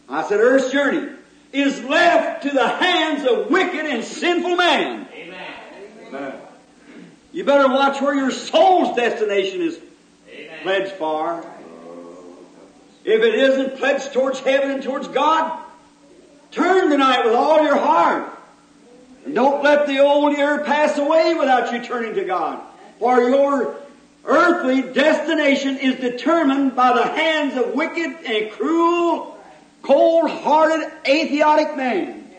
I 0.08 0.28
said 0.28 0.38
earth's 0.38 0.70
journey, 0.70 1.16
is 1.52 1.82
left 1.82 2.44
to 2.44 2.50
the 2.50 2.68
hands 2.68 3.26
of 3.26 3.50
wicked 3.50 3.86
and 3.86 4.04
sinful 4.04 4.56
man. 4.56 5.08
Amen. 5.12 6.34
You 7.32 7.44
better 7.44 7.68
watch 7.68 8.00
where 8.00 8.14
your 8.14 8.30
soul's 8.30 8.96
destination 8.96 9.62
is 9.62 9.80
pledged 10.62 10.92
for. 10.92 11.44
If 13.04 13.22
it 13.22 13.34
isn't 13.34 13.78
pledged 13.78 14.12
towards 14.12 14.40
heaven 14.40 14.70
and 14.70 14.82
towards 14.82 15.08
God, 15.08 15.58
turn 16.50 16.90
tonight 16.90 17.24
with 17.24 17.34
all 17.34 17.62
your 17.62 17.76
heart. 17.76 18.36
And 19.24 19.34
don't 19.34 19.62
let 19.62 19.86
the 19.86 20.00
old 20.00 20.36
year 20.36 20.64
pass 20.64 20.98
away 20.98 21.34
without 21.34 21.72
you 21.72 21.82
turning 21.82 22.14
to 22.14 22.24
God. 22.24 22.60
For 22.98 23.20
your 23.20 23.76
earthly 24.24 24.82
destination 24.82 25.78
is 25.78 25.96
determined 25.96 26.76
by 26.76 26.94
the 26.94 27.06
hands 27.06 27.56
of 27.56 27.74
wicked 27.74 28.16
and 28.26 28.50
cruel, 28.52 29.38
cold-hearted, 29.82 30.90
atheistic 31.06 31.76
man. 31.76 32.30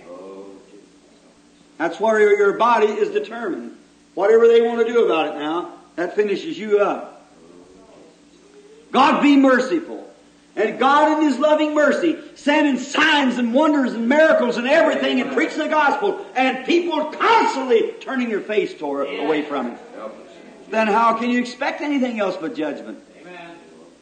That's 1.77 1.99
where 1.99 2.37
your, 2.37 2.57
body 2.57 2.87
is 2.87 3.09
determined. 3.09 3.75
Whatever 4.13 4.47
they 4.47 4.61
want 4.61 4.85
to 4.85 4.93
do 4.93 5.05
about 5.05 5.27
it 5.27 5.39
now, 5.39 5.73
that 5.95 6.15
finishes 6.15 6.57
you 6.57 6.79
up. 6.79 7.27
God 8.91 9.21
be 9.23 9.35
merciful. 9.35 10.07
And 10.55 10.77
God 10.77 11.17
in 11.17 11.27
His 11.27 11.39
loving 11.39 11.73
mercy, 11.73 12.17
sending 12.35 12.77
signs 12.77 13.37
and 13.37 13.53
wonders 13.53 13.93
and 13.93 14.07
miracles 14.09 14.57
and 14.57 14.67
everything 14.67 15.21
and 15.21 15.31
preaching 15.31 15.59
the 15.59 15.69
gospel, 15.69 16.23
and 16.35 16.65
people 16.65 17.05
constantly 17.05 17.93
turning 18.01 18.29
their 18.29 18.41
face 18.41 18.73
toward, 18.77 19.07
away 19.07 19.43
from 19.43 19.67
it. 19.67 19.79
Then 20.69 20.87
how 20.87 21.17
can 21.17 21.29
you 21.29 21.39
expect 21.39 21.81
anything 21.81 22.19
else 22.19 22.37
but 22.39 22.53
judgment? 22.55 22.99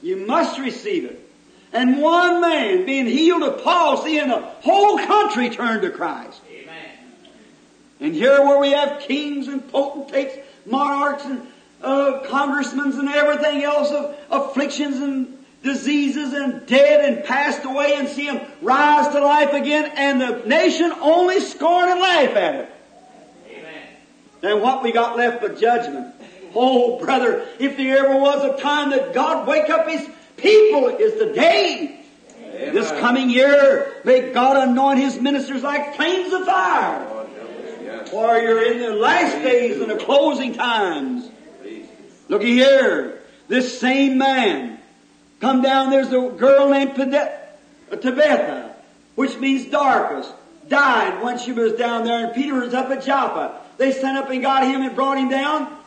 You 0.01 0.25
must 0.25 0.59
receive 0.59 1.05
it. 1.05 1.28
And 1.71 2.01
one 2.01 2.41
man 2.41 2.85
being 2.85 3.05
healed 3.05 3.43
of 3.43 3.63
palsy 3.63 4.17
and 4.17 4.31
the 4.31 4.39
whole 4.39 4.97
country 4.97 5.49
turned 5.49 5.83
to 5.83 5.91
Christ. 5.91 6.41
And 7.99 8.13
here 8.13 8.41
where 8.41 8.59
we 8.59 8.71
have 8.71 9.01
kings 9.01 9.47
and 9.47 9.69
potentates, 9.71 10.35
monarchs 10.65 11.25
and 11.25 11.45
uh, 11.81 12.21
congressmen 12.27 12.93
and 12.93 13.09
everything 13.09 13.63
else 13.63 13.91
of 13.91 14.17
afflictions 14.29 14.97
and 14.97 15.37
diseases 15.63 16.33
and 16.33 16.65
dead 16.65 17.03
and 17.03 17.25
passed 17.25 17.65
away 17.65 17.95
and 17.95 18.07
see 18.07 18.25
them 18.25 18.39
rise 18.61 19.07
to 19.09 19.19
life 19.19 19.53
again 19.53 19.91
and 19.95 20.21
the 20.21 20.47
nation 20.47 20.91
only 21.01 21.41
scorn 21.41 21.89
and 21.89 21.99
laugh 21.99 22.35
at 22.35 22.55
it. 22.55 22.69
Then 24.41 24.61
what 24.61 24.83
we 24.83 24.93
got 24.93 25.17
left 25.17 25.41
but 25.41 25.59
judgment. 25.59 26.15
Oh, 26.55 26.97
brother, 26.97 27.45
if 27.59 27.77
there 27.77 28.05
ever 28.05 28.17
was 28.17 28.43
a 28.43 28.61
time 28.61 28.91
that 28.91 29.13
God 29.13 29.45
wake 29.45 29.69
up 29.69 29.87
His 29.87 30.09
people, 30.41 30.87
is 30.87 31.19
the 31.19 31.33
day. 31.33 32.05
Amen. 32.37 32.73
This 32.73 32.89
coming 32.99 33.29
year, 33.29 34.01
may 34.03 34.31
God 34.31 34.69
anoint 34.69 34.99
His 34.99 35.19
ministers 35.19 35.63
like 35.63 35.95
flames 35.95 36.33
of 36.33 36.45
fire. 36.45 37.05
For 38.07 38.39
you're 38.39 38.71
in 38.71 38.79
the 38.79 38.93
last 38.93 39.43
days 39.43 39.79
and 39.81 39.91
the 39.91 39.97
closing 39.97 40.53
times. 40.53 41.29
Looky 42.27 42.53
here. 42.53 43.21
This 43.47 43.79
same 43.79 44.17
man. 44.17 44.79
Come 45.39 45.61
down, 45.61 45.89
there's 45.89 46.11
a 46.11 46.29
girl 46.37 46.69
named 46.69 46.95
Tabitha, 46.95 48.75
which 49.15 49.37
means 49.37 49.65
Dorcas. 49.65 50.31
Died 50.67 51.23
when 51.23 51.39
she 51.39 51.51
was 51.51 51.73
down 51.73 52.03
there 52.03 52.25
and 52.25 52.35
Peter 52.35 52.53
was 52.53 52.73
up 52.73 52.89
at 52.91 53.03
Joppa. 53.03 53.59
They 53.77 53.91
sent 53.91 54.17
up 54.17 54.29
and 54.29 54.41
got 54.41 54.63
him 54.63 54.81
and 54.81 54.95
brought 54.95 55.17
him 55.17 55.29
down 55.29 55.79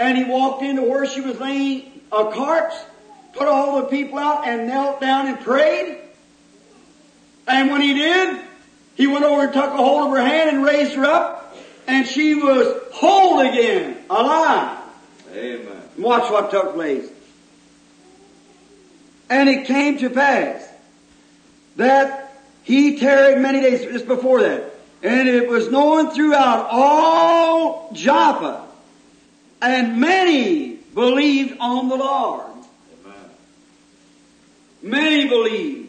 and 0.00 0.16
he 0.16 0.24
walked 0.24 0.62
into 0.62 0.82
where 0.82 1.06
she 1.06 1.20
was 1.20 1.38
laying 1.38 2.00
uh, 2.10 2.24
a 2.24 2.32
corpse, 2.32 2.76
put 3.32 3.48
all 3.48 3.82
the 3.82 3.88
people 3.88 4.18
out 4.18 4.46
and 4.46 4.66
knelt 4.66 5.00
down 5.00 5.26
and 5.28 5.40
prayed. 5.40 5.98
And 7.46 7.70
when 7.70 7.80
he 7.80 7.94
did, 7.94 8.40
he 8.94 9.06
went 9.06 9.24
over 9.24 9.44
and 9.44 9.52
took 9.52 9.72
a 9.72 9.76
hold 9.76 10.10
of 10.10 10.16
her 10.16 10.24
hand 10.24 10.56
and 10.56 10.64
raised 10.64 10.94
her 10.94 11.04
up 11.04 11.40
and 11.90 12.06
she 12.06 12.34
was 12.34 12.80
whole 12.92 13.40
again, 13.40 13.96
alive. 14.08 14.78
Amen. 15.34 15.82
Watch 15.98 16.30
what 16.30 16.50
took 16.50 16.74
place. 16.74 17.08
And 19.28 19.48
it 19.48 19.66
came 19.66 19.98
to 19.98 20.10
pass 20.10 20.68
that 21.76 22.32
he 22.62 22.98
tarried 22.98 23.38
many 23.38 23.60
days 23.60 23.82
just 23.82 24.06
before 24.06 24.42
that. 24.42 24.72
And 25.02 25.28
it 25.28 25.48
was 25.48 25.70
known 25.70 26.10
throughout 26.12 26.68
all 26.70 27.92
Joppa. 27.92 28.66
And 29.62 30.00
many 30.00 30.74
believed 30.94 31.58
on 31.58 31.88
the 31.88 31.96
Lord. 31.96 32.49
Many 34.82 35.28
believed. 35.28 35.88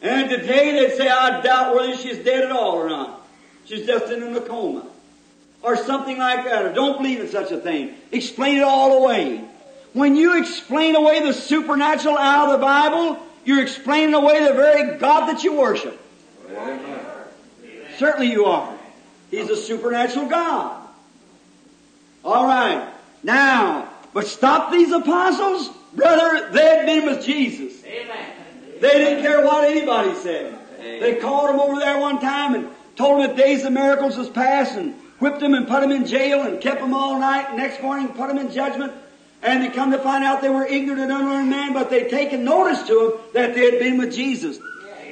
And 0.00 0.28
today 0.28 0.72
they'd 0.72 0.96
say, 0.96 1.08
I 1.08 1.40
doubt 1.42 1.76
whether 1.76 1.96
she's 1.96 2.18
dead 2.18 2.44
at 2.44 2.50
all 2.50 2.72
or 2.72 2.88
not. 2.88 3.26
She's 3.64 3.86
just 3.86 4.10
in 4.12 4.36
a 4.36 4.40
coma. 4.40 4.84
Or 5.62 5.76
something 5.76 6.18
like 6.18 6.44
that. 6.44 6.64
Or 6.64 6.72
don't 6.72 6.98
believe 6.98 7.20
in 7.20 7.28
such 7.28 7.52
a 7.52 7.58
thing. 7.58 7.94
Explain 8.10 8.58
it 8.58 8.64
all 8.64 9.04
away. 9.04 9.44
When 9.92 10.16
you 10.16 10.38
explain 10.40 10.96
away 10.96 11.24
the 11.24 11.32
supernatural 11.32 12.18
out 12.18 12.46
of 12.46 12.60
the 12.60 12.66
Bible, 12.66 13.18
you're 13.44 13.62
explaining 13.62 14.14
away 14.14 14.44
the 14.44 14.54
very 14.54 14.98
God 14.98 15.26
that 15.26 15.44
you 15.44 15.58
worship. 15.58 16.00
Amen. 16.50 17.00
Certainly 17.98 18.32
you 18.32 18.46
are. 18.46 18.76
He's 19.30 19.50
a 19.50 19.56
supernatural 19.56 20.28
God. 20.28 20.88
All 22.24 22.46
right. 22.46 22.92
Now, 23.22 23.88
but 24.12 24.26
stop 24.26 24.72
these 24.72 24.92
apostles, 24.92 25.70
brother. 25.94 26.50
They 26.52 26.64
had 26.64 26.86
been 26.86 27.06
with 27.06 27.24
Jesus. 27.24 27.80
They 27.82 28.98
didn't 28.98 29.22
care 29.22 29.44
what 29.44 29.64
anybody 29.64 30.14
said. 30.16 30.58
They 30.78 31.16
called 31.16 31.50
him 31.50 31.60
over 31.60 31.78
there 31.78 31.98
one 31.98 32.20
time 32.20 32.54
and 32.54 32.68
told 32.96 33.20
him 33.20 33.28
that 33.28 33.36
days 33.36 33.64
of 33.64 33.72
miracles 33.72 34.16
was 34.16 34.28
past 34.28 34.76
and 34.76 34.94
whipped 35.18 35.40
him 35.40 35.54
and 35.54 35.68
put 35.68 35.82
him 35.82 35.92
in 35.92 36.06
jail 36.06 36.42
and 36.42 36.60
kept 36.60 36.80
him 36.80 36.92
all 36.92 37.18
night. 37.18 37.56
Next 37.56 37.80
morning 37.80 38.08
put 38.08 38.28
him 38.28 38.38
in 38.38 38.50
judgment. 38.50 38.92
And 39.42 39.62
they 39.62 39.70
come 39.70 39.90
to 39.90 39.98
find 39.98 40.22
out 40.22 40.40
they 40.40 40.48
were 40.48 40.66
ignorant 40.66 41.00
and 41.00 41.12
unlearned 41.12 41.50
men, 41.50 41.72
but 41.72 41.90
they'd 41.90 42.10
taken 42.10 42.44
notice 42.44 42.86
to 42.86 42.94
them 42.94 43.20
that 43.34 43.54
they 43.54 43.70
had 43.70 43.80
been 43.80 43.98
with 43.98 44.12
Jesus. 44.12 44.58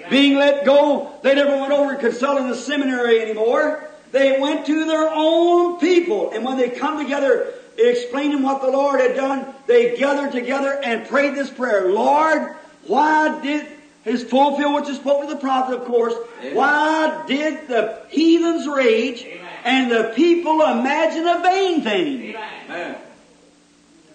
Being 0.09 0.37
let 0.37 0.64
go, 0.64 1.12
they 1.22 1.35
never 1.35 1.57
went 1.57 1.72
over 1.72 1.93
and 1.93 2.01
consulted 2.01 2.49
the 2.49 2.57
seminary 2.57 3.20
anymore. 3.20 3.89
They 4.12 4.41
went 4.41 4.66
to 4.66 4.85
their 4.87 5.09
own 5.09 5.78
people. 5.78 6.33
And 6.33 6.45
when 6.45 6.57
they 6.57 6.70
come 6.70 7.03
together, 7.03 7.53
explaining 7.79 8.43
what 8.43 8.62
the 8.62 8.71
Lord 8.71 9.01
had 9.01 9.16
done, 9.16 9.55
they 9.66 9.97
gathered 9.97 10.33
together 10.33 10.81
and 10.83 11.09
prayed 11.09 11.35
this 11.35 11.51
prayer. 11.51 11.91
Lord, 11.91 12.55
why 12.87 13.41
did 13.41 13.66
his 14.03 14.25
fulfill 14.25 14.75
which 14.75 14.89
is 14.89 14.97
spoken 14.97 15.29
to 15.29 15.35
the 15.35 15.41
prophet, 15.41 15.81
of 15.81 15.85
course. 15.85 16.14
Amen. 16.41 16.55
Why 16.55 17.25
did 17.27 17.68
the 17.68 18.03
heathens 18.09 18.66
rage 18.66 19.27
and 19.64 19.91
the 19.91 20.12
people 20.16 20.62
imagine 20.62 21.27
a 21.27 21.43
vain 21.43 21.83
thing? 21.83 22.37
Amen. 22.37 22.97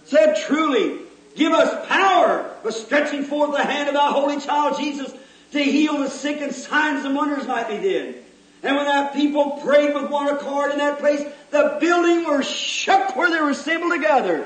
Said 0.06 0.38
truly, 0.48 1.00
give 1.36 1.54
us 1.54 1.88
power 1.88 2.52
for 2.64 2.72
stretching 2.72 3.24
forth 3.24 3.52
the 3.52 3.64
hand 3.64 3.88
of 3.88 3.94
thy 3.94 4.12
holy 4.12 4.40
child 4.40 4.78
Jesus 4.78 5.14
to 5.52 5.64
heal 5.64 6.00
the 6.00 6.10
sick 6.10 6.42
and 6.42 6.54
signs 6.54 7.06
and 7.06 7.16
wonders 7.16 7.48
might 7.48 7.68
be 7.68 7.78
did. 7.78 8.24
And 8.66 8.76
when 8.76 8.86
that 8.86 9.14
people 9.14 9.52
prayed 9.64 9.94
with 9.94 10.10
one 10.10 10.28
accord 10.28 10.72
in 10.72 10.80
that 10.80 10.98
place, 10.98 11.24
the 11.52 11.78
building 11.80 12.26
were 12.26 12.42
shook 12.42 13.16
where 13.16 13.30
they 13.30 13.40
were 13.40 13.52
assembled 13.52 13.94
together. 13.94 14.44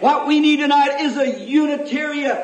What 0.00 0.28
we 0.28 0.38
need 0.38 0.58
tonight 0.58 1.00
is 1.00 1.16
a 1.16 1.40
Unitarian 1.40 2.36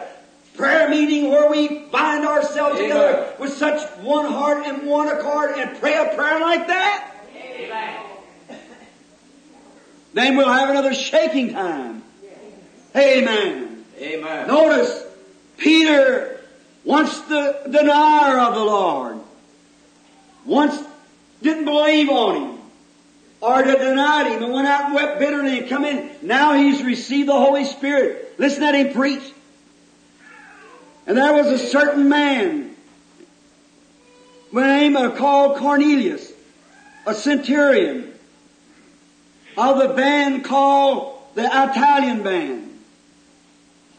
prayer 0.54 0.88
meeting 0.88 1.30
where 1.30 1.50
we 1.50 1.80
bind 1.90 2.26
ourselves 2.26 2.80
Amen. 2.80 2.88
together 2.88 3.34
with 3.38 3.52
such 3.52 3.86
one 3.98 4.32
heart 4.32 4.66
and 4.66 4.86
one 4.86 5.08
accord 5.08 5.50
and 5.58 5.78
pray 5.78 5.94
a 5.94 6.16
prayer 6.16 6.40
like 6.40 6.66
that. 6.68 7.10
Then 10.14 10.36
we'll 10.36 10.48
have 10.48 10.70
another 10.70 10.94
shaking 10.94 11.52
time. 11.52 12.04
Amen. 12.94 13.84
Amen. 13.98 14.46
Notice, 14.46 15.04
Peter, 15.56 16.40
once 16.84 17.18
the 17.22 17.62
denier 17.68 18.38
of 18.38 18.54
the 18.54 18.64
Lord, 18.64 19.18
once 20.46 20.80
didn't 21.44 21.66
believe 21.66 22.08
on 22.08 22.42
him, 22.42 22.58
or 23.40 23.62
had 23.62 23.78
denied 23.78 24.32
him 24.32 24.42
and 24.42 24.52
went 24.52 24.66
out 24.66 24.86
and 24.86 24.94
wept 24.94 25.20
bitterly 25.20 25.58
and 25.58 25.68
come 25.68 25.84
in. 25.84 26.10
Now 26.22 26.54
he's 26.54 26.82
received 26.82 27.28
the 27.28 27.38
Holy 27.38 27.64
Spirit. 27.66 28.34
Listen 28.38 28.64
at 28.64 28.74
him 28.74 28.92
preach. 28.92 29.22
And 31.06 31.16
there 31.16 31.34
was 31.34 31.48
a 31.48 31.58
certain 31.58 32.08
man 32.08 32.74
by 34.52 34.66
name 34.66 34.96
of 34.96 35.16
called 35.16 35.58
Cornelius, 35.58 36.32
a 37.06 37.14
centurion 37.14 38.12
of 39.56 39.78
the 39.78 39.88
band 39.88 40.44
called 40.44 41.18
the 41.34 41.44
Italian 41.44 42.22
band, 42.22 42.78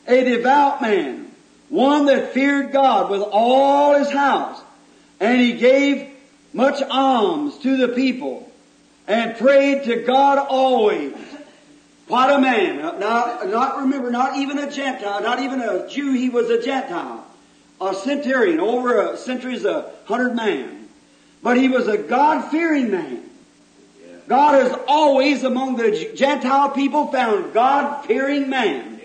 a 0.08 0.24
devout 0.24 0.82
man, 0.82 1.30
one 1.70 2.06
that 2.06 2.34
feared 2.34 2.72
God 2.72 3.12
with 3.12 3.22
all 3.22 3.96
his 4.00 4.10
house, 4.10 4.60
and 5.20 5.40
he 5.40 5.54
gave 5.54 6.15
much 6.56 6.82
alms 6.90 7.58
to 7.60 7.76
the 7.76 7.90
people, 7.90 8.50
and 9.08 9.38
prayed 9.38 9.84
to 9.84 9.98
God 9.98 10.40
always. 10.40 11.14
What 12.08 12.32
a 12.32 12.40
man! 12.40 12.78
Not, 13.00 13.48
not 13.50 13.80
remember, 13.80 14.10
not 14.10 14.38
even 14.38 14.58
a 14.58 14.72
Gentile, 14.72 15.22
not 15.22 15.40
even 15.40 15.60
a 15.60 15.88
Jew. 15.90 16.14
He 16.14 16.30
was 16.30 16.50
a 16.50 16.62
Gentile, 16.62 17.26
a 17.82 17.94
centurion, 17.94 18.60
over 18.60 19.02
a 19.02 19.18
century's 19.18 19.66
a 19.66 19.92
hundred 20.06 20.34
man, 20.36 20.88
but 21.44 21.58
he 21.58 21.68
was 21.68 21.88
a 21.88 21.98
God-fearing 21.98 22.90
man. 22.90 23.24
God 24.28 24.64
has 24.64 24.80
always 24.88 25.44
among 25.44 25.76
the 25.76 26.14
Gentile 26.16 26.70
people 26.72 27.12
found 27.12 27.54
God-fearing 27.54 28.50
man. 28.50 29.02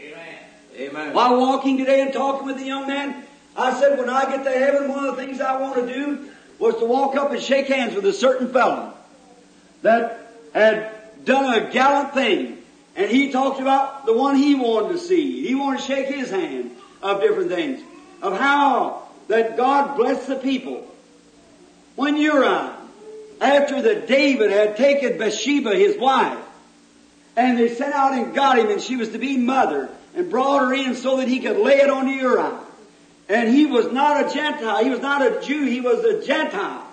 Amen. 0.78 1.12
While 1.12 1.38
walking 1.38 1.76
today 1.78 2.00
and 2.00 2.12
talking 2.12 2.46
with 2.46 2.58
the 2.58 2.64
young 2.64 2.86
man, 2.86 3.24
I 3.56 3.78
said, 3.78 3.98
when 3.98 4.08
I 4.08 4.24
get 4.24 4.44
to 4.44 4.50
heaven, 4.50 4.88
one 4.88 5.04
of 5.04 5.16
the 5.16 5.22
things 5.22 5.40
I 5.40 5.60
want 5.60 5.74
to 5.74 5.92
do 5.92 6.30
was 6.60 6.76
to 6.76 6.84
walk 6.84 7.16
up 7.16 7.32
and 7.32 7.42
shake 7.42 7.66
hands 7.66 7.94
with 7.94 8.04
a 8.04 8.12
certain 8.12 8.52
fellow 8.52 8.92
that 9.82 10.32
had 10.52 10.92
done 11.24 11.54
a 11.54 11.70
gallant 11.72 12.14
thing. 12.14 12.58
And 12.96 13.10
he 13.10 13.32
talked 13.32 13.60
about 13.60 14.04
the 14.04 14.12
one 14.12 14.36
he 14.36 14.54
wanted 14.54 14.92
to 14.92 14.98
see. 14.98 15.46
He 15.46 15.54
wanted 15.54 15.80
to 15.80 15.86
shake 15.86 16.06
his 16.08 16.30
hand 16.30 16.76
of 17.02 17.20
different 17.20 17.50
things. 17.50 17.80
Of 18.20 18.38
how 18.38 19.08
that 19.28 19.56
God 19.56 19.96
blessed 19.96 20.26
the 20.26 20.36
people. 20.36 20.86
When 21.96 22.16
Uriah, 22.16 22.76
after 23.40 23.80
that 23.82 24.06
David 24.06 24.50
had 24.50 24.76
taken 24.76 25.18
Bathsheba, 25.18 25.74
his 25.74 25.96
wife, 25.96 26.38
and 27.36 27.58
they 27.58 27.74
sent 27.74 27.94
out 27.94 28.12
and 28.12 28.34
got 28.34 28.58
him, 28.58 28.68
and 28.68 28.80
she 28.82 28.96
was 28.96 29.10
to 29.10 29.18
be 29.18 29.38
mother, 29.38 29.88
and 30.14 30.28
brought 30.28 30.60
her 30.60 30.74
in 30.74 30.94
so 30.94 31.18
that 31.18 31.28
he 31.28 31.40
could 31.40 31.56
lay 31.56 31.78
it 31.78 31.88
on 31.88 32.08
Uriah. 32.08 32.58
And 33.30 33.48
he 33.48 33.64
was 33.64 33.92
not 33.92 34.26
a 34.26 34.34
Gentile. 34.34 34.82
He 34.82 34.90
was 34.90 34.98
not 34.98 35.22
a 35.22 35.40
Jew. 35.40 35.64
He 35.64 35.80
was 35.80 36.04
a 36.04 36.26
Gentile. 36.26 36.84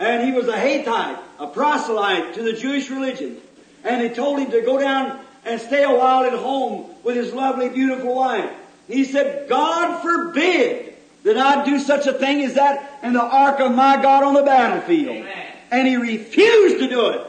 And 0.00 0.26
he 0.26 0.32
was 0.32 0.48
a 0.48 0.58
Hittite, 0.58 1.18
a 1.38 1.46
proselyte 1.46 2.34
to 2.34 2.42
the 2.42 2.52
Jewish 2.54 2.90
religion. 2.90 3.36
And 3.84 4.00
they 4.00 4.08
told 4.08 4.40
him 4.40 4.50
to 4.50 4.60
go 4.62 4.78
down 4.80 5.20
and 5.44 5.60
stay 5.60 5.84
a 5.84 5.90
while 5.90 6.24
at 6.24 6.32
home 6.32 6.90
with 7.04 7.14
his 7.14 7.32
lovely, 7.32 7.68
beautiful 7.68 8.16
wife. 8.16 8.50
He 8.88 9.04
said, 9.04 9.48
God 9.48 10.02
forbid 10.02 10.94
that 11.22 11.36
I 11.36 11.64
do 11.64 11.78
such 11.78 12.08
a 12.08 12.12
thing 12.12 12.42
as 12.42 12.54
that 12.54 12.98
in 13.04 13.12
the 13.12 13.22
ark 13.22 13.60
of 13.60 13.72
my 13.74 14.00
God 14.02 14.24
on 14.24 14.34
the 14.34 14.42
battlefield. 14.42 15.24
And 15.70 15.86
he 15.86 15.96
refused 15.96 16.80
to 16.80 16.88
do 16.88 17.10
it. 17.10 17.26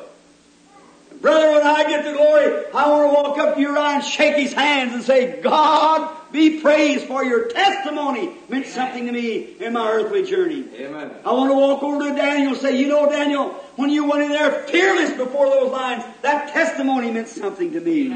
Brother, 1.22 1.52
when 1.52 1.68
I 1.68 1.84
get 1.84 2.06
to 2.06 2.14
glory, 2.14 2.66
I 2.74 2.90
want 2.90 3.10
to 3.10 3.14
walk 3.14 3.38
up 3.38 3.56
to 3.56 3.62
Uriah 3.62 3.96
and 3.96 4.04
shake 4.04 4.36
his 4.36 4.54
hands 4.54 4.94
and 4.94 5.04
say, 5.04 5.42
God 5.42 6.16
be 6.32 6.60
praised 6.60 7.06
for 7.06 7.24
your 7.24 7.48
testimony 7.48 8.32
meant 8.50 8.68
something 8.68 9.06
to 9.06 9.12
me 9.12 9.56
in 9.60 9.74
my 9.74 9.90
earthly 9.90 10.24
journey. 10.24 10.66
Amen. 10.76 11.12
I 11.26 11.34
want 11.34 11.50
to 11.50 11.56
walk 11.56 11.84
over 11.84 12.10
to 12.10 12.16
Daniel 12.16 12.54
and 12.54 12.62
say, 12.62 12.80
you 12.80 12.88
know, 12.88 13.10
Daniel, 13.10 13.50
when 13.76 13.90
you 13.90 14.08
went 14.08 14.24
in 14.24 14.30
there 14.30 14.64
fearless 14.68 15.12
before 15.18 15.48
those 15.48 15.72
lines, 15.72 16.04
that 16.22 16.54
testimony 16.54 17.12
meant 17.12 17.28
something 17.28 17.72
to 17.74 17.80
me. 17.80 18.10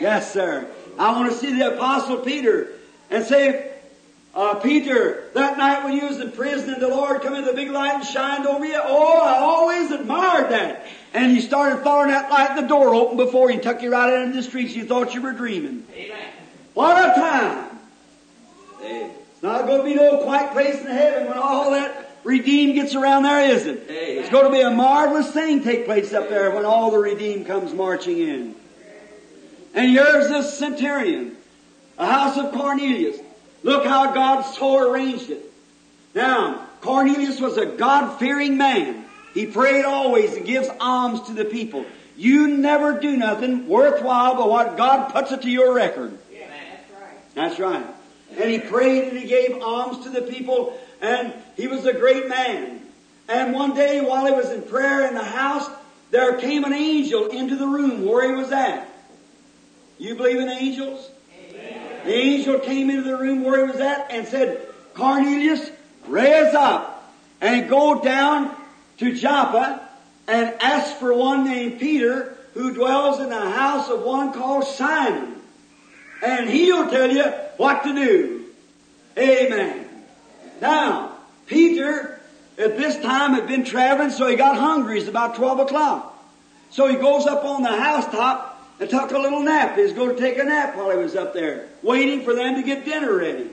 Yes, 0.00 0.32
sir. 0.32 0.68
I 0.98 1.12
want 1.12 1.32
to 1.32 1.38
see 1.38 1.56
the 1.58 1.74
apostle 1.74 2.18
Peter 2.18 2.68
and 3.10 3.24
say, 3.24 3.70
uh, 4.34 4.56
Peter, 4.56 5.30
that 5.34 5.56
night 5.56 5.84
when 5.84 5.96
you 5.96 6.06
was 6.06 6.18
in 6.18 6.32
prison 6.32 6.74
and 6.74 6.82
the 6.82 6.88
Lord 6.88 7.22
come 7.22 7.34
in 7.34 7.44
the 7.44 7.52
big 7.52 7.70
light 7.70 7.94
and 7.94 8.04
shined 8.04 8.46
over 8.46 8.64
you, 8.64 8.80
oh, 8.82 9.20
I 9.22 9.38
always 9.38 9.90
admired 9.92 10.50
that. 10.50 10.86
And 11.12 11.32
you 11.32 11.40
started 11.40 11.84
following 11.84 12.08
that 12.08 12.30
light 12.30 12.50
and 12.50 12.64
the 12.64 12.68
door 12.68 12.94
opened 12.94 13.18
before 13.18 13.48
you 13.48 13.54
and 13.54 13.62
took 13.62 13.80
you 13.82 13.92
right 13.92 14.12
out 14.12 14.22
into 14.24 14.36
the 14.36 14.42
streets. 14.42 14.74
You 14.74 14.84
thought 14.84 15.14
you 15.14 15.22
were 15.22 15.32
dreaming. 15.32 15.86
What 16.74 17.10
a 17.10 17.14
time. 17.14 17.78
Amen. 18.80 19.10
It's 19.32 19.42
not 19.42 19.66
going 19.66 19.78
to 19.78 19.84
be 19.84 19.94
no 19.94 20.22
quiet 20.24 20.52
place 20.52 20.80
in 20.80 20.86
heaven 20.86 21.28
when 21.28 21.38
all 21.38 21.70
that 21.70 22.18
redeemed 22.24 22.74
gets 22.74 22.94
around 22.94 23.22
there, 23.22 23.40
is 23.40 23.66
it? 23.66 23.88
Amen. 23.88 24.18
It's 24.18 24.30
going 24.30 24.44
to 24.44 24.50
be 24.50 24.60
a 24.60 24.70
marvelous 24.70 25.30
thing 25.30 25.62
take 25.62 25.86
place 25.86 26.12
up 26.12 26.28
there 26.28 26.50
when 26.50 26.64
all 26.64 26.90
the 26.90 26.98
redeemed 26.98 27.46
comes 27.46 27.72
marching 27.72 28.18
in. 28.18 28.54
And 29.72 29.90
here's 29.90 30.28
this 30.28 30.58
centurion, 30.58 31.36
a 31.98 32.06
house 32.06 32.36
of 32.38 32.52
Cornelius. 32.52 33.18
Look 33.62 33.86
how 33.86 34.12
God 34.12 34.42
so 34.42 34.90
arranged 34.90 35.30
it. 35.30 35.42
Now, 36.14 36.66
Cornelius 36.80 37.40
was 37.40 37.56
a 37.56 37.66
God-fearing 37.66 38.56
man. 38.56 39.04
He 39.32 39.46
prayed 39.46 39.84
always 39.84 40.34
and 40.34 40.46
gives 40.46 40.68
alms 40.80 41.22
to 41.22 41.32
the 41.32 41.44
people. 41.44 41.84
You 42.16 42.46
never 42.46 43.00
do 43.00 43.16
nothing 43.16 43.68
worthwhile 43.68 44.36
but 44.36 44.48
what 44.48 44.76
God 44.76 45.12
puts 45.12 45.32
it 45.32 45.42
to 45.42 45.50
your 45.50 45.74
record. 45.74 46.16
That's 47.34 47.58
right. 47.58 47.86
And 48.36 48.50
he 48.50 48.58
prayed 48.58 49.04
and 49.08 49.18
he 49.18 49.26
gave 49.26 49.60
alms 49.62 50.04
to 50.04 50.10
the 50.10 50.22
people 50.22 50.78
and 51.00 51.32
he 51.56 51.66
was 51.66 51.84
a 51.84 51.92
great 51.92 52.28
man. 52.28 52.80
And 53.28 53.52
one 53.52 53.74
day 53.74 54.00
while 54.00 54.26
he 54.26 54.32
was 54.32 54.50
in 54.50 54.62
prayer 54.62 55.06
in 55.06 55.14
the 55.14 55.24
house, 55.24 55.68
there 56.10 56.36
came 56.38 56.64
an 56.64 56.72
angel 56.72 57.28
into 57.28 57.56
the 57.56 57.66
room 57.66 58.04
where 58.04 58.28
he 58.28 58.34
was 58.34 58.52
at. 58.52 58.88
You 59.98 60.14
believe 60.14 60.38
in 60.38 60.48
angels? 60.48 61.10
The 62.04 62.14
angel 62.14 62.58
came 62.58 62.90
into 62.90 63.02
the 63.02 63.16
room 63.16 63.42
where 63.42 63.64
he 63.64 63.72
was 63.72 63.80
at 63.80 64.10
and 64.10 64.26
said, 64.26 64.66
Cornelius, 64.92 65.70
raise 66.06 66.54
up 66.54 67.12
and 67.40 67.68
go 67.68 68.02
down 68.02 68.54
to 68.98 69.14
Joppa 69.14 69.88
and 70.28 70.54
ask 70.60 70.96
for 70.96 71.14
one 71.14 71.44
named 71.44 71.80
Peter 71.80 72.36
who 72.54 72.74
dwells 72.74 73.20
in 73.20 73.30
the 73.30 73.50
house 73.50 73.88
of 73.88 74.02
one 74.02 74.32
called 74.32 74.64
Simon. 74.64 75.33
And 76.24 76.48
he'll 76.48 76.88
tell 76.90 77.10
you 77.10 77.24
what 77.56 77.84
to 77.84 77.94
do. 77.94 78.44
Amen. 79.18 79.86
Now, 80.60 81.12
Peter 81.46 82.20
at 82.56 82.76
this 82.76 82.96
time 83.00 83.34
had 83.34 83.46
been 83.46 83.64
traveling, 83.64 84.10
so 84.10 84.26
he 84.26 84.36
got 84.36 84.56
hungry. 84.56 84.98
It's 84.98 85.08
about 85.08 85.36
12 85.36 85.60
o'clock. 85.60 86.10
So 86.70 86.88
he 86.88 86.96
goes 86.96 87.26
up 87.26 87.44
on 87.44 87.62
the 87.62 87.76
housetop 87.76 88.50
and 88.80 88.88
took 88.88 89.10
a 89.10 89.18
little 89.18 89.42
nap. 89.42 89.76
He 89.76 89.82
was 89.82 89.92
going 89.92 90.16
to 90.16 90.20
take 90.20 90.38
a 90.38 90.44
nap 90.44 90.76
while 90.76 90.90
he 90.90 90.96
was 90.96 91.14
up 91.14 91.34
there, 91.34 91.68
waiting 91.82 92.22
for 92.22 92.34
them 92.34 92.56
to 92.56 92.62
get 92.62 92.84
dinner 92.84 93.16
ready. 93.16 93.50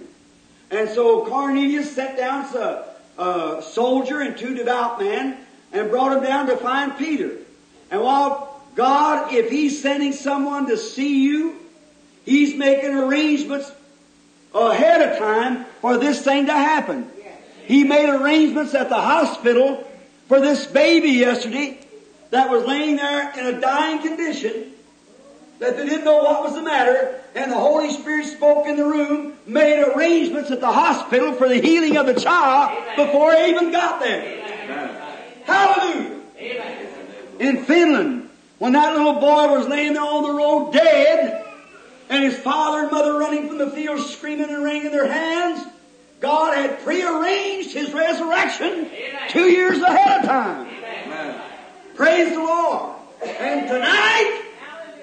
And 0.72 0.90
so 0.90 1.26
Cornelius 1.26 1.94
sent 1.94 2.18
down 2.18 2.46
a, 2.56 2.86
a 3.18 3.62
soldier 3.62 4.22
and 4.22 4.38
two 4.38 4.56
devout 4.56 5.00
men 5.00 5.38
and 5.74 5.90
brought 5.90 6.18
him 6.18 6.24
down 6.24 6.48
to 6.48 6.58
find 6.58 6.98
Peter. 6.98 7.32
And 7.92 8.02
while 8.02 8.62
God, 8.76 9.34
if 9.34 9.50
He's 9.50 9.82
sending 9.82 10.14
someone 10.14 10.68
to 10.68 10.78
see 10.78 11.24
you, 11.24 11.61
He's 12.26 12.56
making 12.56 12.94
arrangements 12.96 13.72
ahead 14.54 15.02
of 15.10 15.18
time 15.18 15.66
for 15.82 15.98
this 15.98 16.22
thing 16.22 16.48
to 16.48 16.54
happen. 16.54 17.10
He 17.66 17.84
made 17.84 18.10
arrangements 18.10 18.74
at 18.74 18.90
the 18.90 19.00
hospital 19.00 19.88
for 20.28 20.40
this 20.40 20.66
baby 20.66 21.10
yesterday 21.10 21.80
that 22.32 22.50
was 22.50 22.66
laying 22.66 22.98
there 22.98 23.32
in 23.38 23.56
a 23.56 23.62
dying 23.62 24.02
condition 24.02 24.72
that 25.60 25.78
they 25.78 25.86
didn't 25.86 26.06
know 26.06 26.24
what 26.24 26.44
was 26.44 26.56
the 26.56 26.62
matter, 26.62 27.22
and 27.36 27.52
the 27.52 27.56
Holy 27.56 27.92
Spirit 27.92 28.26
spoke 28.26 28.66
in 28.66 28.78
the 28.78 28.84
room, 28.84 29.34
made 29.46 29.80
arrangements 29.80 30.50
at 30.50 30.60
the 30.60 30.72
hospital 30.72 31.34
for 31.34 31.48
the 31.48 31.62
healing 31.62 31.98
of 31.98 32.08
the 32.08 32.20
child 32.20 32.84
before 32.96 33.36
he 33.36 33.50
even 33.52 33.72
got 33.72 34.00
there. 34.00 34.42
Hallelujah! 35.46 36.20
In 37.40 37.64
Finland, 37.66 38.30
when 38.58 38.74
that 38.74 38.96
little 38.96 39.14
boy 39.14 39.56
was 39.56 39.68
laying 39.68 39.94
there 39.94 40.02
on 40.02 40.24
the 40.24 40.34
road 40.34 40.74
dead, 40.74 41.46
and 42.12 42.26
his 42.26 42.38
father 42.40 42.82
and 42.82 42.92
mother 42.92 43.18
running 43.18 43.48
from 43.48 43.58
the 43.58 43.72
field 43.72 44.06
screaming 44.06 44.50
and 44.50 44.64
wringing 44.64 44.92
their 44.92 45.10
hands, 45.10 45.66
God 46.20 46.54
had 46.54 46.82
prearranged 46.82 47.72
his 47.72 47.94
resurrection 47.94 48.90
two 49.30 49.46
years 49.46 49.80
ahead 49.80 50.20
of 50.20 50.26
time. 50.26 50.68
Praise 51.96 52.34
the 52.34 52.40
Lord. 52.40 52.96
And 53.24 53.68
tonight, 53.68 54.44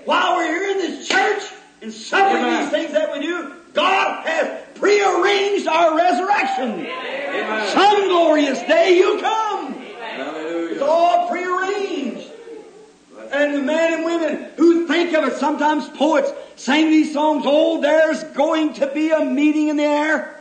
while 0.04 0.36
we're 0.36 0.48
here 0.48 0.70
in 0.70 0.78
this 0.78 1.09
church 1.09 1.42
and 1.80 1.90
suffering 1.90 2.44
Amen. 2.44 2.64
these 2.64 2.72
things 2.72 2.92
that 2.92 3.11
we 3.11 3.20
do, 3.20 3.54
God 3.72 4.26
has 4.26 4.62
prearranged 4.74 5.66
our 5.66 5.96
resurrection. 5.96 6.86
Some 7.72 8.09
glorious 8.09 8.59
day 8.61 8.98
you 8.98 9.18
come. 9.18 9.76
It's 9.80 10.82
all 10.82 11.28
prearranged. 11.30 11.47
And 13.31 13.55
the 13.55 13.62
men 13.62 13.95
and 13.95 14.05
women 14.05 14.51
who 14.57 14.87
think 14.87 15.12
of 15.14 15.24
it, 15.24 15.37
sometimes 15.37 15.89
poets 15.89 16.31
sing 16.57 16.91
these 16.91 17.12
songs, 17.12 17.45
oh, 17.47 17.81
there's 17.81 18.22
going 18.24 18.74
to 18.74 18.87
be 18.87 19.11
a 19.11 19.24
meeting 19.24 19.68
in 19.68 19.76
the 19.76 19.85
air. 19.85 20.41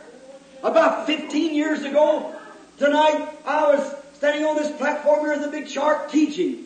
About 0.62 1.06
15 1.06 1.54
years 1.54 1.82
ago, 1.84 2.34
tonight, 2.78 3.28
I 3.46 3.74
was 3.74 3.94
standing 4.14 4.44
on 4.44 4.56
this 4.56 4.76
platform 4.76 5.20
here 5.20 5.32
at 5.32 5.42
the 5.42 5.48
big 5.48 5.68
shark 5.68 6.10
teaching. 6.10 6.64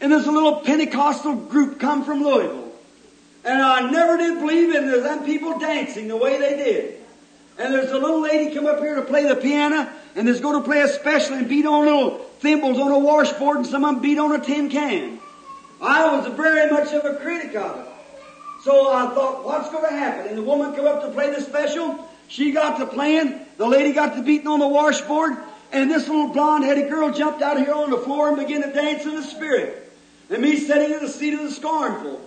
And 0.00 0.12
there's 0.12 0.26
a 0.26 0.32
little 0.32 0.60
Pentecostal 0.60 1.34
group 1.34 1.78
come 1.80 2.04
from 2.04 2.22
Louisville. 2.22 2.72
And 3.44 3.62
I 3.62 3.90
never 3.90 4.16
did 4.16 4.38
believe 4.38 4.74
in 4.74 4.86
there's 4.86 5.02
them 5.02 5.24
people 5.24 5.58
dancing 5.58 6.08
the 6.08 6.16
way 6.16 6.38
they 6.38 6.56
did. 6.56 6.94
And 7.58 7.72
there's 7.72 7.90
a 7.90 7.98
little 7.98 8.20
lady 8.20 8.54
come 8.54 8.66
up 8.66 8.80
here 8.80 8.96
to 8.96 9.02
play 9.02 9.26
the 9.26 9.36
piano, 9.36 9.88
and 10.14 10.26
there's 10.26 10.40
going 10.40 10.60
to 10.60 10.64
play 10.64 10.80
a 10.80 10.88
special 10.88 11.36
and 11.36 11.48
beat 11.48 11.64
on 11.64 11.84
little 11.84 12.18
thimbles 12.40 12.78
on 12.78 12.90
a 12.90 12.98
washboard, 12.98 13.58
and 13.58 13.66
some 13.66 13.84
of 13.84 13.94
them 13.94 14.02
beat 14.02 14.18
on 14.18 14.32
a 14.34 14.44
tin 14.44 14.68
can. 14.68 15.18
I 15.80 16.16
was 16.16 16.34
very 16.34 16.70
much 16.70 16.92
of 16.92 17.04
a 17.04 17.16
critic 17.16 17.54
of 17.54 17.80
it. 17.80 17.86
So 18.64 18.92
I 18.92 19.14
thought, 19.14 19.44
what's 19.44 19.70
going 19.70 19.84
to 19.84 19.90
happen? 19.90 20.26
And 20.28 20.38
the 20.38 20.42
woman 20.42 20.74
come 20.74 20.86
up 20.86 21.02
to 21.02 21.10
play 21.10 21.32
the 21.32 21.40
special. 21.40 22.08
She 22.28 22.52
got 22.52 22.78
to 22.78 22.86
playing. 22.86 23.40
The 23.58 23.66
lady 23.66 23.92
got 23.92 24.16
to 24.16 24.22
beating 24.22 24.48
on 24.48 24.58
the 24.58 24.68
washboard. 24.68 25.36
And 25.72 25.90
this 25.90 26.08
little 26.08 26.28
blonde-headed 26.28 26.88
girl 26.88 27.12
jumped 27.12 27.42
out 27.42 27.58
here 27.58 27.72
on 27.72 27.90
the 27.90 27.98
floor 27.98 28.28
and 28.28 28.36
began 28.36 28.62
to 28.62 28.72
dance 28.72 29.04
in 29.04 29.14
the 29.14 29.22
spirit. 29.22 29.92
And 30.30 30.42
me 30.42 30.56
sitting 30.56 30.92
in 30.92 31.00
the 31.00 31.08
seat 31.08 31.34
of 31.34 31.42
the 31.42 31.50
scornful. 31.50 32.20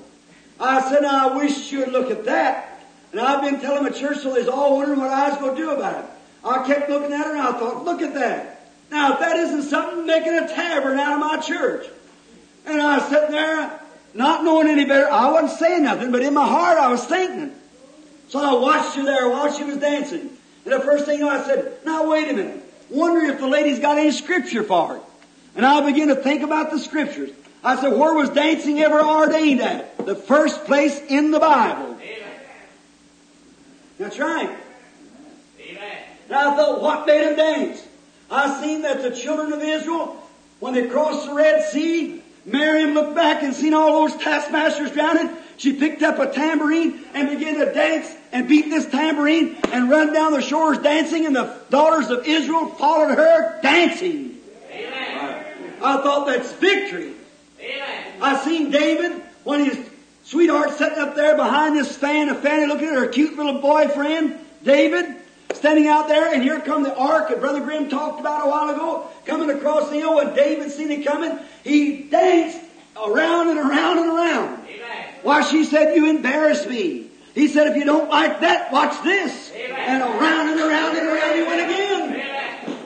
I 0.60 0.90
said, 0.90 1.04
I 1.04 1.36
wish 1.38 1.72
you 1.72 1.80
would 1.80 1.92
look 1.92 2.12
at 2.12 2.26
that. 2.26 2.84
And 3.12 3.20
I've 3.20 3.42
been 3.42 3.60
telling 3.60 3.84
the 3.84 3.98
church 3.98 4.20
so 4.20 4.52
all 4.52 4.78
wondering 4.78 5.00
what 5.00 5.10
I 5.10 5.30
was 5.30 5.40
going 5.40 5.56
to 5.56 5.62
do 5.62 5.72
about 5.72 6.04
it. 6.04 6.10
I 6.44 6.66
kept 6.66 6.90
looking 6.90 7.12
at 7.12 7.26
her 7.26 7.32
and 7.32 7.42
I 7.42 7.52
thought, 7.54 7.84
look 7.84 8.02
at 8.02 8.14
that. 8.14 8.68
Now 8.92 9.14
if 9.14 9.20
that 9.20 9.36
isn't 9.38 9.64
something 9.64 10.06
making 10.06 10.34
a 10.34 10.48
tavern 10.48 11.00
out 11.00 11.14
of 11.14 11.20
my 11.20 11.38
church. 11.42 11.86
And 12.70 12.82
I 12.82 12.98
was 12.98 13.10
sitting 13.10 13.32
there, 13.32 13.80
not 14.14 14.44
knowing 14.44 14.68
any 14.68 14.86
better. 14.86 15.10
I 15.10 15.32
wasn't 15.32 15.60
saying 15.60 15.84
nothing, 15.84 16.12
but 16.12 16.22
in 16.22 16.34
my 16.34 16.48
heart 16.48 16.78
I 16.78 16.90
was 16.90 17.04
thinking. 17.06 17.54
So 18.28 18.40
I 18.40 18.62
watched 18.62 18.96
her 18.96 19.04
there 19.04 19.30
while 19.30 19.52
she 19.52 19.64
was 19.64 19.78
dancing. 19.78 20.30
And 20.66 20.74
the 20.74 20.80
first 20.80 21.06
thing 21.06 21.24
I 21.24 21.44
said, 21.44 21.80
now 21.86 22.10
wait 22.10 22.30
a 22.30 22.34
minute. 22.34 22.64
Wonder 22.90 23.26
if 23.26 23.40
the 23.40 23.48
lady's 23.48 23.80
got 23.80 23.98
any 23.98 24.12
scripture 24.12 24.64
for 24.64 24.98
it. 24.98 25.02
And 25.56 25.66
I 25.66 25.84
began 25.90 26.10
to 26.10 26.16
think 26.16 26.44
about 26.44 26.72
the 26.72 26.80
scriptures. 26.80 27.32
I 27.64 27.76
said, 27.82 27.94
where 27.94 28.14
was 28.14 28.30
dancing 28.30 28.80
ever 28.80 29.02
ordained 29.02 29.62
at? 29.62 30.06
The 30.06 30.16
first 30.16 30.66
place 30.66 31.00
in 31.10 31.32
the 31.32 31.40
Bible. 31.40 31.98
That's 33.98 34.18
right. 34.18 34.58
And 36.28 36.38
I 36.38 36.56
thought, 36.56 36.82
what 36.82 37.06
made 37.08 37.22
them 37.22 37.36
dance? 37.36 37.86
I 38.32 38.62
seen 38.62 38.84
that 38.84 39.02
the 39.02 39.12
children 39.12 39.52
of 39.52 39.62
Israel, 39.62 40.16
when 40.60 40.74
they 40.74 40.88
crossed 40.88 41.28
the 41.28 41.34
Red 41.34 41.64
Sea, 41.72 42.19
Miriam 42.46 42.94
looked 42.94 43.16
back 43.16 43.44
and 43.44 43.54
seen 43.54 43.74
all 43.74 44.08
those 44.08 44.22
taskmasters 44.22 44.92
drowning. 44.92 45.30
She 45.58 45.74
picked 45.74 46.02
up 46.04 46.20
a 46.20 46.32
tambourine 46.32 47.04
and 47.14 47.30
began 47.30 47.56
to 47.60 47.74
dance 47.74 48.10
and 48.32 48.48
beat 48.48 48.70
this 48.70 48.86
tambourine 48.86 49.58
and 49.72 49.90
run 49.90 50.14
down 50.14 50.32
the 50.32 50.42
shores 50.42 50.78
dancing 50.78 51.26
and 51.26 51.36
the 51.36 51.54
daughters 51.70 52.10
of 52.10 52.26
Israel 52.26 52.68
followed 52.68 53.18
her 53.18 53.60
dancing. 53.62 54.38
I 54.72 56.02
thought 56.02 56.28
that's 56.28 56.52
victory. 56.54 57.14
I 58.22 58.44
seen 58.44 58.72
David 58.72 59.22
when 59.44 59.66
his 59.66 59.78
sweetheart 60.24 60.72
sitting 60.72 61.00
up 61.00 61.16
there 61.16 61.36
behind 61.36 61.78
this 61.78 61.96
fan 61.96 62.30
a 62.30 62.36
Fanny 62.36 62.66
looking 62.66 62.90
at 62.90 62.96
her 62.96 63.08
cute 63.08 63.36
little 63.36 63.62
boyfriend, 63.62 64.38
David, 64.64 65.16
standing 65.54 65.88
out 65.88 66.08
there, 66.08 66.34
and 66.34 66.44
here 66.44 66.60
come 66.62 66.84
the 66.84 66.96
ark 66.96 67.30
that 67.30 67.40
Brother 67.40 67.62
Grimm 67.62 67.90
talked 67.90 68.20
about 68.20 68.46
a 68.46 68.50
while 68.50 68.70
ago, 68.70 69.08
coming 69.26 69.50
across 69.50 69.90
the 69.90 69.96
hill, 69.96 70.16
when 70.16 70.34
David 70.36 70.72
seen 70.72 70.92
it 70.92 71.06
coming, 71.06 71.38
he 71.64 72.04
danced 72.04 72.60
around 72.96 73.50
and 73.50 73.60
around 73.60 74.00
and 74.00 74.10
around. 74.10 74.66
Why, 75.24 75.42
she 75.42 75.66
said, 75.66 75.96
you 75.96 76.10
embarrass 76.10 76.66
me. 76.66 77.08
He 77.36 77.48
said, 77.48 77.68
if 77.68 77.76
you 77.76 77.86
don't 77.86 78.10
like 78.10 78.42
that, 78.42 78.72
watch 78.72 79.02
this. 79.04 79.52
And 79.52 80.02
around 80.02 80.50
and 80.50 80.60
around 80.60 80.98
and 80.98 81.08
around 81.08 81.36
he 81.36 81.44
went 81.44 81.62
again. 81.62 82.78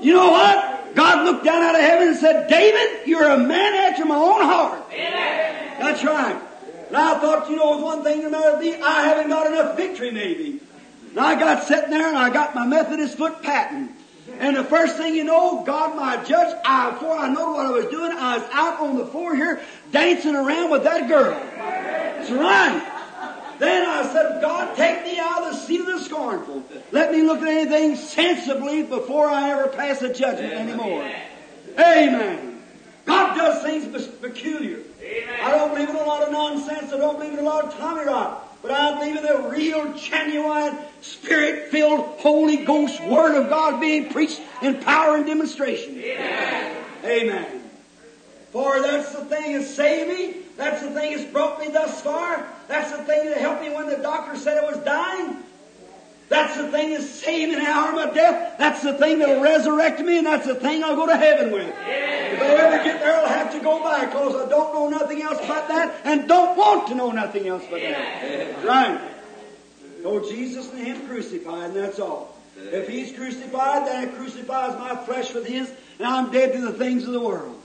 You 0.00 0.14
know 0.14 0.30
what? 0.30 0.94
God 0.94 1.26
looked 1.26 1.44
down 1.44 1.62
out 1.62 1.74
of 1.74 1.80
heaven 1.80 2.08
and 2.08 2.16
said, 2.16 2.48
David, 2.48 3.06
you're 3.06 3.28
a 3.28 3.38
man 3.38 3.74
after 3.74 4.04
my 4.04 4.16
own 4.16 4.42
heart. 4.42 4.82
That's 4.90 6.02
right. 6.04 6.40
And 6.88 6.96
I 6.96 7.18
thought, 7.20 7.50
you 7.50 7.56
know, 7.56 7.76
one 7.78 8.02
thing 8.02 8.22
the 8.22 8.30
matter 8.30 8.52
with 8.52 8.60
me, 8.60 8.80
I 8.82 9.02
haven't 9.02 9.28
got 9.28 9.46
enough 9.46 9.76
victory 9.76 10.10
maybe. 10.10 10.60
And 11.10 11.20
I 11.20 11.38
got 11.38 11.64
sitting 11.64 11.90
there 11.90 12.08
and 12.08 12.16
I 12.16 12.30
got 12.30 12.54
my 12.54 12.66
Methodist 12.66 13.16
foot 13.16 13.42
patting. 13.42 13.94
And 14.38 14.56
the 14.56 14.64
first 14.64 14.96
thing 14.96 15.14
you 15.14 15.24
know, 15.24 15.64
God 15.64 15.96
my 15.96 16.22
judge, 16.24 16.54
I, 16.64 16.90
before 16.90 17.16
I 17.16 17.28
know 17.28 17.52
what 17.52 17.66
I 17.66 17.70
was 17.70 17.86
doing, 17.86 18.12
I 18.12 18.38
was 18.38 18.48
out 18.52 18.80
on 18.80 18.96
the 18.96 19.06
floor 19.06 19.34
here 19.34 19.60
dancing 19.90 20.36
around 20.36 20.70
with 20.70 20.84
that 20.84 21.08
girl. 21.08 21.32
That's 21.32 22.30
right. 22.30 22.94
Then 23.58 23.88
I 23.88 24.04
said, 24.12 24.40
God, 24.40 24.76
take 24.76 25.04
me 25.04 25.18
out 25.18 25.42
of 25.42 25.52
the 25.52 25.58
seat 25.58 25.80
of 25.80 25.86
the 25.86 26.00
scornful. 26.00 26.62
Let 26.92 27.10
me 27.10 27.22
look 27.22 27.40
at 27.40 27.48
anything 27.48 27.96
sensibly 27.96 28.84
before 28.84 29.26
I 29.26 29.50
ever 29.50 29.68
pass 29.68 30.00
a 30.02 30.14
judgment 30.14 30.52
anymore. 30.52 31.10
Amen. 31.72 32.62
God 33.04 33.36
does 33.36 33.62
things 33.64 34.06
peculiar. 34.20 34.78
I 35.42 35.50
don't 35.50 35.72
believe 35.72 35.88
in 35.88 35.96
a 35.96 36.04
lot 36.04 36.22
of 36.22 36.30
nonsense. 36.30 36.92
I 36.92 36.98
don't 36.98 37.18
believe 37.18 37.32
in 37.32 37.40
a 37.40 37.42
lot 37.42 37.64
of 37.64 37.74
Tommy 37.74 38.04
Rock. 38.04 38.47
But 38.68 38.76
I 38.78 38.98
believe 38.98 39.16
in 39.16 39.22
the 39.22 39.48
real, 39.48 39.94
genuine, 39.94 40.76
spirit-filled, 41.00 42.00
Holy 42.20 42.66
Ghost 42.66 43.02
Word 43.02 43.34
of 43.34 43.48
God 43.48 43.80
being 43.80 44.10
preached 44.10 44.42
in 44.60 44.80
power 44.82 45.16
and 45.16 45.24
demonstration. 45.24 45.98
Amen. 47.02 47.62
For 48.52 48.82
that's 48.82 49.14
the 49.14 49.24
thing 49.24 49.54
that 49.54 49.64
saved 49.64 50.10
me. 50.10 50.42
That's 50.58 50.82
the 50.82 50.90
thing 50.90 51.16
that's 51.16 51.32
brought 51.32 51.58
me 51.58 51.70
thus 51.70 52.02
far. 52.02 52.46
That's 52.66 52.92
the 52.92 53.04
thing 53.04 53.30
that 53.30 53.38
helped 53.38 53.62
me 53.62 53.70
when 53.70 53.88
the 53.88 53.96
doctor 53.96 54.36
said 54.36 54.62
I 54.62 54.66
was 54.70 54.76
dying. 54.84 55.38
That's 56.28 56.56
the 56.58 56.70
thing 56.70 56.90
that's 56.90 57.08
saved 57.08 57.54
in 57.54 57.58
the 57.58 57.66
hour 57.66 57.88
of 57.88 57.94
my 57.94 58.12
death. 58.12 58.58
That's 58.58 58.82
the 58.82 58.92
thing 58.94 59.18
that'll 59.18 59.40
resurrect 59.40 60.00
me, 60.00 60.18
and 60.18 60.26
that's 60.26 60.46
the 60.46 60.54
thing 60.54 60.84
I'll 60.84 60.96
go 60.96 61.06
to 61.06 61.16
heaven 61.16 61.52
with. 61.52 61.68
If 61.68 62.42
I 62.42 62.44
ever 62.44 62.84
get 62.84 63.00
there, 63.00 63.16
I'll 63.16 63.28
have 63.28 63.52
to 63.52 63.60
go 63.60 63.82
by 63.82 64.04
because 64.04 64.34
I 64.34 64.48
don't 64.48 64.74
know 64.74 64.90
nothing 64.90 65.22
else 65.22 65.38
but 65.46 65.68
that 65.68 66.02
and 66.04 66.28
don't 66.28 66.56
want 66.56 66.88
to 66.88 66.94
know 66.94 67.10
nothing 67.10 67.48
else 67.48 67.64
but 67.70 67.80
that. 67.80 68.64
Right. 68.64 69.00
Know 70.02 70.20
Jesus 70.20 70.70
and 70.72 70.86
Him 70.86 71.06
crucified, 71.06 71.70
and 71.70 71.76
that's 71.76 71.98
all. 71.98 72.36
If 72.58 72.88
He's 72.88 73.16
crucified, 73.16 73.86
then 73.86 74.08
it 74.08 74.14
crucifies 74.16 74.78
my 74.78 74.96
flesh 75.06 75.32
with 75.32 75.46
His, 75.46 75.72
and 75.98 76.06
I'm 76.06 76.30
dead 76.30 76.52
to 76.52 76.60
the 76.60 76.72
things 76.72 77.04
of 77.04 77.12
the 77.12 77.20
world. 77.20 77.60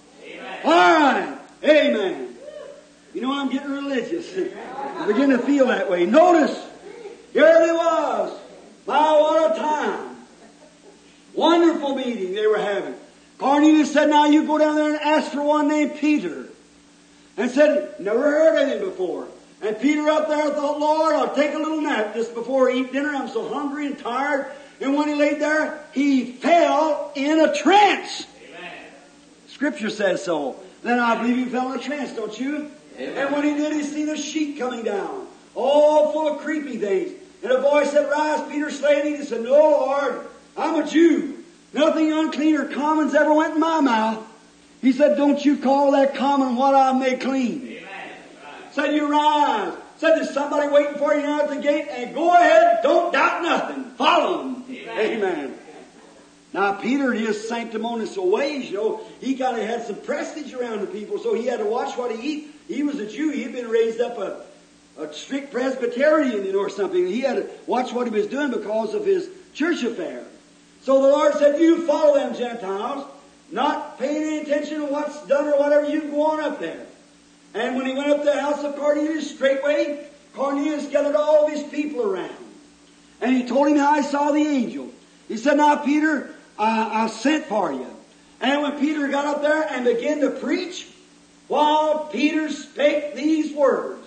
All 0.63 0.71
right. 0.71 1.37
Amen. 1.63 2.35
You 3.13 3.21
know, 3.21 3.33
I'm 3.33 3.49
getting 3.49 3.71
religious. 3.71 4.33
I 4.97 5.05
begin 5.05 5.31
to 5.31 5.37
feel 5.37 5.67
that 5.67 5.89
way. 5.89 6.05
Notice, 6.05 6.57
here 7.33 7.65
they 7.65 7.71
was. 7.71 8.39
My, 8.85 9.11
what 9.13 9.55
a 9.55 9.59
time. 9.59 10.17
Wonderful 11.33 11.95
meeting 11.95 12.33
they 12.33 12.47
were 12.47 12.59
having. 12.59 12.95
Cornelius 13.37 13.91
said, 13.91 14.09
now 14.09 14.25
you 14.25 14.45
go 14.45 14.57
down 14.57 14.75
there 14.75 14.93
and 14.93 14.99
ask 14.99 15.31
for 15.31 15.41
one 15.41 15.67
named 15.67 15.95
Peter. 15.97 16.47
And 17.35 17.49
said, 17.49 17.99
never 17.99 18.21
heard 18.21 18.61
of 18.61 18.67
him 18.67 18.89
before. 18.89 19.27
And 19.61 19.79
Peter 19.79 20.07
up 20.09 20.27
there 20.27 20.49
thought, 20.51 20.79
Lord, 20.79 21.15
I'll 21.15 21.33
take 21.33 21.53
a 21.53 21.57
little 21.57 21.81
nap 21.81 22.13
just 22.13 22.35
before 22.35 22.69
I 22.69 22.75
eat 22.75 22.91
dinner. 22.91 23.09
I'm 23.09 23.29
so 23.29 23.47
hungry 23.47 23.87
and 23.87 23.97
tired. 23.97 24.51
And 24.81 24.95
when 24.95 25.07
he 25.07 25.15
laid 25.15 25.39
there, 25.39 25.83
he 25.93 26.33
fell 26.33 27.11
in 27.15 27.39
a 27.39 27.55
trance. 27.55 28.27
Amen. 28.49 28.71
Scripture 29.47 29.89
says 29.89 30.23
so. 30.23 30.57
Then 30.83 30.99
I 30.99 31.21
believe 31.21 31.37
he 31.37 31.45
fell 31.45 31.71
in 31.71 31.79
a 31.79 31.81
trance, 31.81 32.11
don't 32.13 32.37
you? 32.37 32.69
Amen. 32.97 33.17
And 33.17 33.33
when 33.33 33.43
he 33.43 33.55
did, 33.55 33.73
he 33.73 33.83
seen 33.83 34.09
a 34.09 34.17
sheet 34.17 34.59
coming 34.59 34.83
down, 34.83 35.27
all 35.55 36.11
full 36.11 36.35
of 36.35 36.41
creepy 36.41 36.77
things. 36.77 37.13
And 37.43 37.51
a 37.51 37.61
voice 37.61 37.91
said, 37.91 38.09
Rise, 38.09 38.49
Peter, 38.49 38.71
slay 38.71 39.01
thee. 39.03 39.17
He 39.17 39.23
said, 39.25 39.41
No, 39.41 39.51
Lord, 39.51 40.25
I'm 40.55 40.81
a 40.81 40.87
Jew. 40.87 41.43
Nothing 41.73 42.13
unclean 42.13 42.55
or 42.55 42.69
common's 42.69 43.13
ever 43.13 43.33
went 43.33 43.55
in 43.55 43.59
my 43.59 43.81
mouth. 43.81 44.25
He 44.81 44.93
said, 44.93 45.17
Don't 45.17 45.43
you 45.43 45.57
call 45.57 45.91
that 45.91 46.15
common 46.15 46.55
what 46.55 46.73
I 46.73 46.97
made 46.97 47.19
clean. 47.19 47.61
Amen. 47.61 48.11
Said, 48.71 48.95
You 48.95 49.11
rise. 49.11 49.73
Said, 49.97 50.15
There's 50.15 50.33
somebody 50.33 50.69
waiting 50.69 50.95
for 50.95 51.13
you 51.13 51.21
now 51.21 51.41
at 51.41 51.49
the 51.49 51.57
gate, 51.57 51.87
and 51.89 52.15
go 52.15 52.33
ahead, 52.33 52.79
don't 52.81 53.11
doubt 53.11 53.43
nothing. 53.43 53.85
Follow 53.97 54.43
him. 54.43 54.63
Amen. 54.89 55.53
Now, 56.53 56.73
Peter, 56.73 57.11
in 57.13 57.25
his 57.25 57.49
sanctimonious 57.49 58.15
ways, 58.15 58.69
you 58.69 58.77
know, 58.77 59.01
he 59.19 59.35
kind 59.35 59.57
of 59.59 59.65
had 59.65 59.87
some 59.87 59.95
prestige 59.95 60.53
around 60.53 60.81
the 60.81 60.87
people, 60.87 61.17
so 61.17 61.33
he 61.33 61.47
had 61.47 61.59
to 61.59 61.65
watch 61.65 61.97
what 61.97 62.15
he 62.15 62.31
eat. 62.31 62.55
He 62.67 62.83
was 62.83 62.99
a 62.99 63.09
Jew. 63.09 63.31
He'd 63.31 63.53
been 63.53 63.67
raised 63.67 63.99
up 63.99 64.19
a, 64.19 64.45
a 64.97 65.11
strict 65.13 65.51
Presbyterian, 65.51 66.55
or 66.55 66.69
something. 66.69 67.05
He 67.05 67.21
had 67.21 67.35
to 67.37 67.49
watch 67.65 67.91
what 67.93 68.07
he 68.07 68.13
was 68.13 68.27
doing 68.27 68.51
because 68.51 68.93
of 68.93 69.05
his 69.05 69.29
church 69.53 69.83
affair. 69.83 70.23
So 70.83 71.01
the 71.01 71.07
Lord 71.07 71.33
said, 71.35 71.59
you 71.59 71.87
follow 71.87 72.15
them 72.15 72.35
Gentiles, 72.35 73.09
not 73.51 73.97
paying 73.97 74.23
any 74.23 74.39
attention 74.39 74.81
to 74.81 74.85
what's 74.85 75.25
done 75.27 75.47
or 75.47 75.57
whatever, 75.57 75.89
you 75.89 76.11
go 76.11 76.25
on 76.25 76.39
up 76.41 76.59
there. 76.59 76.85
And 77.53 77.75
when 77.75 77.85
he 77.85 77.93
went 77.93 78.09
up 78.09 78.19
to 78.19 78.25
the 78.25 78.41
house 78.41 78.63
of 78.63 78.75
Cornelius, 78.75 79.33
straightway, 79.33 80.07
Cornelius 80.33 80.87
gathered 80.87 81.15
all 81.15 81.47
his 81.47 81.63
people 81.63 82.01
around. 82.01 82.35
And 83.21 83.35
he 83.35 83.47
told 83.47 83.67
him 83.67 83.77
how 83.77 83.95
he 83.95 84.03
saw 84.03 84.31
the 84.31 84.45
angel. 84.45 84.89
He 85.27 85.37
said, 85.37 85.57
now 85.57 85.77
Peter, 85.77 86.33
I, 86.57 87.03
I 87.03 87.07
sent 87.07 87.45
for 87.45 87.71
you. 87.71 87.87
And 88.41 88.61
when 88.61 88.79
Peter 88.79 89.07
got 89.07 89.25
up 89.25 89.41
there 89.41 89.63
and 89.63 89.85
began 89.85 90.19
to 90.19 90.31
preach, 90.31 90.87
while 91.47 92.07
Peter 92.07 92.49
spake 92.49 93.15
these 93.15 93.53
words, 93.55 94.02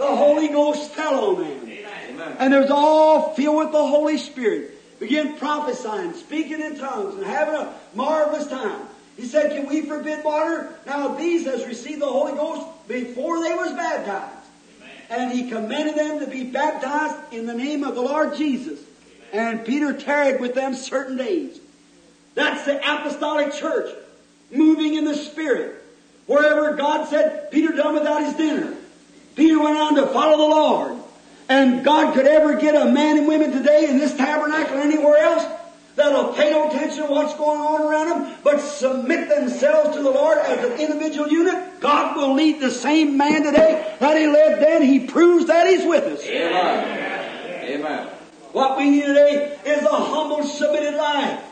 the 0.00 0.16
Holy 0.16 0.48
Ghost 0.48 0.92
fell 0.92 1.36
on 1.36 1.42
them. 1.42 1.60
Amen. 1.68 2.36
And 2.38 2.54
they 2.54 2.58
was 2.58 2.70
all 2.70 3.34
filled 3.34 3.58
with 3.58 3.72
the 3.72 3.86
Holy 3.86 4.16
Spirit. 4.16 4.98
Began 4.98 5.36
prophesying, 5.36 6.14
speaking 6.14 6.62
in 6.62 6.78
tongues, 6.78 7.16
and 7.16 7.26
having 7.26 7.54
a 7.54 7.74
marvelous 7.94 8.46
time. 8.46 8.80
He 9.18 9.26
said, 9.26 9.52
Can 9.52 9.66
we 9.66 9.82
forbid 9.82 10.24
water? 10.24 10.72
Now 10.86 11.08
these 11.16 11.44
has 11.44 11.66
received 11.66 12.00
the 12.00 12.06
Holy 12.06 12.32
Ghost 12.32 12.66
before 12.88 13.42
they 13.42 13.54
was 13.54 13.72
baptized. 13.72 14.36
And 15.10 15.32
he 15.32 15.50
commanded 15.50 15.96
them 15.96 16.20
to 16.20 16.26
be 16.26 16.44
baptized 16.44 17.34
in 17.34 17.44
the 17.44 17.54
name 17.54 17.84
of 17.84 17.94
the 17.94 18.00
Lord 18.00 18.36
Jesus. 18.36 18.78
And 19.34 19.66
Peter 19.66 19.92
tarried 19.92 20.40
with 20.40 20.54
them 20.54 20.74
certain 20.74 21.18
days. 21.18 21.60
That's 22.34 22.64
the 22.64 22.78
apostolic 22.78 23.52
church, 23.52 23.94
moving 24.50 24.94
in 24.94 25.04
the 25.04 25.14
Spirit. 25.14 25.76
Wherever 26.26 26.74
God 26.76 27.08
said, 27.08 27.50
Peter 27.50 27.74
done 27.74 27.94
without 27.94 28.24
his 28.24 28.34
dinner. 28.34 28.76
Peter 29.40 29.58
went 29.58 29.78
on 29.78 29.94
to 29.94 30.06
follow 30.08 30.36
the 30.36 30.54
Lord. 30.54 30.98
And 31.48 31.82
God 31.82 32.12
could 32.12 32.26
ever 32.26 32.60
get 32.60 32.74
a 32.74 32.92
man 32.92 33.16
and 33.16 33.26
women 33.26 33.50
today 33.50 33.88
in 33.88 33.96
this 33.96 34.14
tabernacle 34.14 34.76
or 34.76 34.82
anywhere 34.82 35.16
else 35.16 35.46
that'll 35.96 36.34
pay 36.34 36.50
no 36.50 36.68
attention 36.68 37.06
to 37.06 37.10
what's 37.10 37.32
going 37.36 37.58
on 37.58 37.80
around 37.80 38.10
them, 38.10 38.38
but 38.44 38.60
submit 38.60 39.30
themselves 39.30 39.96
to 39.96 40.02
the 40.02 40.10
Lord 40.10 40.36
as 40.36 40.62
an 40.62 40.78
individual 40.78 41.26
unit. 41.28 41.80
God 41.80 42.18
will 42.18 42.34
lead 42.34 42.60
the 42.60 42.70
same 42.70 43.16
man 43.16 43.42
today 43.42 43.96
that 43.98 44.14
He 44.18 44.26
led 44.26 44.60
then. 44.60 44.82
He 44.82 45.06
proves 45.06 45.46
that 45.46 45.66
He's 45.66 45.86
with 45.86 46.04
us. 46.04 46.26
Amen. 46.26 47.80
Amen. 47.80 48.08
What 48.52 48.76
we 48.76 48.90
need 48.90 49.06
today 49.06 49.58
is 49.64 49.82
a 49.84 49.88
humble, 49.88 50.42
submitted 50.42 50.96
life. 50.96 51.42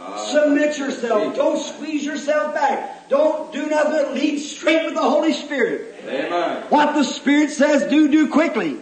Uh, 0.00 0.18
submit 0.18 0.76
yourself. 0.78 1.36
Don't 1.36 1.62
squeeze 1.62 2.04
yourself 2.04 2.54
back. 2.54 2.99
Don't 3.10 3.52
do 3.52 3.66
nothing 3.66 3.92
but 3.92 4.14
lead 4.14 4.38
straight 4.38 4.86
with 4.86 4.94
the 4.94 5.02
Holy 5.02 5.32
Spirit. 5.32 5.96
Amen. 6.06 6.64
What 6.68 6.94
the 6.94 7.02
Spirit 7.02 7.50
says, 7.50 7.90
do, 7.90 8.08
do 8.08 8.28
quickly. 8.28 8.78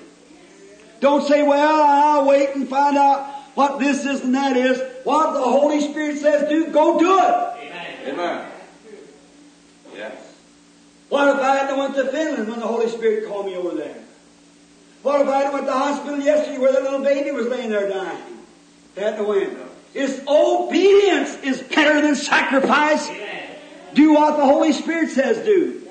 Don't 1.01 1.27
say, 1.27 1.43
well, 1.43 1.83
I'll 1.83 2.27
wait 2.27 2.55
and 2.55 2.69
find 2.69 2.99
out 2.99 3.27
what 3.55 3.79
this 3.79 4.05
is 4.05 4.21
and 4.21 4.35
that 4.35 4.57
is. 4.57 4.81
What 5.05 5.33
the 5.33 5.41
Holy 5.41 5.81
Spirit 5.81 6.19
says, 6.19 6.47
do, 6.49 6.67
go 6.67 6.99
do 6.99 7.19
it. 7.19 8.09
Amen. 8.09 8.51
Yes. 9.97 10.35
What 11.09 11.35
if 11.35 11.43
I 11.43 11.57
had 11.57 11.77
went 11.77 11.95
to 11.95 12.09
Finland 12.09 12.51
when 12.51 12.61
the 12.61 12.67
Holy 12.67 12.91
Spirit 12.91 13.27
called 13.27 13.47
me 13.47 13.57
over 13.57 13.75
there? 13.75 13.97
What 15.03 15.23
if 15.23 15.29
I 15.29 15.45
had 15.45 15.53
went 15.55 15.65
to 15.65 15.73
the 15.73 15.79
hospital 15.79 16.21
yesterday 16.21 16.59
where 16.59 16.73
the 16.73 16.81
little 16.81 17.03
baby 17.03 17.31
was 17.31 17.47
laying 17.47 17.71
there 17.71 17.89
dying? 17.89 18.23
Had 18.95 19.17
the 19.17 19.25
win. 19.25 19.57
It's 19.95 20.21
obedience 20.29 21.37
is 21.43 21.63
better 21.63 22.03
than 22.03 22.15
sacrifice. 22.15 23.09
Do 23.99 24.13
what 24.13 24.37
the 24.37 24.45
Holy 24.45 24.73
Spirit 24.73 25.11
says 25.11 25.45
do. 25.45 25.83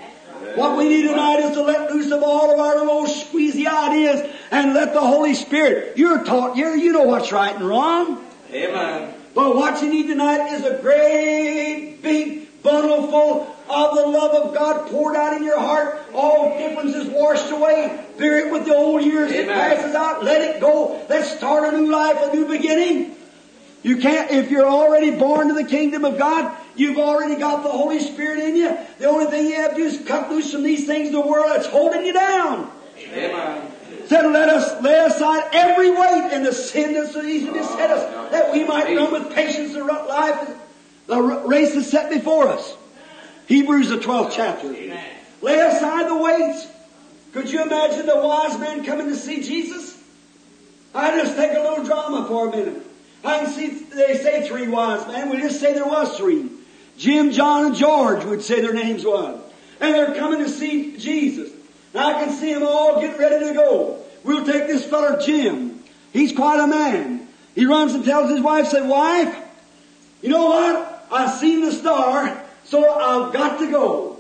What 0.56 0.78
we 0.78 0.88
need 0.88 1.10
tonight 1.10 1.42
is 1.42 1.52
to 1.56 1.62
let 1.62 1.92
loose 1.92 2.10
of 2.10 2.24
all 2.24 2.54
of 2.54 2.58
our 2.58 2.78
little 2.78 3.04
squeezy 3.04 3.68
ideas 3.68 4.34
and 4.50 4.74
let 4.74 4.94
the 4.94 5.02
Holy 5.02 5.36
Spirit. 5.36 5.98
You're 5.98 6.24
taught, 6.24 6.56
you're, 6.56 6.74
you 6.74 6.94
know 6.94 7.04
what's 7.04 7.34
right 7.34 7.54
and 7.54 7.68
wrong. 7.68 8.26
Amen. 8.54 9.14
But 9.36 9.58
what 9.58 9.82
you 9.82 9.90
need 9.90 10.08
tonight 10.08 10.54
is 10.54 10.64
a 10.64 10.82
great 10.82 11.98
big 12.02 12.64
bundle 12.64 13.08
full 13.08 13.56
of 13.70 13.96
the 13.98 14.08
love 14.08 14.32
of 14.36 14.54
God 14.56 14.90
poured 14.90 15.18
out 15.18 15.36
in 15.36 15.44
your 15.44 15.60
heart. 15.60 16.00
All 16.14 16.58
differences 16.58 17.08
washed 17.08 17.52
away. 17.52 18.06
Bear 18.18 18.48
it 18.48 18.54
with 18.54 18.64
the 18.64 18.74
old 18.74 19.04
years. 19.04 19.34
It 19.34 19.50
passes 19.50 19.94
out. 19.94 20.24
Let 20.24 20.40
it 20.40 20.62
go. 20.62 21.06
Let's 21.10 21.30
start 21.36 21.74
a 21.74 21.78
new 21.78 21.92
life, 21.92 22.16
a 22.22 22.34
new 22.34 22.48
beginning. 22.48 23.18
You 23.84 23.98
can't, 23.98 24.32
if 24.32 24.50
you're 24.50 24.66
already 24.66 25.12
born 25.12 25.50
to 25.50 25.54
the 25.54 25.66
kingdom 25.66 26.06
of 26.06 26.18
God, 26.18 26.56
you've 26.78 26.98
already 26.98 27.36
got 27.36 27.64
the 27.64 27.70
Holy 27.70 28.00
Spirit 28.00 28.40
in 28.40 28.56
you. 28.56 28.78
The 29.00 29.06
only 29.06 29.28
thing 29.28 29.48
you 29.48 29.56
have 29.56 29.72
to 29.72 29.78
do 29.78 29.84
is 29.84 30.02
cut 30.06 30.30
loose 30.30 30.52
from 30.52 30.64
these 30.64 30.86
things 30.86 31.08
in 31.08 31.14
the 31.14 31.22
world 31.22 31.48
that's 31.50 31.68
holding 31.68 32.06
you 32.06 32.14
down. 32.14 32.72
Amen. 32.98 33.72
Said, 34.08 34.26
let 34.32 34.48
us 34.48 34.82
lay 34.82 34.98
aside 35.06 35.50
every 35.52 35.92
weight 35.92 36.30
and 36.32 36.46
the 36.46 36.54
sin 36.54 36.94
that 36.94 37.12
so 37.12 37.22
easily 37.22 37.60
beset 37.60 37.92
us, 37.92 38.32
that 38.32 38.54
we 38.54 38.64
might 38.64 38.96
run 38.96 39.12
with 39.12 39.34
patience 39.34 39.74
the 39.74 39.84
life, 39.84 40.50
the 41.08 41.22
race 41.22 41.76
is 41.76 41.90
set 41.90 42.10
before 42.10 42.48
us. 42.48 42.76
Hebrews 43.48 43.90
the 43.90 43.98
12th 43.98 44.32
chapter. 44.34 44.70
Lay 45.42 45.60
aside 45.60 46.08
the 46.08 46.18
weights. 46.18 46.68
Could 47.34 47.52
you 47.52 47.62
imagine 47.62 48.06
the 48.06 48.18
wise 48.18 48.58
men 48.58 48.86
coming 48.86 49.08
to 49.08 49.16
see 49.16 49.44
Jesus? 49.44 50.02
I 50.96 51.22
just 51.22 51.36
take 51.36 51.52
a 51.52 51.62
little 51.62 51.84
drama 51.84 52.26
for 52.28 52.48
a 52.48 52.52
minute. 52.52 52.82
I 53.24 53.40
can 53.40 53.52
see 53.52 53.68
they 53.68 54.16
say 54.16 54.48
three 54.48 54.68
wise 54.68 55.06
men. 55.08 55.30
We 55.30 55.38
just 55.38 55.60
say 55.60 55.74
there 55.74 55.86
was 55.86 56.18
three. 56.18 56.50
Jim, 56.98 57.32
John, 57.32 57.68
and 57.68 57.76
George 57.76 58.26
would 58.26 58.42
say 58.42 58.62
their 58.62 58.74
names 58.74 59.06
was. 59.06 59.40
And 59.80 59.94
they're 59.94 60.16
coming 60.16 60.40
to 60.40 60.50
see 60.50 60.98
Jesus. 60.98 61.52
And 61.94 62.04
I 62.04 62.26
can 62.26 62.34
see 62.34 62.54
them 62.54 62.64
all 62.64 63.00
getting 63.00 63.20
ready 63.20 63.46
to 63.46 63.54
go. 63.54 64.04
We'll 64.24 64.46
take 64.46 64.68
this 64.68 64.86
feller 64.86 65.20
Jim. 65.22 65.84
He's 66.12 66.34
quite 66.34 66.60
a 66.60 66.68
man. 66.68 67.28
He 67.56 67.66
runs 67.66 67.94
and 67.94 68.04
tells 68.04 68.32
his 68.32 68.42
wife, 68.42 68.68
said, 68.68 68.88
wife, 68.88 69.36
you 70.22 70.30
know 70.30 70.46
what? 70.46 71.08
I've 71.12 71.40
seen 71.40 71.62
the 71.62 71.72
star, 71.72 72.44
so 72.66 72.90
I've 72.90 73.32
got 73.32 73.60
to 73.60 73.72
go. 73.72 74.20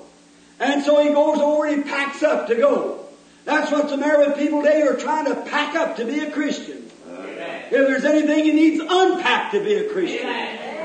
And 0.59 0.83
so 0.83 1.03
he 1.03 1.09
goes 1.09 1.39
over 1.39 1.65
and 1.65 1.83
he 1.83 1.89
packs 1.89 2.23
up 2.23 2.47
to 2.47 2.55
go. 2.55 3.05
That's 3.45 3.71
what's 3.71 3.91
the 3.91 3.97
matter 3.97 4.19
with 4.19 4.37
people 4.37 4.61
today 4.61 4.81
who 4.81 4.89
are 4.89 4.97
trying 4.97 5.25
to 5.25 5.35
pack 5.35 5.75
up 5.75 5.97
to 5.97 6.05
be 6.05 6.19
a 6.19 6.31
Christian. 6.31 6.89
If 7.09 7.71
there's 7.71 8.05
anything 8.05 8.45
he 8.45 8.51
needs 8.53 8.83
unpacked 8.87 9.53
to 9.53 9.63
be 9.63 9.75
a 9.75 9.89
Christian. 9.89 10.76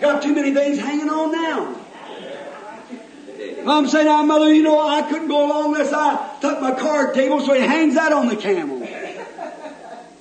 Got 0.00 0.22
too 0.22 0.34
many 0.34 0.54
things 0.54 0.78
hanging 0.78 1.08
on 1.08 1.32
now. 1.32 1.76
I'm 3.66 3.88
saying, 3.88 4.06
now, 4.06 4.22
mother, 4.22 4.52
you 4.52 4.62
know, 4.62 4.80
I 4.80 5.02
couldn't 5.02 5.28
go 5.28 5.46
along 5.46 5.74
unless 5.74 5.92
I 5.92 6.38
took 6.40 6.60
my 6.60 6.72
card 6.72 7.14
table, 7.14 7.40
so 7.40 7.54
he 7.54 7.60
hangs 7.60 7.94
that 7.94 8.12
on 8.12 8.28
the 8.28 8.36
camel. 8.36 8.80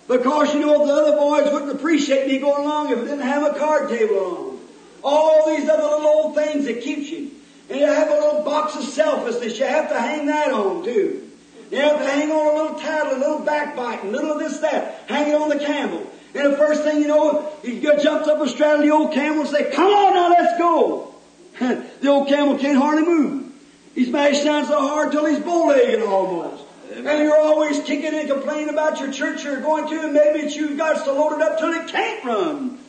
Because, 0.07 0.53
you 0.53 0.61
know, 0.61 0.85
the 0.85 0.93
other 0.93 1.17
boys 1.17 1.51
wouldn't 1.51 1.71
appreciate 1.71 2.27
me 2.27 2.39
going 2.39 2.65
along 2.65 2.91
if 2.91 2.99
I 2.99 3.01
didn't 3.01 3.21
have 3.21 3.55
a 3.55 3.59
card 3.59 3.89
table 3.89 4.15
on. 4.15 4.59
All 5.03 5.47
these 5.47 5.67
other 5.69 5.83
little 5.83 6.07
old 6.07 6.35
things 6.35 6.65
that 6.65 6.81
keeps 6.81 7.09
you. 7.09 7.31
And 7.69 7.79
you 7.79 7.85
have 7.85 8.09
a 8.09 8.13
little 8.13 8.43
box 8.43 8.75
of 8.75 8.83
selfishness, 8.83 9.59
you 9.59 9.65
have 9.65 9.89
to 9.89 9.99
hang 9.99 10.27
that 10.27 10.51
on 10.51 10.83
too. 10.83 11.29
You 11.69 11.79
have 11.79 11.97
to 11.97 12.05
hang 12.05 12.31
on 12.31 12.55
a 12.55 12.61
little 12.61 12.79
tattle, 12.79 13.17
a 13.17 13.19
little 13.19 13.39
backbiting, 13.39 14.09
a 14.09 14.11
little 14.11 14.31
of 14.31 14.39
this, 14.39 14.59
that. 14.59 15.03
Hang 15.07 15.29
it 15.29 15.35
on 15.35 15.49
the 15.49 15.59
camel. 15.59 16.09
And 16.37 16.53
the 16.53 16.57
first 16.57 16.83
thing 16.83 17.01
you 17.01 17.07
know, 17.07 17.51
he 17.63 17.79
jumps 17.81 18.05
up 18.05 18.39
and 18.39 18.49
straddles 18.49 18.85
the 18.85 18.91
old 18.91 19.13
camel 19.13 19.41
and 19.41 19.49
say, 19.49 19.71
come 19.71 19.87
on 19.87 20.13
now, 20.13 20.29
let's 20.29 20.57
go. 20.57 21.15
the 21.59 22.07
old 22.07 22.27
camel 22.27 22.57
can't 22.57 22.77
hardly 22.77 23.03
move. 23.03 23.51
He's 23.95 24.09
mashed 24.09 24.43
down 24.43 24.65
so 24.67 24.79
hard 24.79 25.11
till 25.11 25.25
he's 25.25 25.39
bow-legged 25.39 26.03
almost. 26.03 26.63
And 26.93 27.05
you're 27.05 27.39
always 27.39 27.79
kicking 27.79 28.13
and 28.13 28.29
complaining 28.29 28.69
about 28.69 28.99
your 28.99 29.11
church 29.11 29.43
you're 29.43 29.61
going 29.61 29.89
to, 29.89 30.03
and 30.03 30.13
maybe 30.13 30.39
it's 30.39 30.55
you've 30.55 30.77
got 30.77 31.03
to 31.03 31.11
load 31.11 31.33
it 31.37 31.41
up 31.41 31.59
till 31.59 31.73
it 31.73 31.87
can't 31.87 32.23
run. 32.23 32.79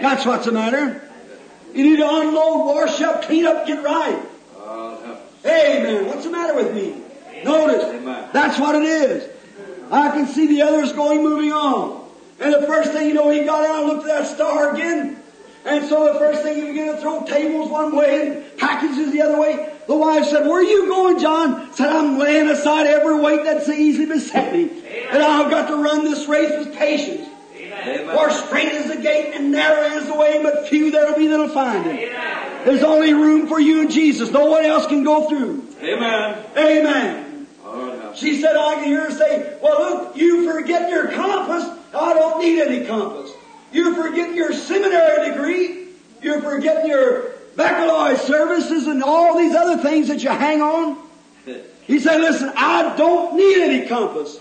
That's 0.00 0.24
what's 0.24 0.46
the 0.46 0.52
matter. 0.52 1.02
You 1.74 1.84
need 1.84 1.96
to 1.96 2.08
unload, 2.08 2.66
wash 2.66 3.00
up, 3.02 3.22
clean 3.22 3.44
up, 3.46 3.66
get 3.66 3.82
right. 3.82 4.22
No. 4.54 5.18
Amen. 5.44 6.06
What's 6.06 6.24
the 6.24 6.30
matter 6.30 6.54
with 6.54 6.74
me? 6.74 7.02
Notice, 7.44 7.84
Amen. 7.84 8.28
that's 8.32 8.58
what 8.58 8.74
it 8.74 8.82
is. 8.82 9.28
I 9.90 10.10
can 10.10 10.26
see 10.26 10.46
the 10.46 10.62
others 10.62 10.92
going, 10.92 11.22
moving 11.22 11.52
on. 11.52 11.95
And 12.38 12.52
the 12.52 12.66
first 12.66 12.92
thing 12.92 13.08
you 13.08 13.14
know, 13.14 13.30
he 13.30 13.44
got 13.44 13.66
out 13.66 13.84
and 13.84 13.88
looked 13.88 14.08
at 14.08 14.22
that 14.22 14.34
star 14.34 14.74
again. 14.74 15.16
And 15.64 15.88
so 15.88 16.12
the 16.12 16.18
first 16.18 16.42
thing 16.42 16.56
he 16.56 16.66
began 16.72 16.94
to 16.94 17.00
throw 17.00 17.24
tables 17.24 17.70
one 17.70 17.96
way 17.96 18.26
and 18.26 18.58
packages 18.58 19.10
the 19.10 19.22
other 19.22 19.38
way. 19.38 19.72
The 19.86 19.96
wife 19.96 20.26
said, 20.26 20.46
where 20.46 20.60
are 20.60 20.62
you 20.62 20.86
going, 20.86 21.18
John? 21.18 21.72
Said, 21.74 21.88
I'm 21.88 22.18
laying 22.18 22.48
aside 22.48 22.86
every 22.86 23.20
weight 23.20 23.44
that's 23.44 23.68
easily 23.68 24.06
beset 24.06 24.52
me. 24.52 24.70
And 25.10 25.22
I've 25.22 25.50
got 25.50 25.68
to 25.68 25.76
run 25.76 26.04
this 26.04 26.26
race 26.28 26.52
with 26.58 26.76
patience. 26.76 27.28
For 28.12 28.30
straight 28.30 28.72
is 28.72 28.88
the 28.88 29.00
gate 29.00 29.34
and 29.34 29.52
narrow 29.52 29.96
is 29.96 30.06
the 30.06 30.14
way, 30.14 30.42
but 30.42 30.68
few 30.68 30.90
there'll 30.90 31.16
be 31.16 31.28
that'll 31.28 31.48
find 31.48 31.86
it. 31.86 32.12
There's 32.64 32.82
only 32.82 33.12
room 33.14 33.46
for 33.46 33.60
you 33.60 33.82
and 33.82 33.90
Jesus. 33.90 34.30
No 34.30 34.46
one 34.46 34.64
else 34.64 34.86
can 34.86 35.04
go 35.04 35.28
through. 35.28 35.64
Amen. 35.80 36.44
Amen. 36.56 37.46
She 38.16 38.40
said, 38.40 38.56
I 38.56 38.76
can 38.76 38.84
hear 38.84 39.10
her 39.10 39.16
say, 39.16 39.58
well 39.62 39.78
look, 39.78 40.16
you 40.16 40.50
forget 40.50 40.90
your 40.90 41.12
compass. 41.12 41.68
I 41.96 42.14
don't 42.14 42.40
need 42.40 42.60
any 42.60 42.86
compass. 42.86 43.32
You're 43.72 43.94
forgetting 43.94 44.36
your 44.36 44.52
seminary 44.52 45.30
degree. 45.30 45.88
You're 46.22 46.40
forgetting 46.40 46.90
your 46.90 47.32
baccalaureate 47.56 48.20
services 48.20 48.86
and 48.86 49.02
all 49.02 49.36
these 49.38 49.54
other 49.54 49.82
things 49.82 50.08
that 50.08 50.22
you 50.22 50.30
hang 50.30 50.60
on. 50.62 50.98
He 51.86 52.00
said, 52.00 52.20
listen, 52.20 52.52
I 52.56 52.96
don't 52.96 53.36
need 53.36 53.58
any 53.58 53.86
compass. 53.86 54.40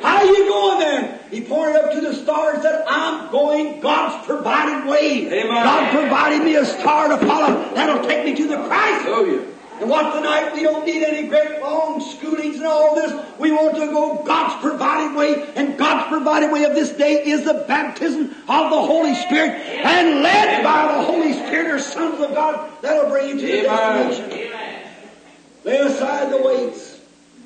How 0.00 0.18
are 0.18 0.24
you 0.24 0.48
going 0.48 0.78
then? 0.78 1.20
He 1.30 1.42
pointed 1.42 1.76
up 1.76 1.92
to 1.92 2.00
the 2.00 2.14
stars 2.14 2.54
and 2.54 2.62
said, 2.62 2.84
I'm 2.88 3.30
going 3.30 3.80
God's 3.80 4.24
provided 4.26 4.88
way. 4.88 5.26
Amen. 5.26 5.50
God 5.50 5.92
provided 5.92 6.42
me 6.44 6.56
a 6.56 6.64
star 6.64 7.08
to 7.08 7.18
follow. 7.26 7.74
That'll 7.74 8.06
take 8.08 8.24
me 8.24 8.34
to 8.36 8.48
the 8.48 8.56
Christ. 8.66 9.04
Hallelujah. 9.04 9.46
And 9.80 9.88
what 9.88 10.12
tonight, 10.12 10.52
we 10.54 10.62
don't 10.62 10.84
need 10.84 11.04
any 11.04 11.28
great 11.28 11.60
long 11.60 12.00
schoolings 12.00 12.56
and 12.56 12.66
all 12.66 12.96
this. 12.96 13.12
We 13.38 13.52
want 13.52 13.76
to 13.76 13.86
go 13.86 14.24
God's 14.24 14.60
provided 14.60 15.16
way. 15.16 15.52
And 15.54 15.78
God's 15.78 16.08
provided 16.08 16.50
way 16.52 16.64
of 16.64 16.74
this 16.74 16.90
day 16.90 17.24
is 17.24 17.44
the 17.44 17.64
baptism 17.68 18.24
of 18.48 18.70
the 18.70 18.80
Holy 18.80 19.14
Spirit. 19.14 19.52
And 19.52 20.22
led 20.22 20.64
by 20.64 20.92
the 20.92 21.02
Holy 21.02 21.32
Spirit 21.32 21.70
are 21.70 21.78
sons 21.78 22.20
of 22.20 22.34
God. 22.34 22.70
That'll 22.82 23.08
bring 23.08 23.28
you 23.28 23.40
to 23.40 23.46
the 23.46 23.68
Amen. 23.70 24.10
destination. 24.10 24.58
Lay 25.64 25.76
aside 25.78 26.32
the 26.32 26.42
weights. 26.42 27.00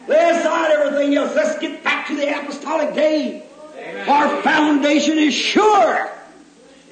Lay 0.08 0.30
aside 0.30 0.70
everything 0.70 1.14
else. 1.14 1.34
Let's 1.34 1.58
get 1.58 1.84
back 1.84 2.06
to 2.06 2.16
the 2.16 2.28
apostolic 2.28 2.94
day. 2.94 3.44
Our 4.08 4.40
foundation 4.42 5.18
is 5.18 5.34
sure. 5.34 6.10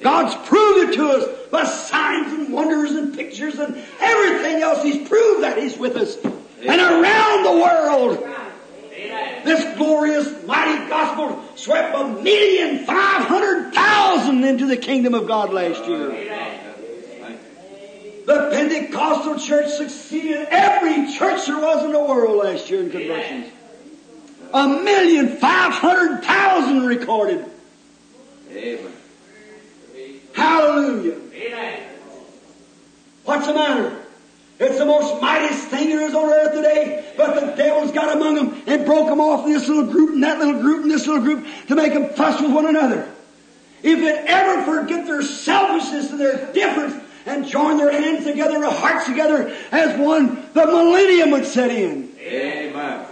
God's 0.01 0.35
proved 0.47 0.89
it 0.89 0.95
to 0.97 1.09
us 1.09 1.40
by 1.51 1.65
signs 1.65 2.33
and 2.33 2.51
wonders 2.51 2.91
and 2.91 3.13
pictures 3.15 3.59
and 3.59 3.75
everything 3.99 4.61
else. 4.61 4.81
He's 4.81 5.07
proved 5.07 5.43
that 5.43 5.57
He's 5.57 5.77
with 5.77 5.97
us. 5.97 6.17
And 6.23 6.81
around 6.81 7.43
the 7.43 7.51
world, 7.51 8.35
this 9.43 9.77
glorious, 9.77 10.45
mighty 10.45 10.87
gospel 10.87 11.43
swept 11.55 11.95
a 11.95 12.07
million 12.21 12.85
five 12.85 13.25
hundred 13.25 13.73
thousand 13.73 14.43
into 14.43 14.67
the 14.67 14.77
kingdom 14.77 15.13
of 15.13 15.27
God 15.27 15.51
last 15.51 15.85
year. 15.85 16.09
The 18.25 18.49
Pentecostal 18.51 19.39
church 19.39 19.69
succeeded 19.71 20.47
every 20.51 21.11
church 21.13 21.47
there 21.47 21.59
was 21.59 21.83
in 21.83 21.91
the 21.91 21.99
world 21.99 22.37
last 22.37 22.69
year 22.69 22.83
in 22.83 22.91
conversions. 22.91 23.51
A 24.53 24.67
million 24.67 25.37
five 25.37 25.73
hundred 25.73 26.23
thousand 26.23 26.85
recorded. 26.85 27.45
Amen. 28.51 28.93
Hallelujah. 30.33 31.17
Amen. 31.33 31.83
What's 33.25 33.47
the 33.47 33.53
matter? 33.53 33.97
It's 34.59 34.77
the 34.77 34.85
most 34.85 35.19
mightiest 35.21 35.67
thing 35.69 35.89
there 35.89 36.01
is 36.01 36.13
on 36.13 36.31
earth 36.31 36.53
today, 36.53 37.13
but 37.17 37.33
the 37.39 37.55
devil's 37.55 37.91
got 37.91 38.15
among 38.15 38.35
them 38.35 38.61
and 38.67 38.85
broke 38.85 39.07
them 39.07 39.19
off 39.19 39.45
in 39.45 39.53
this 39.53 39.67
little 39.67 39.91
group 39.91 40.11
and 40.11 40.23
that 40.23 40.37
little 40.37 40.61
group 40.61 40.83
and 40.83 40.91
this 40.91 41.07
little 41.07 41.23
group 41.23 41.47
to 41.67 41.75
make 41.75 41.93
them 41.93 42.09
fuss 42.09 42.39
with 42.39 42.51
one 42.51 42.67
another. 42.67 43.09
If 43.81 43.99
they 43.99 44.17
ever 44.27 44.63
forget 44.63 45.07
their 45.07 45.23
selfishness 45.23 46.11
and 46.11 46.19
their 46.19 46.53
difference 46.53 46.93
and 47.25 47.47
join 47.47 47.77
their 47.77 47.91
hands 47.91 48.23
together, 48.23 48.59
their 48.59 48.69
hearts 48.69 49.07
together 49.07 49.55
as 49.71 49.97
one, 49.99 50.47
the 50.53 50.65
millennium 50.67 51.31
would 51.31 51.45
set 51.45 51.71
in. 51.71 52.13
Amen. 52.19 53.05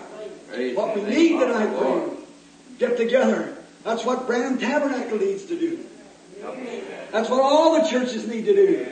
Praise 0.48 0.76
What 0.78 0.96
we 0.96 1.02
need 1.04 1.40
tonight, 1.40 1.66
the 1.66 1.72
Lord. 1.82 2.04
friend, 2.10 2.24
get 2.78 2.98
together. 2.98 3.56
That's 3.84 4.06
what 4.06 4.28
Branham 4.28 4.60
Tabernacle 4.60 5.18
needs 5.18 5.46
to 5.46 5.60
do. 5.60 5.84
That's 7.12 7.30
what 7.30 7.42
all 7.42 7.82
the 7.82 7.88
churches 7.88 8.28
need 8.28 8.46
to 8.46 8.54
do. 8.54 8.88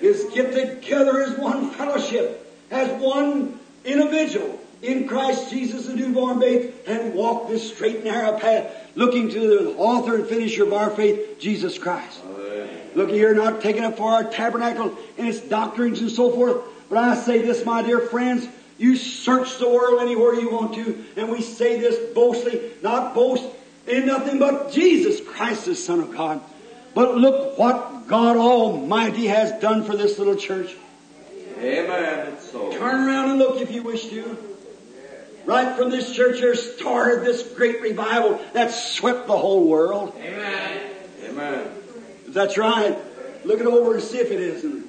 Is 0.00 0.24
get 0.32 0.52
together 0.52 1.20
as 1.20 1.36
one 1.38 1.70
fellowship, 1.70 2.56
as 2.70 2.88
one 3.00 3.60
individual 3.84 4.58
in 4.82 5.06
Christ 5.06 5.50
Jesus, 5.50 5.86
the 5.86 5.94
newborn 5.94 6.38
babe, 6.38 6.72
and 6.86 7.12
walk 7.12 7.48
this 7.48 7.74
straight 7.74 7.96
and 7.96 8.04
narrow 8.04 8.38
path, 8.38 8.72
looking 8.94 9.28
to 9.30 9.40
the 9.40 9.76
author 9.76 10.14
and 10.16 10.26
finisher 10.26 10.64
of 10.64 10.72
our 10.72 10.90
faith, 10.90 11.38
Jesus 11.38 11.76
Christ. 11.78 12.20
Look 12.94 13.10
here, 13.10 13.34
not 13.34 13.60
taking 13.60 13.84
up 13.84 13.98
for 13.98 14.10
our 14.10 14.24
tabernacle 14.24 14.96
and 15.16 15.28
its 15.28 15.40
doctrines 15.40 16.00
and 16.00 16.10
so 16.10 16.32
forth. 16.32 16.62
But 16.88 16.98
I 16.98 17.14
say 17.14 17.42
this, 17.42 17.64
my 17.64 17.82
dear 17.82 18.00
friends, 18.00 18.48
you 18.78 18.96
search 18.96 19.58
the 19.58 19.68
world 19.68 20.00
anywhere 20.00 20.34
you 20.34 20.50
want 20.50 20.74
to, 20.74 21.04
and 21.16 21.28
we 21.28 21.42
say 21.42 21.78
this 21.78 22.14
boastly, 22.14 22.72
not 22.82 23.14
boast 23.14 23.44
in 23.86 24.06
nothing 24.06 24.38
but 24.38 24.72
Jesus 24.72 25.20
Christ, 25.20 25.66
the 25.66 25.74
Son 25.74 26.00
of 26.00 26.10
God. 26.16 26.40
But 26.94 27.16
look 27.16 27.58
what 27.58 28.06
God 28.08 28.36
Almighty 28.36 29.26
has 29.26 29.60
done 29.60 29.84
for 29.84 29.96
this 29.96 30.18
little 30.18 30.36
church. 30.36 30.74
Amen. 31.58 32.38
So. 32.40 32.72
Turn 32.72 33.06
around 33.06 33.30
and 33.30 33.38
look 33.38 33.60
if 33.60 33.70
you 33.70 33.82
wish 33.82 34.08
to. 34.08 34.38
Right 35.44 35.76
from 35.76 35.90
this 35.90 36.14
church 36.14 36.40
there 36.40 36.54
started 36.54 37.24
this 37.24 37.42
great 37.54 37.80
revival 37.80 38.40
that 38.52 38.72
swept 38.72 39.26
the 39.26 39.36
whole 39.36 39.68
world. 39.68 40.14
Amen. 40.18 41.70
That's 42.28 42.58
right. 42.58 42.98
Look 43.44 43.60
it 43.60 43.66
over 43.66 43.94
and 43.94 44.02
see 44.02 44.18
if 44.18 44.30
it 44.30 44.40
isn't. 44.40 44.88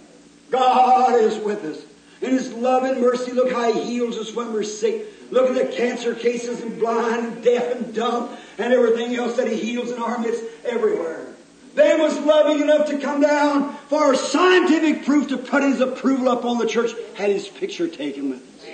God 0.49 1.19
is 1.19 1.37
with 1.37 1.63
us. 1.63 1.83
In 2.21 2.31
His 2.31 2.53
love 2.53 2.83
and 2.83 3.01
mercy, 3.01 3.31
look 3.31 3.51
how 3.51 3.71
He 3.73 3.81
heals 3.81 4.17
us 4.17 4.35
when 4.35 4.53
we're 4.53 4.63
sick. 4.63 5.07
Look 5.31 5.49
at 5.49 5.55
the 5.55 5.75
cancer 5.75 6.13
cases 6.13 6.61
and 6.61 6.77
blind 6.77 7.25
and 7.25 7.43
deaf 7.43 7.75
and 7.75 7.95
dumb 7.95 8.37
and 8.57 8.73
everything 8.73 9.15
else 9.15 9.37
that 9.37 9.47
He 9.47 9.57
heals 9.57 9.91
in 9.91 10.01
our 10.01 10.19
midst 10.19 10.43
everywhere. 10.65 11.30
They 11.73 11.95
was 11.97 12.19
loving 12.19 12.61
enough 12.61 12.87
to 12.87 12.97
come 12.97 13.21
down 13.21 13.75
for 13.87 14.13
scientific 14.15 15.05
proof 15.05 15.29
to 15.29 15.37
put 15.37 15.63
His 15.63 15.79
approval 15.79 16.27
up 16.29 16.43
on 16.43 16.57
the 16.57 16.67
church, 16.67 16.91
had 17.15 17.29
His 17.29 17.47
picture 17.47 17.87
taken 17.87 18.31
with 18.31 18.39
us. 18.39 18.65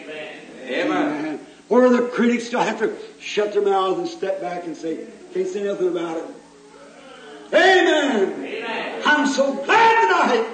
Amen. 0.63 1.39
Where 1.67 1.89
the 1.89 2.07
critics 2.07 2.47
still 2.47 2.61
have 2.61 2.79
to 2.79 2.95
shut 3.19 3.53
their 3.53 3.61
mouths 3.61 3.99
and 3.99 4.07
step 4.07 4.41
back 4.41 4.65
and 4.65 4.75
say, 4.75 5.05
can't 5.33 5.47
say 5.47 5.63
nothing 5.63 5.89
about 5.89 6.17
it. 6.17 6.25
Amen. 7.53 9.01
I'm 9.05 9.27
so 9.27 9.53
glad 9.63 10.01
tonight 10.01 10.47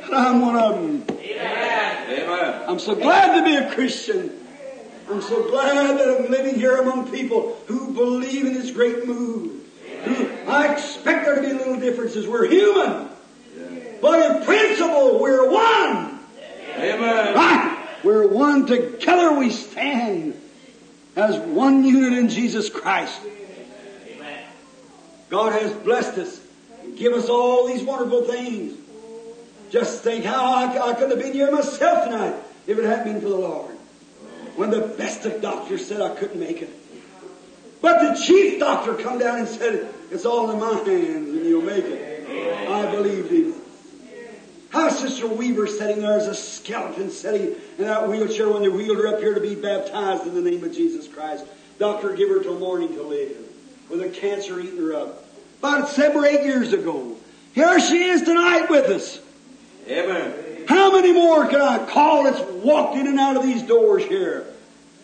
that 0.00 0.14
I'm 0.14 0.40
one 0.40 0.56
of 0.56 0.74
them. 0.74 1.04
Amen. 1.18 2.64
I'm 2.68 2.78
so 2.78 2.94
glad 2.94 3.38
to 3.38 3.44
be 3.44 3.56
a 3.56 3.74
Christian. 3.74 4.32
I'm 5.10 5.20
so 5.20 5.50
glad 5.50 5.98
that 5.98 6.08
I'm 6.08 6.30
living 6.30 6.54
here 6.54 6.76
among 6.76 7.10
people 7.10 7.56
who 7.66 7.92
believe 7.92 8.46
in 8.46 8.54
this 8.54 8.70
great 8.70 9.06
move. 9.06 9.63
I 10.06 10.72
expect 10.72 11.24
there 11.24 11.36
to 11.36 11.40
be 11.40 11.52
little 11.52 11.80
differences. 11.80 12.26
We're 12.26 12.46
human. 12.46 13.08
But 14.00 14.36
in 14.36 14.44
principle, 14.44 15.18
we're 15.20 15.50
one. 15.50 16.20
Amen. 16.76 17.34
Right? 17.34 17.88
We're 18.02 18.28
one 18.28 18.66
together 18.66 19.38
we 19.38 19.50
stand 19.50 20.40
as 21.16 21.38
one 21.38 21.84
unit 21.84 22.12
in 22.12 22.28
Jesus 22.28 22.68
Christ. 22.68 23.20
God 25.30 25.52
has 25.52 25.72
blessed 25.72 26.18
us 26.18 26.40
give 26.96 27.12
us 27.12 27.28
all 27.28 27.66
these 27.66 27.82
wonderful 27.82 28.22
things. 28.22 28.78
Just 29.70 30.02
think 30.02 30.24
how 30.24 30.54
I, 30.54 30.90
I 30.90 30.94
could 30.94 31.10
have 31.10 31.18
been 31.18 31.32
here 31.32 31.50
myself 31.50 32.04
tonight 32.04 32.34
if 32.66 32.78
it 32.78 32.84
hadn't 32.84 33.12
been 33.12 33.20
for 33.20 33.28
the 33.28 33.36
Lord. 33.36 33.72
When 34.56 34.70
the 34.70 34.80
best 34.80 35.24
of 35.26 35.42
doctors 35.42 35.86
said 35.86 36.00
I 36.00 36.14
couldn't 36.14 36.38
make 36.38 36.62
it. 36.62 36.70
But 37.84 38.00
the 38.00 38.18
chief 38.18 38.58
doctor 38.58 38.94
come 38.94 39.18
down 39.18 39.40
and 39.40 39.46
said, 39.46 39.92
it's 40.10 40.24
all 40.24 40.50
in 40.50 40.58
my 40.58 40.72
hands 40.72 41.28
and 41.28 41.44
you'll 41.44 41.60
make 41.60 41.84
it. 41.84 42.66
I 42.66 42.90
believed 42.90 43.30
him. 43.30 43.60
How 44.70 44.88
Sister 44.88 45.28
Weaver 45.28 45.66
sitting 45.66 46.00
there 46.00 46.18
as 46.18 46.26
a 46.26 46.34
skeleton 46.34 47.10
sitting 47.10 47.54
in 47.76 47.84
that 47.84 48.08
wheelchair 48.08 48.48
when 48.48 48.62
they 48.62 48.70
wheeled 48.70 48.96
her 48.96 49.08
up 49.08 49.18
here 49.18 49.34
to 49.34 49.40
be 49.40 49.54
baptized 49.54 50.26
in 50.26 50.34
the 50.34 50.40
name 50.40 50.64
of 50.64 50.72
Jesus 50.72 51.06
Christ. 51.06 51.44
Doctor 51.78 52.14
give 52.14 52.30
her 52.30 52.42
till 52.42 52.58
morning 52.58 52.94
to 52.94 53.02
live 53.02 53.36
with 53.90 54.00
a 54.00 54.08
cancer 54.08 54.58
eating 54.60 54.78
her 54.78 54.94
up. 54.94 55.22
About 55.58 55.90
seven 55.90 56.16
or 56.16 56.24
eight 56.24 56.42
years 56.42 56.72
ago. 56.72 57.18
Here 57.52 57.78
she 57.80 58.02
is 58.02 58.22
tonight 58.22 58.70
with 58.70 58.86
us. 58.86 59.20
Amen. 59.86 60.64
How 60.66 60.90
many 60.90 61.12
more 61.12 61.46
can 61.48 61.60
I 61.60 61.84
call 61.84 62.24
that's 62.24 62.40
walked 62.40 62.96
in 62.96 63.06
and 63.06 63.20
out 63.20 63.36
of 63.36 63.42
these 63.42 63.62
doors 63.62 64.04
here? 64.04 64.46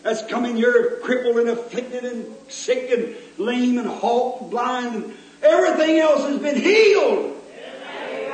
That's 0.03 0.25
come 0.25 0.45
in 0.45 0.55
here 0.55 0.99
crippled 1.03 1.37
and 1.37 1.49
afflicted 1.49 2.03
and 2.03 2.25
sick 2.47 2.89
and 2.91 3.15
lame 3.37 3.77
and 3.77 3.87
halt 3.87 4.41
and 4.41 4.51
blind 4.51 4.95
and 4.95 5.13
everything 5.43 5.99
else 5.99 6.23
has 6.23 6.39
been 6.39 6.59
healed. 6.59 7.37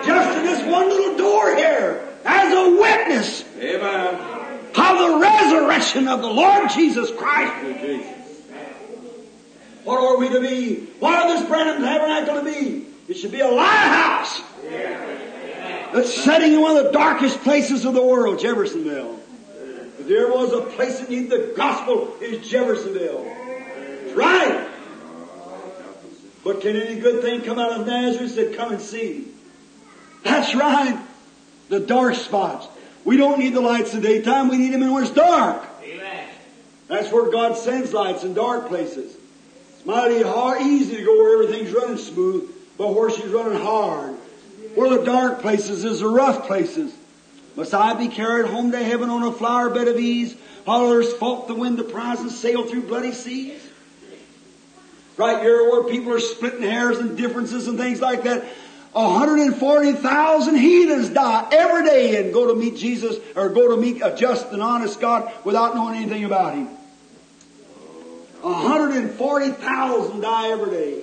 Just 0.05 0.37
in 0.37 0.45
this 0.45 0.71
one 0.71 0.87
little 0.87 1.17
door 1.17 1.55
here 1.55 2.07
as 2.23 2.53
a 2.53 2.79
witness 2.79 3.43
Amen. 3.57 4.15
of 4.69 4.99
the 4.99 5.19
resurrection 5.19 6.07
of 6.07 6.21
the 6.21 6.27
Lord 6.27 6.69
Jesus 6.69 7.11
Christ. 7.11 7.53
What 9.83 9.99
are 9.99 10.17
we 10.17 10.29
to 10.29 10.41
be? 10.41 10.75
What 10.99 11.13
are 11.13 11.37
this 11.37 11.47
Branham 11.47 11.81
Tabernacle 11.81 12.35
to 12.35 12.43
be? 12.43 12.85
It 13.07 13.15
should 13.15 13.31
be 13.31 13.39
a 13.39 13.47
lighthouse. 13.47 14.41
That's 15.93 16.13
setting 16.13 16.53
in 16.53 16.61
one 16.61 16.75
of 16.75 16.83
the 16.85 16.91
darkest 16.91 17.41
places 17.41 17.85
of 17.85 17.93
the 17.93 18.03
world, 18.03 18.39
Jeffersonville. 18.39 19.16
There 20.07 20.31
was 20.31 20.53
a 20.53 20.61
place 20.61 20.99
that 20.99 21.09
needed 21.09 21.29
the 21.29 21.53
gospel, 21.55 22.15
is 22.21 22.47
Jeffersonville. 22.47 23.23
That's 23.25 24.13
right. 24.15 24.69
But 26.45 26.61
can 26.61 26.77
any 26.77 26.99
good 26.99 27.21
thing 27.21 27.41
come 27.41 27.59
out 27.59 27.77
of 27.77 27.85
Nazareth? 27.85 28.31
Said, 28.31 28.55
come 28.55 28.71
and 28.71 28.81
see. 28.81 29.27
That's 30.23 30.55
right. 30.55 30.97
The 31.67 31.81
dark 31.81 32.15
spots. 32.15 32.67
We 33.03 33.17
don't 33.17 33.39
need 33.39 33.53
the 33.53 33.61
lights 33.61 33.93
in 33.93 34.01
the 34.01 34.07
daytime. 34.07 34.47
We 34.47 34.57
need 34.57 34.73
them 34.73 34.89
when 34.89 35.03
it's 35.03 35.11
dark. 35.11 35.67
Amen. 35.83 36.29
That's 36.87 37.11
where 37.11 37.29
God 37.29 37.57
sends 37.57 37.91
lights 37.91 38.23
in 38.23 38.33
dark 38.33 38.69
places. 38.69 39.13
It's 39.73 39.85
mighty 39.85 40.21
hard, 40.21 40.61
easy 40.61 40.97
to 40.97 41.03
go 41.03 41.17
where 41.17 41.43
everything's 41.43 41.73
running 41.73 41.97
smooth, 41.97 42.49
but 42.77 42.93
where 42.93 43.09
she's 43.09 43.27
running 43.27 43.59
hard. 43.59 44.15
Where 44.75 44.97
the 44.97 45.03
dark 45.03 45.41
places 45.41 45.83
is 45.83 45.99
the 45.99 46.07
rough 46.07 46.47
places. 46.47 46.93
Must 47.57 47.73
I 47.73 47.93
be 47.95 48.07
carried 48.07 48.45
home 48.45 48.71
to 48.71 48.77
heaven 48.77 49.09
on 49.09 49.23
a 49.23 49.31
flower 49.31 49.71
bed 49.71 49.87
of 49.87 49.99
ease, 49.99 50.35
while 50.63 50.85
others 50.85 51.11
fought 51.13 51.47
to 51.47 51.55
win 51.55 51.75
the 51.75 51.83
prize 51.83 52.19
and 52.19 52.31
sail 52.31 52.63
through 52.67 52.83
bloody 52.83 53.13
seas? 53.13 53.59
Right 55.17 55.41
here 55.41 55.63
where 55.67 55.83
people 55.85 56.13
are 56.13 56.19
splitting 56.19 56.61
hairs 56.61 56.99
and 56.99 57.17
differences 57.17 57.67
and 57.67 57.79
things 57.79 57.99
like 57.99 58.21
that. 58.23 58.45
140,000 58.93 60.55
heathens 60.55 61.09
die 61.09 61.47
every 61.51 61.83
day 61.85 62.23
and 62.23 62.31
go 62.31 62.45
to 62.47 62.55
meet 62.55 62.77
Jesus 62.77 63.17
or 63.35 63.49
go 63.49 63.75
to 63.75 63.81
meet 63.81 64.03
a 64.03 64.15
just 64.15 64.51
and 64.51 64.61
honest 64.61 65.01
God 65.01 65.31
without 65.43 65.73
knowing 65.73 65.95
anything 65.95 66.25
about 66.25 66.53
Him. 66.53 66.67
140,000 68.41 70.21
die 70.21 70.49
every 70.51 70.69
day. 70.69 71.01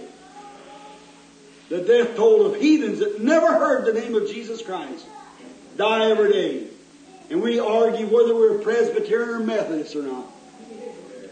The 1.68 1.80
death 1.80 2.14
toll 2.14 2.46
of 2.46 2.60
heathens 2.60 3.00
that 3.00 3.20
never 3.20 3.48
heard 3.48 3.86
the 3.86 4.00
name 4.00 4.14
of 4.14 4.28
Jesus 4.28 4.62
Christ 4.62 5.04
die 5.76 6.10
every 6.10 6.32
day. 6.32 6.66
And 7.30 7.42
we 7.42 7.58
argue 7.58 8.06
whether 8.06 8.34
we're 8.34 8.58
Presbyterian 8.58 9.28
or 9.30 9.40
Methodist 9.40 9.96
or 9.96 10.02
not. 10.02 10.26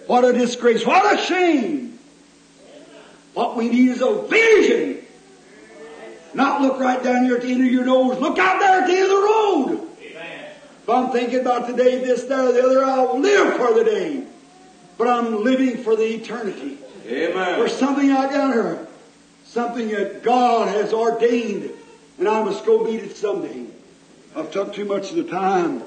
What 0.06 0.24
a 0.24 0.32
disgrace. 0.32 0.84
What 0.84 1.18
a 1.18 1.22
shame. 1.22 1.98
What 3.34 3.56
we 3.56 3.68
need 3.68 3.88
is 3.90 4.02
a 4.02 4.22
vision. 4.22 5.04
Not 6.34 6.62
look 6.62 6.80
right 6.80 7.02
down 7.02 7.24
here 7.24 7.36
at 7.36 7.42
the 7.42 7.52
end 7.52 7.64
of 7.64 7.70
your 7.70 7.84
nose. 7.84 8.18
Look 8.18 8.38
out 8.38 8.58
there 8.58 8.80
at 8.80 8.86
the 8.86 8.94
end 8.94 9.04
of 9.04 9.10
the 9.10 9.14
road. 9.16 9.88
If 10.82 10.88
I'm 10.88 11.12
thinking 11.12 11.40
about 11.40 11.68
today, 11.68 11.98
this, 11.98 12.24
that, 12.24 12.40
or 12.40 12.52
the 12.52 12.64
other, 12.64 12.84
I'll 12.84 13.20
live 13.20 13.54
for 13.56 13.72
the 13.72 13.84
day. 13.84 14.24
But 14.98 15.08
I'm 15.08 15.44
living 15.44 15.78
for 15.84 15.94
the 15.94 16.04
eternity. 16.04 16.78
Amen. 17.06 17.60
For 17.60 17.68
something 17.68 18.10
out 18.10 18.32
down 18.32 18.52
here. 18.52 18.88
Something 19.44 19.88
that 19.90 20.22
God 20.22 20.68
has 20.68 20.92
ordained. 20.92 21.70
And 22.18 22.28
I 22.28 22.42
must 22.42 22.66
go 22.66 22.82
meet 22.82 23.00
it 23.00 23.16
someday. 23.16 23.66
I've 24.34 24.50
took 24.50 24.72
too 24.74 24.84
much 24.84 25.10
of 25.10 25.16
the 25.16 25.24
time. 25.24 25.82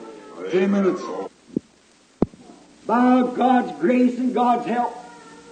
Ten 0.52 0.72
minutes. 0.72 1.02
By 2.86 3.22
God's 3.36 3.80
grace 3.80 4.18
and 4.20 4.34
God's 4.34 4.68
help, 4.68 4.96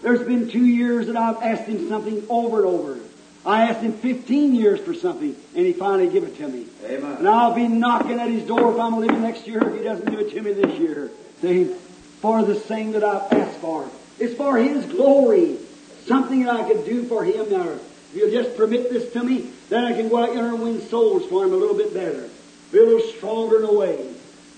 there's 0.03 0.21
been 0.21 0.49
two 0.49 0.65
years 0.65 1.07
that 1.07 1.15
I've 1.15 1.41
asked 1.41 1.67
Him 1.67 1.89
something 1.89 2.23
over 2.29 2.57
and 2.57 2.67
over. 2.67 2.99
I 3.45 3.63
asked 3.63 3.81
Him 3.81 3.93
15 3.93 4.53
years 4.53 4.79
for 4.79 4.93
something, 4.93 5.35
and 5.55 5.65
He 5.65 5.73
finally 5.73 6.09
gave 6.09 6.23
it 6.23 6.37
to 6.37 6.47
me. 6.47 6.67
Amen. 6.85 7.17
And 7.17 7.27
I'll 7.27 7.55
be 7.55 7.67
knocking 7.67 8.19
at 8.19 8.29
His 8.29 8.43
door 8.43 8.73
if 8.73 8.79
I'm 8.79 8.99
living 8.99 9.21
next 9.21 9.47
year 9.47 9.67
if 9.67 9.75
He 9.75 9.83
doesn't 9.83 10.09
give 10.09 10.19
it 10.19 10.31
to 10.31 10.41
me 10.41 10.53
this 10.53 10.79
year. 10.79 11.09
See, 11.41 11.73
for 12.21 12.43
the 12.43 12.55
thing 12.55 12.91
that 12.91 13.03
I've 13.03 13.33
asked 13.33 13.57
for. 13.57 13.89
It's 14.19 14.35
for 14.35 14.57
His 14.57 14.85
glory. 14.85 15.57
Something 16.05 16.43
that 16.43 16.55
I 16.55 16.67
could 16.71 16.85
do 16.85 17.03
for 17.05 17.23
Him 17.23 17.49
now. 17.49 17.69
If 17.69 18.15
you'll 18.15 18.31
just 18.31 18.55
permit 18.55 18.91
this 18.91 19.11
to 19.13 19.23
me, 19.23 19.49
then 19.69 19.83
I 19.83 19.93
can 19.93 20.09
go 20.09 20.23
out 20.23 20.35
there 20.35 20.47
and 20.47 20.61
win 20.61 20.81
souls 20.81 21.25
for 21.25 21.45
Him 21.45 21.53
a 21.53 21.57
little 21.57 21.75
bit 21.75 21.93
better. 21.93 22.29
Be 22.73 22.79
a 22.79 22.83
little 22.83 23.07
stronger 23.11 23.59
in 23.59 23.65
a 23.65 23.73
way. 23.73 24.03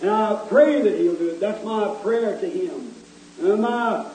And 0.02 0.10
I 0.10 0.46
pray 0.48 0.82
that 0.82 0.98
He'll 0.98 1.16
do 1.16 1.30
it. 1.30 1.42
That's 1.42 1.64
my 1.66 1.94
prayer 2.02 2.40
to 2.40 2.50
Him. 2.50 2.94
And 3.42 3.62
my 3.62 4.10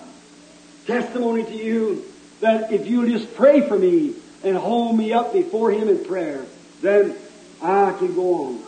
testimony 0.86 1.44
to 1.44 1.54
you 1.54 2.04
that 2.40 2.72
if 2.72 2.86
you'll 2.86 3.06
just 3.06 3.34
pray 3.34 3.60
for 3.60 3.78
me 3.78 4.14
and 4.42 4.56
hold 4.56 4.96
me 4.96 5.12
up 5.12 5.34
before 5.34 5.70
Him 5.70 5.88
in 5.88 6.02
prayer, 6.02 6.46
then 6.80 7.14
I 7.62 7.94
can 7.98 8.14
go 8.14 8.46
on. 8.46 8.62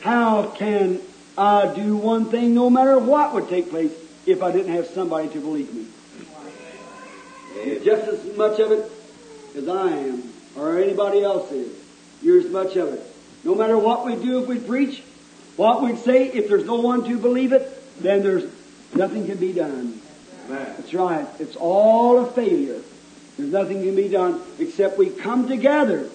How 0.00 0.48
can 0.50 1.00
I 1.38 1.72
do 1.74 1.96
one 1.96 2.26
thing 2.26 2.54
no 2.54 2.68
matter 2.68 2.98
what 2.98 3.32
would 3.32 3.48
take 3.48 3.70
place 3.70 3.92
if 4.26 4.42
I 4.42 4.52
didn't 4.52 4.74
have 4.74 4.88
somebody 4.88 5.28
to 5.28 5.40
believe 5.40 5.74
me? 5.74 5.86
Just 7.82 8.08
as 8.08 8.36
much 8.36 8.60
of 8.60 8.72
it 8.72 8.92
as 9.56 9.66
I 9.68 9.90
am, 9.90 10.22
or 10.54 10.78
anybody 10.78 11.22
else 11.24 11.50
is. 11.50 11.74
You're 12.22 12.40
as 12.40 12.50
much 12.50 12.76
of 12.76 12.92
it. 12.92 13.09
No 13.44 13.54
matter 13.54 13.78
what 13.78 14.04
we 14.04 14.16
do 14.16 14.42
if 14.42 14.48
we 14.48 14.58
preach, 14.58 15.02
what 15.56 15.82
we'd 15.82 15.98
say, 15.98 16.28
if 16.28 16.48
there's 16.48 16.64
no 16.64 16.76
one 16.76 17.04
to 17.04 17.18
believe 17.18 17.52
it, 17.52 17.68
then 18.02 18.22
there's 18.22 18.50
nothing 18.94 19.26
can 19.26 19.38
be 19.38 19.52
done. 19.52 20.00
That's 20.48 20.92
right. 20.94 21.26
It's 21.38 21.56
all 21.56 22.18
a 22.18 22.26
failure. 22.26 22.80
There's 23.36 23.52
nothing 23.52 23.82
can 23.82 23.94
be 23.94 24.08
done 24.08 24.40
except 24.58 24.98
we 24.98 25.10
come 25.10 25.48
together 25.48 26.08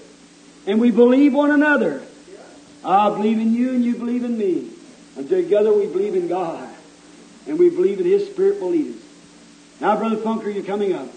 and 0.67 0.79
we 0.79 0.91
believe 0.91 1.33
one 1.33 1.51
another. 1.51 2.01
I 2.83 3.09
believe 3.09 3.39
in 3.39 3.53
you 3.53 3.71
and 3.71 3.83
you 3.83 3.95
believe 3.95 4.23
in 4.23 4.37
me. 4.37 4.69
And 5.17 5.27
together 5.27 5.73
we 5.73 5.87
believe 5.87 6.15
in 6.15 6.27
God. 6.27 6.69
And 7.47 7.57
we 7.57 7.69
believe 7.69 7.97
that 7.99 8.05
His 8.05 8.27
Spirit 8.27 8.59
will 8.59 8.69
lead 8.69 8.95
us. 8.95 9.01
Now, 9.79 9.95
Brother 9.97 10.17
Funker, 10.17 10.53
you're 10.53 10.63
coming 10.63 10.93
up. 10.93 11.09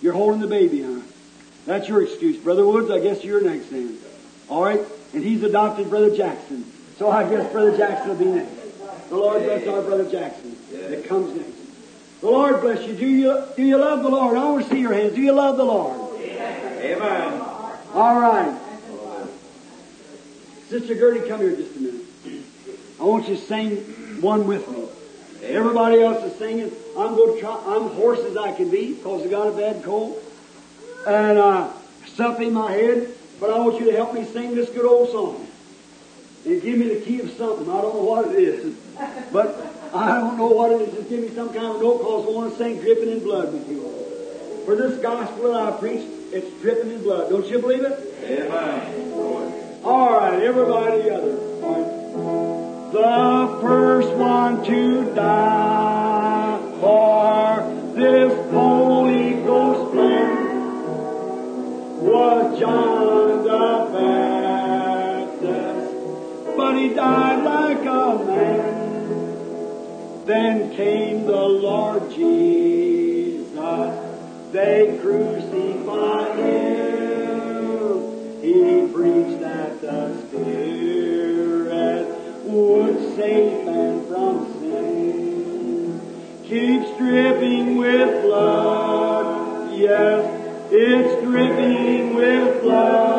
You're 0.00 0.12
holding 0.12 0.40
the 0.40 0.46
baby, 0.46 0.82
huh? 0.82 1.00
That's 1.66 1.88
your 1.88 2.02
excuse. 2.02 2.36
Brother 2.36 2.66
Woods, 2.66 2.90
I 2.90 3.00
guess 3.00 3.24
you're 3.24 3.42
next 3.42 3.70
then. 3.70 3.98
All 4.48 4.62
right? 4.62 4.80
And 5.14 5.22
he's 5.22 5.42
adopted 5.42 5.88
Brother 5.88 6.14
Jackson. 6.14 6.70
So 6.98 7.10
I 7.10 7.28
guess 7.28 7.50
Brother 7.52 7.76
Jackson 7.76 8.08
will 8.08 8.16
be 8.16 8.24
next. 8.26 9.08
The 9.08 9.16
Lord 9.16 9.42
bless 9.42 9.66
our 9.68 9.82
Brother 9.82 10.10
Jackson 10.10 10.56
that 10.72 11.04
comes 11.04 11.36
next. 11.36 12.20
The 12.20 12.26
Lord 12.26 12.60
bless 12.60 12.86
you. 12.86 12.94
Do 12.94 13.06
you, 13.06 13.44
do 13.56 13.62
you 13.62 13.76
love 13.76 14.02
the 14.02 14.08
Lord? 14.08 14.36
I 14.36 14.44
want 14.44 14.64
to 14.64 14.70
see 14.70 14.80
your 14.80 14.92
hands. 14.92 15.14
Do 15.14 15.20
you 15.20 15.32
love 15.32 15.56
the 15.56 15.64
Lord? 15.64 16.20
Amen. 16.20 17.40
All 17.92 18.18
right. 18.18 18.60
Sister 20.68 20.94
Gertie, 20.94 21.28
come 21.28 21.40
here 21.40 21.54
just 21.54 21.76
a 21.76 21.78
minute. 21.78 22.00
I 22.98 23.04
want 23.04 23.28
you 23.28 23.36
to 23.36 23.40
sing 23.42 23.76
one 24.20 24.46
with 24.46 24.68
me. 24.68 24.88
Everybody 25.42 26.00
else 26.00 26.24
is 26.24 26.36
singing. 26.38 26.72
I'm 26.96 27.14
going 27.14 27.34
to 27.34 27.40
try. 27.40 27.62
I'm 27.66 27.88
hoarse 27.90 28.20
as 28.20 28.36
I 28.36 28.52
can 28.52 28.70
be 28.70 28.94
because 28.94 29.26
I 29.26 29.28
got 29.28 29.48
a 29.48 29.52
bad 29.52 29.84
cold 29.84 30.20
and 31.06 31.38
uh, 31.38 31.70
stuff 32.06 32.40
in 32.40 32.54
my 32.54 32.72
head. 32.72 33.14
But 33.40 33.50
I 33.50 33.58
want 33.58 33.80
you 33.80 33.86
to 33.90 33.96
help 33.96 34.14
me 34.14 34.24
sing 34.24 34.54
this 34.54 34.70
good 34.70 34.86
old 34.86 35.10
song 35.10 35.46
and 36.44 36.62
give 36.62 36.78
me 36.78 36.88
the 36.94 37.00
key 37.04 37.20
of 37.20 37.30
something. 37.32 37.68
I 37.70 37.80
don't 37.80 37.94
know 37.94 38.02
what 38.02 38.28
it 38.30 38.38
is, 38.38 38.74
but 39.32 39.74
I 39.92 40.20
don't 40.20 40.36
know 40.38 40.48
what 40.48 40.72
it 40.72 40.82
is. 40.82 40.94
Just 40.94 41.08
give 41.08 41.20
me 41.20 41.28
some 41.30 41.48
kind 41.48 41.66
of 41.66 41.80
note 41.80 41.98
because 41.98 42.26
I 42.26 42.30
want 42.30 42.52
to 42.52 42.58
sing 42.58 42.80
dripping 42.80 43.10
in 43.10 43.20
blood 43.20 43.52
with 43.52 43.68
you. 43.68 43.82
For 44.64 44.76
this 44.76 44.98
gospel 45.00 45.52
that 45.52 45.74
I 45.74 45.78
preach, 45.78 46.06
it's 46.32 46.50
dripping 46.62 46.90
in 46.90 47.02
blood. 47.02 47.30
Don't 47.30 47.46
you 47.46 47.58
believe 47.58 47.84
it? 47.84 48.14
Amen. 48.24 49.80
All 49.84 50.16
right, 50.16 50.40
everybody 50.42 51.02
together. 51.02 51.38
All 51.62 51.74
right. 51.74 52.92
The 52.92 53.60
first 53.60 54.10
one 54.14 54.64
to 54.64 55.14
die 55.14 55.63
Then 70.24 70.74
came 70.74 71.26
the 71.26 71.36
Lord 71.36 72.10
Jesus. 72.10 73.50
They 74.52 74.98
crucified 75.02 76.38
him. 76.38 78.00
He 78.40 78.88
preached 78.90 79.40
that 79.40 79.82
the 79.82 80.16
Spirit 80.28 82.08
would 82.44 83.16
save 83.16 83.66
man 83.66 84.06
from 84.06 84.46
sin. 84.60 86.00
Keeps 86.44 86.96
dripping 86.96 87.76
with 87.76 88.22
blood. 88.22 89.74
Yes, 89.74 90.24
it's 90.72 91.22
dripping 91.22 92.14
with 92.14 92.62
blood. 92.62 93.13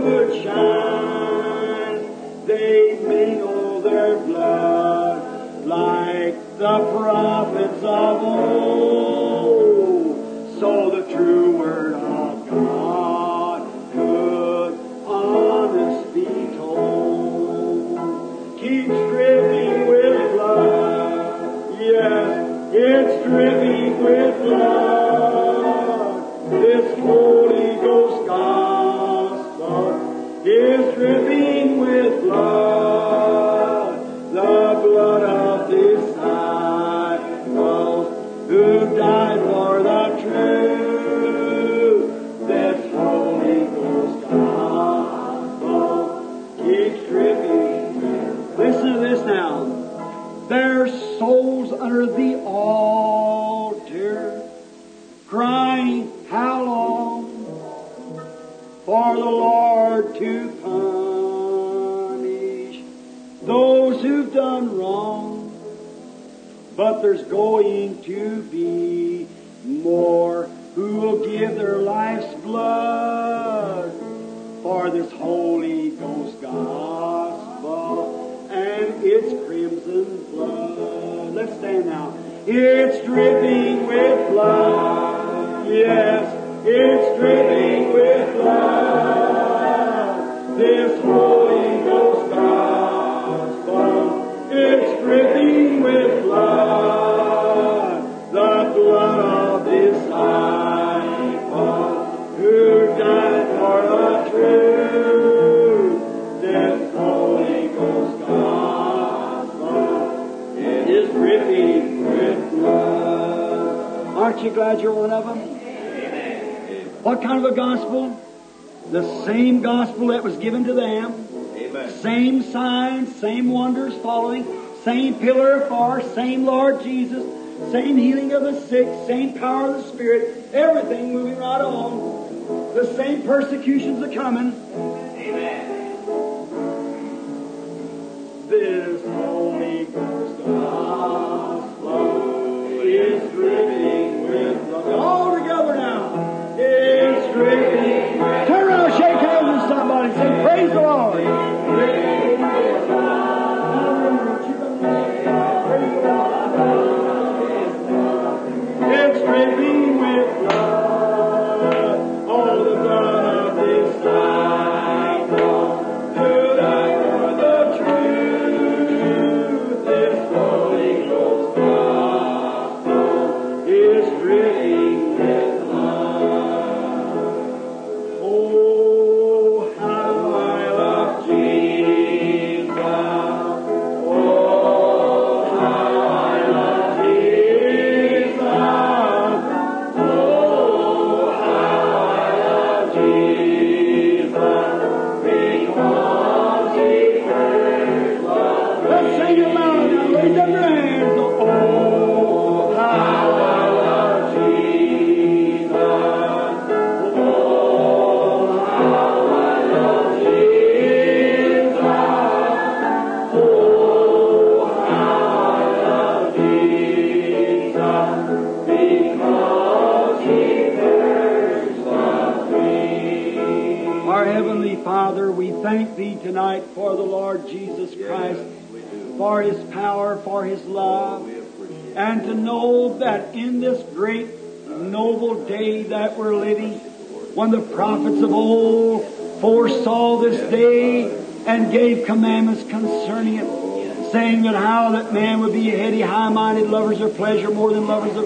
would 0.00 0.42
shine. 0.42 2.00
They 2.46 2.98
mingle 3.06 3.80
their 3.82 4.16
blood 4.18 5.66
like 5.66 6.34
the 6.58 6.78
prophets 6.92 7.84
of 7.84 8.22
old. 8.22 9.09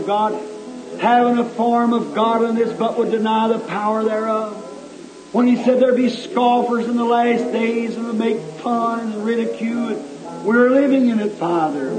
God, 0.06 0.40
having 1.01 1.39
a 1.39 1.44
form 1.44 1.93
of 1.93 2.14
godliness 2.14 2.72
but 2.78 2.98
would 2.98 3.10
deny 3.10 3.48
the 3.48 3.59
power 3.59 4.05
thereof. 4.05 4.55
When 5.32 5.48
he 5.48 5.56
said 5.56 5.81
there'd 5.81 5.97
be 5.97 6.10
scoffers 6.10 6.86
in 6.86 6.97
the 6.97 7.05
last 7.05 7.51
days 7.52 7.97
and 7.97 8.06
would 8.06 8.18
make 8.18 8.40
fun 8.60 9.12
and 9.12 9.24
ridicule, 9.24 9.97
we're 10.44 10.70
living 10.70 11.09
in 11.09 11.18
it, 11.20 11.32
Father. 11.32 11.90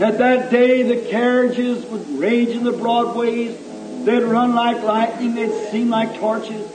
At 0.00 0.18
that 0.18 0.50
day, 0.50 0.82
the 0.82 1.08
carriages 1.08 1.84
would 1.86 2.18
rage 2.18 2.48
in 2.48 2.64
the 2.64 2.72
broadways. 2.72 3.56
They'd 4.04 4.24
run 4.24 4.54
like 4.54 4.82
lightning. 4.82 5.34
They'd 5.34 5.70
seem 5.70 5.90
like 5.90 6.18
torches. 6.18 6.68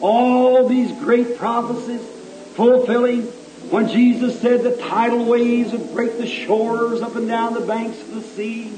All 0.00 0.68
these 0.68 0.92
great 0.92 1.38
prophecies 1.38 2.00
fulfilling 2.54 3.31
when 3.72 3.88
Jesus 3.88 4.38
said 4.38 4.62
the 4.62 4.76
tidal 4.76 5.24
waves 5.24 5.72
would 5.72 5.94
break 5.94 6.18
the 6.18 6.26
shores 6.26 7.00
up 7.00 7.16
and 7.16 7.26
down 7.26 7.54
the 7.54 7.60
banks 7.62 7.98
of 8.02 8.10
the 8.10 8.20
sea. 8.20 8.70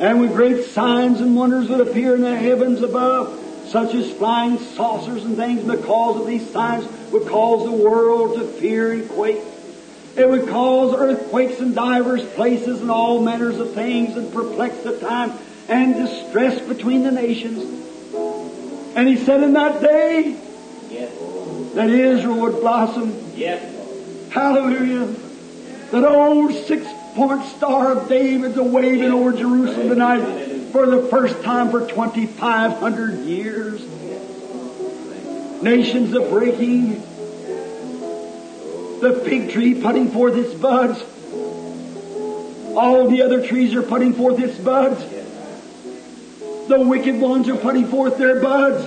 And 0.00 0.20
with 0.20 0.32
great 0.32 0.64
signs 0.64 1.20
and 1.20 1.36
wonders 1.36 1.68
would 1.68 1.80
appear 1.80 2.16
in 2.16 2.22
the 2.22 2.36
heavens 2.36 2.82
above, 2.82 3.40
such 3.68 3.94
as 3.94 4.10
flying 4.10 4.58
saucers 4.58 5.24
and 5.24 5.36
things, 5.36 5.60
and 5.60 5.70
the 5.70 5.76
because 5.76 6.20
of 6.20 6.26
these 6.26 6.50
signs 6.50 6.90
would 7.12 7.28
cause 7.28 7.64
the 7.64 7.70
world 7.70 8.34
to 8.34 8.44
fear 8.44 8.90
and 8.90 9.08
quake. 9.10 9.40
It 10.16 10.28
would 10.28 10.48
cause 10.48 10.92
earthquakes 10.92 11.60
in 11.60 11.72
divers 11.72 12.24
places 12.24 12.80
and 12.80 12.90
all 12.90 13.22
manners 13.22 13.60
of 13.60 13.74
things 13.74 14.16
and 14.16 14.32
perplex 14.32 14.76
the 14.78 14.98
time 14.98 15.32
and 15.68 15.94
distress 15.94 16.60
between 16.60 17.04
the 17.04 17.12
nations. 17.12 17.62
And 18.96 19.06
he 19.06 19.16
said 19.24 19.44
in 19.44 19.52
that 19.52 19.80
day 19.80 20.32
that 21.74 21.90
Israel 21.90 22.40
would 22.40 22.60
blossom. 22.60 23.12
Hallelujah. 24.34 25.14
That 25.92 26.04
old 26.04 26.52
six 26.66 26.84
point 27.14 27.44
star 27.50 27.92
of 27.92 28.08
David's 28.08 28.56
a 28.56 28.64
waving 28.64 29.12
over 29.12 29.32
Jerusalem 29.32 29.90
tonight 29.90 30.72
for 30.72 30.86
the 30.86 31.06
first 31.06 31.40
time 31.44 31.70
for 31.70 31.86
2,500 31.86 33.20
years. 33.26 33.80
Nations 35.62 36.16
are 36.16 36.28
breaking. 36.28 37.00
The 39.00 39.22
fig 39.24 39.52
tree 39.52 39.80
putting 39.80 40.10
forth 40.10 40.34
its 40.34 40.52
buds. 40.54 41.00
All 42.76 43.08
the 43.08 43.22
other 43.22 43.46
trees 43.46 43.72
are 43.76 43.84
putting 43.84 44.14
forth 44.14 44.40
its 44.40 44.58
buds. 44.58 45.00
The 46.66 46.80
wicked 46.80 47.20
ones 47.20 47.48
are 47.48 47.56
putting 47.56 47.86
forth 47.86 48.18
their 48.18 48.40
buds. 48.42 48.84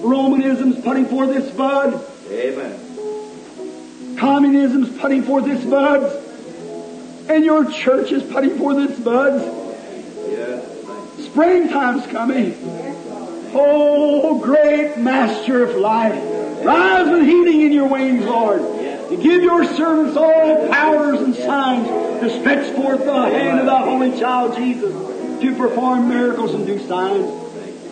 Romanism's 0.00 0.80
putting 0.84 1.06
forth 1.06 1.30
its 1.30 1.50
bud. 1.50 2.06
Amen. 2.30 2.83
Communism's 4.16 4.98
putting 4.98 5.22
forth 5.22 5.46
its 5.46 5.64
buds. 5.64 6.14
And 7.28 7.44
your 7.44 7.70
church 7.70 8.12
is 8.12 8.22
putting 8.22 8.58
forth 8.58 8.90
its 8.90 9.00
buds. 9.00 9.44
Springtime's 11.26 12.06
coming. 12.06 12.54
Oh, 13.54 14.40
great 14.40 14.98
master 14.98 15.62
of 15.64 15.76
life. 15.76 16.14
Rise 16.64 17.08
with 17.08 17.22
healing 17.22 17.60
in 17.60 17.72
your 17.72 17.88
wings, 17.88 18.24
Lord. 18.24 18.60
And 18.60 19.22
give 19.22 19.42
your 19.42 19.64
servants 19.64 20.16
all 20.16 20.68
powers 20.68 21.20
and 21.20 21.34
signs 21.34 21.88
to 22.20 22.40
stretch 22.40 22.74
forth 22.74 23.04
the 23.04 23.12
hand 23.12 23.60
of 23.60 23.66
the 23.66 23.76
Holy 23.76 24.18
Child 24.18 24.56
Jesus 24.56 24.92
to 25.40 25.54
perform 25.56 26.08
miracles 26.08 26.54
and 26.54 26.66
do 26.66 26.78
signs 26.86 27.44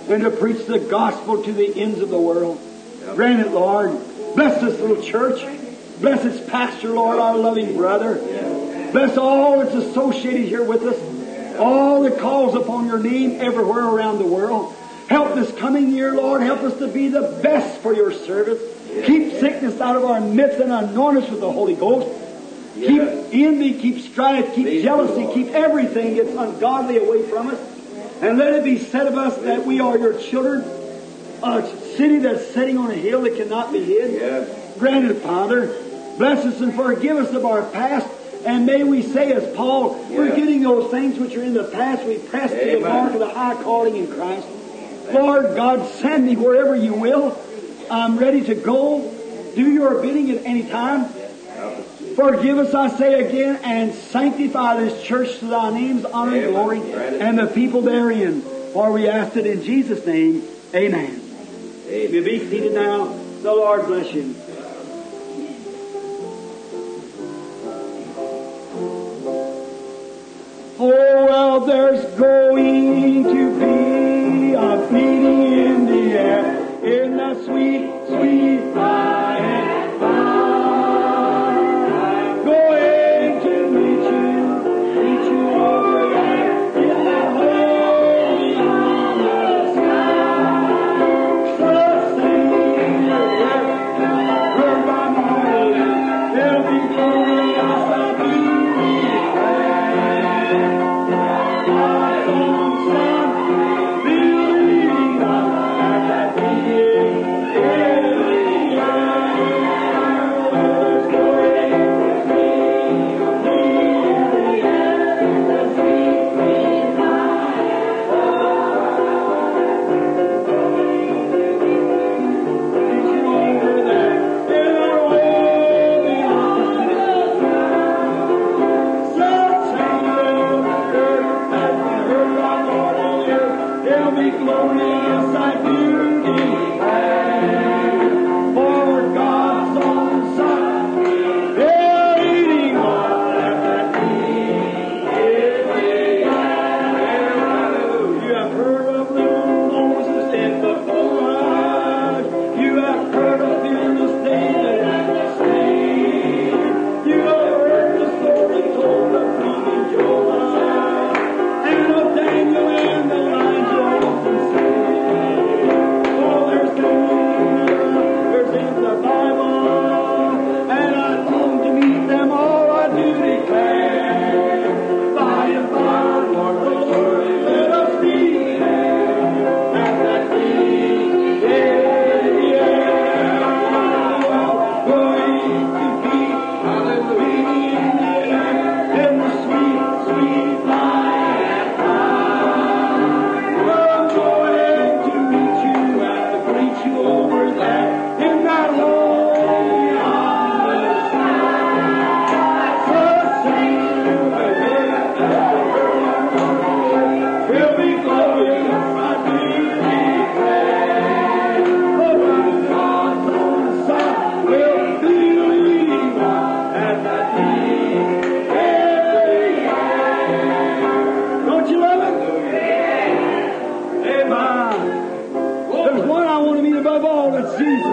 and 0.09 0.23
to 0.23 0.31
preach 0.31 0.66
the 0.66 0.78
gospel 0.78 1.43
to 1.43 1.53
the 1.53 1.81
ends 1.81 2.01
of 2.01 2.09
the 2.09 2.19
world. 2.19 2.61
Grant 3.15 3.40
it, 3.40 3.53
Lord. 3.53 3.90
Bless 4.35 4.61
this 4.61 4.81
little 4.81 5.03
church. 5.03 5.43
Bless 6.03 6.24
its 6.24 6.51
pastor, 6.51 6.89
Lord, 6.89 7.20
our 7.20 7.37
loving 7.37 7.77
brother. 7.77 8.16
Bless 8.91 9.16
all 9.16 9.61
that's 9.61 9.74
associated 9.74 10.47
here 10.47 10.65
with 10.65 10.83
us. 10.83 11.57
All 11.59 12.03
that 12.03 12.19
calls 12.19 12.57
upon 12.57 12.87
your 12.87 12.99
name 12.99 13.41
everywhere 13.41 13.85
around 13.85 14.19
the 14.19 14.27
world. 14.27 14.74
Help 15.09 15.37
this 15.37 15.53
coming 15.59 15.93
year, 15.93 16.12
Lord. 16.12 16.43
Help 16.43 16.61
us 16.61 16.77
to 16.79 16.89
be 16.89 17.07
the 17.07 17.39
best 17.41 17.81
for 17.81 17.95
your 17.95 18.12
service. 18.12 18.61
Keep 19.07 19.35
sickness 19.35 19.81
out 19.81 19.95
of 19.95 20.05
our 20.05 20.20
midst 20.20 20.59
and 20.59 20.73
anoint 20.73 21.19
us 21.19 21.31
with 21.31 21.41
the 21.41 21.53
Holy 21.53 21.77
Ghost. 21.77 22.09
Keep 22.74 23.03
envy, 23.33 23.74
keep 23.74 24.01
strife, 24.01 24.57
keep 24.57 24.83
jealousy, 24.83 25.33
keep 25.33 25.53
everything 25.53 26.16
that's 26.16 26.31
ungodly 26.31 26.99
away 26.99 27.23
from 27.29 27.49
us. 27.49 27.61
And 28.20 28.39
let 28.39 28.55
it 28.55 28.65
be 28.65 28.79
said 28.79 29.07
of 29.07 29.16
us 29.16 29.37
that 29.43 29.65
we 29.65 29.79
are 29.79 29.97
your 29.97 30.19
children, 30.19 30.62
a 31.45 31.65
city 31.97 32.19
that's 32.19 32.49
sitting 32.49 32.77
on 32.77 32.91
a 32.91 32.95
hill 32.95 33.23
that 33.23 33.37
cannot 33.37 33.73
be 33.73 33.85
hid. 33.85 34.15
Yes. 34.15 34.79
Grant 34.79 35.16
Father. 35.19 35.77
Bless 36.18 36.44
us 36.44 36.60
and 36.60 36.74
forgive 36.74 37.16
us 37.16 37.32
of 37.34 37.44
our 37.44 37.62
past. 37.62 38.06
And 38.44 38.66
may 38.66 38.82
we 38.82 39.02
say 39.02 39.32
as 39.32 39.55
Paul, 39.55 39.94
forgetting 40.06 40.62
those 40.62 40.90
things 40.90 41.18
which 41.18 41.36
are 41.36 41.43
in 41.43 41.55
the 41.55 41.64
past, 41.64 42.05
we 42.05 42.18
press 42.18 42.51
to 42.51 42.78
the 42.78 42.80
mark 42.80 43.12
of 43.12 43.20
the 43.20 43.28
high 43.28 43.60
calling 43.62 43.97
in 43.97 44.12
Christ. 44.12 44.47
Lord 45.12 45.55
God, 45.55 45.89
send 45.94 46.26
me 46.26 46.36
wherever 46.36 46.74
you 46.74 46.94
will. 46.94 47.39
I'm 47.90 48.18
ready 48.18 48.43
to 48.44 48.55
go. 48.55 49.01
Do 49.55 49.70
your 49.70 50.01
bidding 50.01 50.30
at 50.30 50.44
any 50.44 50.64
time. 50.64 51.09
Forgive 52.16 52.59
us, 52.59 52.74
I 52.74 52.89
say 52.97 53.26
again, 53.26 53.60
and 53.62 53.94
sanctify 53.94 54.80
this 54.80 55.02
church 55.02 55.39
to 55.39 55.47
thy 55.47 55.70
name's 55.70 56.05
honor 56.05 56.36
and 56.36 56.51
glory, 56.51 56.80
and 56.93 57.39
the 57.39 57.47
people 57.47 57.80
therein. 57.80 58.43
For 58.72 58.93
we 58.93 59.09
ask 59.09 59.36
it 59.36 59.47
in 59.47 59.62
Jesus' 59.62 60.05
name. 60.06 60.43
Amen. 60.74 61.20
You 61.86 61.93
Amen. 61.93 62.24
be 62.24 62.39
seated 62.51 62.72
now. 62.74 63.06
The 63.43 63.52
Lord 63.52 63.86
bless 63.86 64.12
you. 64.12 64.34
Oh, 70.85 71.27
well, 71.27 71.61
there's 71.61 72.05
going 72.19 73.23
to 73.23 73.59
be 73.61 74.55
a 74.55 74.91
meeting 74.91 75.43
in 75.53 75.87
the 75.87 76.19
air. 76.19 76.45
In 76.83 77.17
the 77.19 77.35
sweet, 77.45 77.89
sweet 78.09 78.75
by 78.75 79.22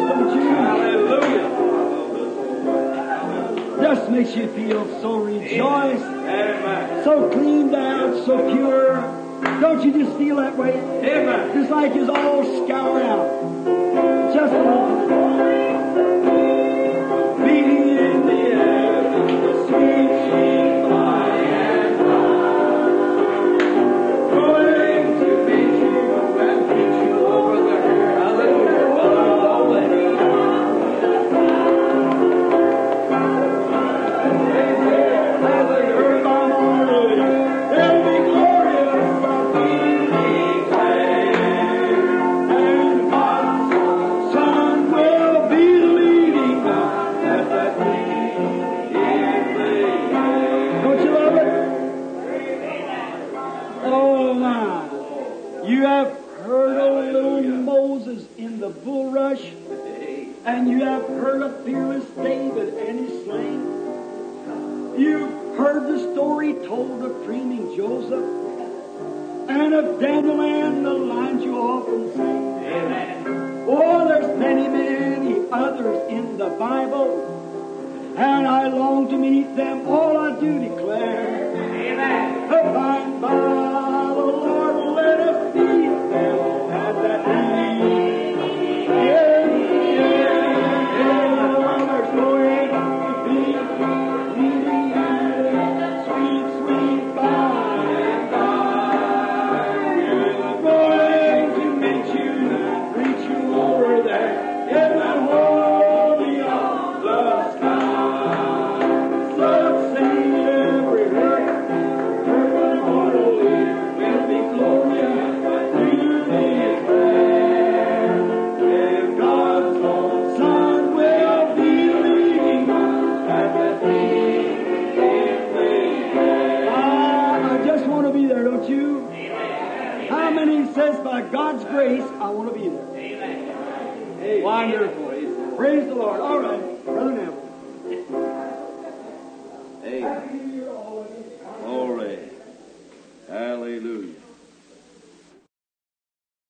Hallelujah. 0.09 1.49
Just 3.81 4.09
makes 4.09 4.35
you 4.35 4.47
feel 4.53 4.85
so 5.01 5.17
rejoiced, 5.19 6.03
Amen. 6.03 7.03
so 7.03 7.29
cleaned 7.29 7.75
out, 7.75 8.25
so 8.25 8.37
pure. 8.51 8.95
Don't 9.61 9.83
you 9.85 9.91
just 10.03 10.17
feel 10.17 10.37
that 10.37 10.57
way? 10.57 10.73
Amen. 10.73 11.53
Just 11.53 11.69
like 11.69 11.91
it's 11.93 12.09
all 12.09 12.65
scoured 12.65 13.03
out. 13.03 14.33
Just 14.33 14.53
a 14.53 14.57
little. 14.57 15.58